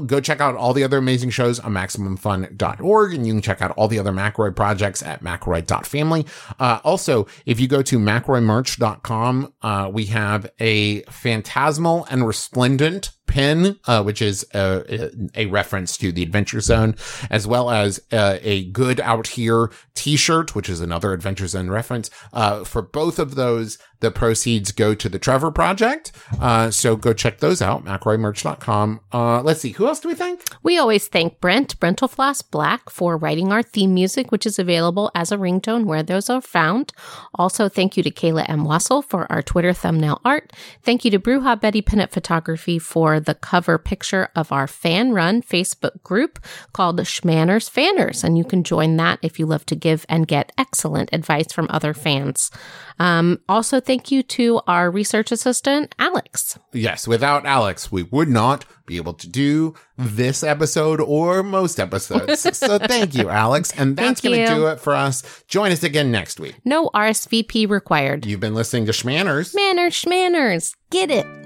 go 0.00 0.20
check 0.20 0.40
out 0.40 0.54
all 0.54 0.72
the 0.72 0.84
other 0.84 0.98
amazing 0.98 1.30
shows 1.30 1.58
on 1.60 1.72
MaximumFun.org, 1.72 3.14
and 3.14 3.26
you 3.26 3.32
can 3.32 3.42
check 3.42 3.62
out 3.62 3.72
all 3.72 3.88
the 3.88 3.98
other 3.98 4.12
McElroy 4.12 4.54
projects 4.54 5.02
at 5.02 5.22
McElroy.family. 5.22 6.26
Uh, 6.58 6.80
also, 6.84 7.26
if 7.44 7.60
you 7.60 7.68
go 7.68 7.82
to 7.82 7.98
McElroyMerch.com, 7.98 9.54
uh, 9.62 9.90
we 9.92 10.06
have 10.06 10.50
a 10.60 11.02
phantasmal 11.02 12.06
and 12.10 12.26
resplendent 12.26 13.10
pin, 13.26 13.78
uh, 13.86 14.02
which 14.02 14.22
is 14.22 14.46
a, 14.54 15.10
a, 15.34 15.46
reference 15.46 15.96
to 15.98 16.12
the 16.12 16.22
Adventure 16.22 16.60
Zone, 16.60 16.94
as 17.30 17.46
well 17.46 17.70
as 17.70 18.00
uh, 18.12 18.38
a 18.40 18.64
good 18.70 19.00
out 19.00 19.26
here 19.28 19.70
t-shirt, 19.94 20.54
which 20.54 20.68
is 20.68 20.80
another 20.80 21.12
Adventure 21.12 21.46
Zone 21.46 21.68
reference. 21.68 22.08
Uh, 22.32 22.64
for 22.64 22.82
both 22.82 23.18
of 23.18 23.34
those, 23.34 23.78
the 24.00 24.10
proceeds 24.10 24.72
go 24.72 24.94
to 24.94 25.08
the 25.08 25.18
Trevor 25.18 25.50
Project. 25.50 26.12
Uh, 26.40 26.70
so 26.70 26.96
go 26.96 27.12
check 27.12 27.38
those 27.38 27.60
out, 27.60 27.84
McElroyMerch.com. 27.84 29.00
Uh, 29.12 29.42
let's 29.42 29.60
see, 29.60 29.72
who 29.72 29.85
else 29.86 30.00
do 30.00 30.08
we 30.08 30.14
thank? 30.14 30.42
We 30.62 30.78
always 30.78 31.08
thank 31.08 31.40
Brent 31.40 31.78
Brentalfloss 31.80 32.42
Black 32.50 32.90
for 32.90 33.16
writing 33.16 33.52
our 33.52 33.62
theme 33.62 33.94
music, 33.94 34.32
which 34.32 34.46
is 34.46 34.58
available 34.58 35.10
as 35.14 35.32
a 35.32 35.36
ringtone 35.36 35.84
where 35.84 36.02
those 36.02 36.30
are 36.30 36.40
found. 36.40 36.92
Also, 37.34 37.68
thank 37.68 37.96
you 37.96 38.02
to 38.02 38.10
Kayla 38.10 38.48
M. 38.48 38.64
Wasil 38.64 39.04
for 39.04 39.30
our 39.30 39.42
Twitter 39.42 39.72
thumbnail 39.72 40.20
art. 40.24 40.52
Thank 40.82 41.04
you 41.04 41.10
to 41.10 41.18
Bruja 41.18 41.60
Betty 41.60 41.82
Pinup 41.82 42.10
Photography 42.10 42.78
for 42.78 43.20
the 43.20 43.34
cover 43.34 43.78
picture 43.78 44.28
of 44.34 44.52
our 44.52 44.66
fan 44.66 45.12
run 45.12 45.42
Facebook 45.42 46.02
group 46.02 46.38
called 46.72 46.98
Shmanners 47.00 47.70
Fanners. 47.70 48.24
And 48.24 48.36
you 48.38 48.44
can 48.44 48.64
join 48.64 48.96
that 48.96 49.18
if 49.22 49.38
you 49.38 49.46
love 49.46 49.66
to 49.66 49.76
give 49.76 50.06
and 50.08 50.26
get 50.26 50.52
excellent 50.58 51.10
advice 51.12 51.52
from 51.52 51.66
other 51.70 51.94
fans. 51.94 52.50
Um, 52.98 53.40
also, 53.48 53.80
thank 53.80 54.10
you 54.10 54.22
to 54.22 54.60
our 54.66 54.90
research 54.90 55.30
assistant, 55.32 55.94
Alex. 55.98 56.58
Yes, 56.72 57.06
without 57.06 57.44
Alex, 57.44 57.92
we 57.92 58.04
would 58.04 58.28
not 58.28 58.64
be 58.86 58.96
able 58.96 59.14
to 59.14 59.28
do 59.28 59.74
this 59.98 60.42
episode 60.42 61.00
or 61.00 61.42
most 61.42 61.78
episodes. 61.80 62.56
so 62.58 62.78
thank 62.78 63.14
you, 63.14 63.28
Alex. 63.28 63.72
And 63.76 63.96
that's 63.96 64.20
going 64.20 64.46
to 64.46 64.54
do 64.54 64.66
it 64.68 64.80
for 64.80 64.94
us. 64.94 65.44
Join 65.48 65.72
us 65.72 65.82
again 65.82 66.10
next 66.10 66.40
week. 66.40 66.56
No 66.64 66.88
RSVP 66.94 67.68
required. 67.68 68.24
You've 68.24 68.40
been 68.40 68.54
listening 68.54 68.86
to 68.86 68.92
Shmanners. 68.92 69.54
Shmanners, 69.54 70.04
Shmanners. 70.06 70.74
Get 70.90 71.10
it. 71.10 71.45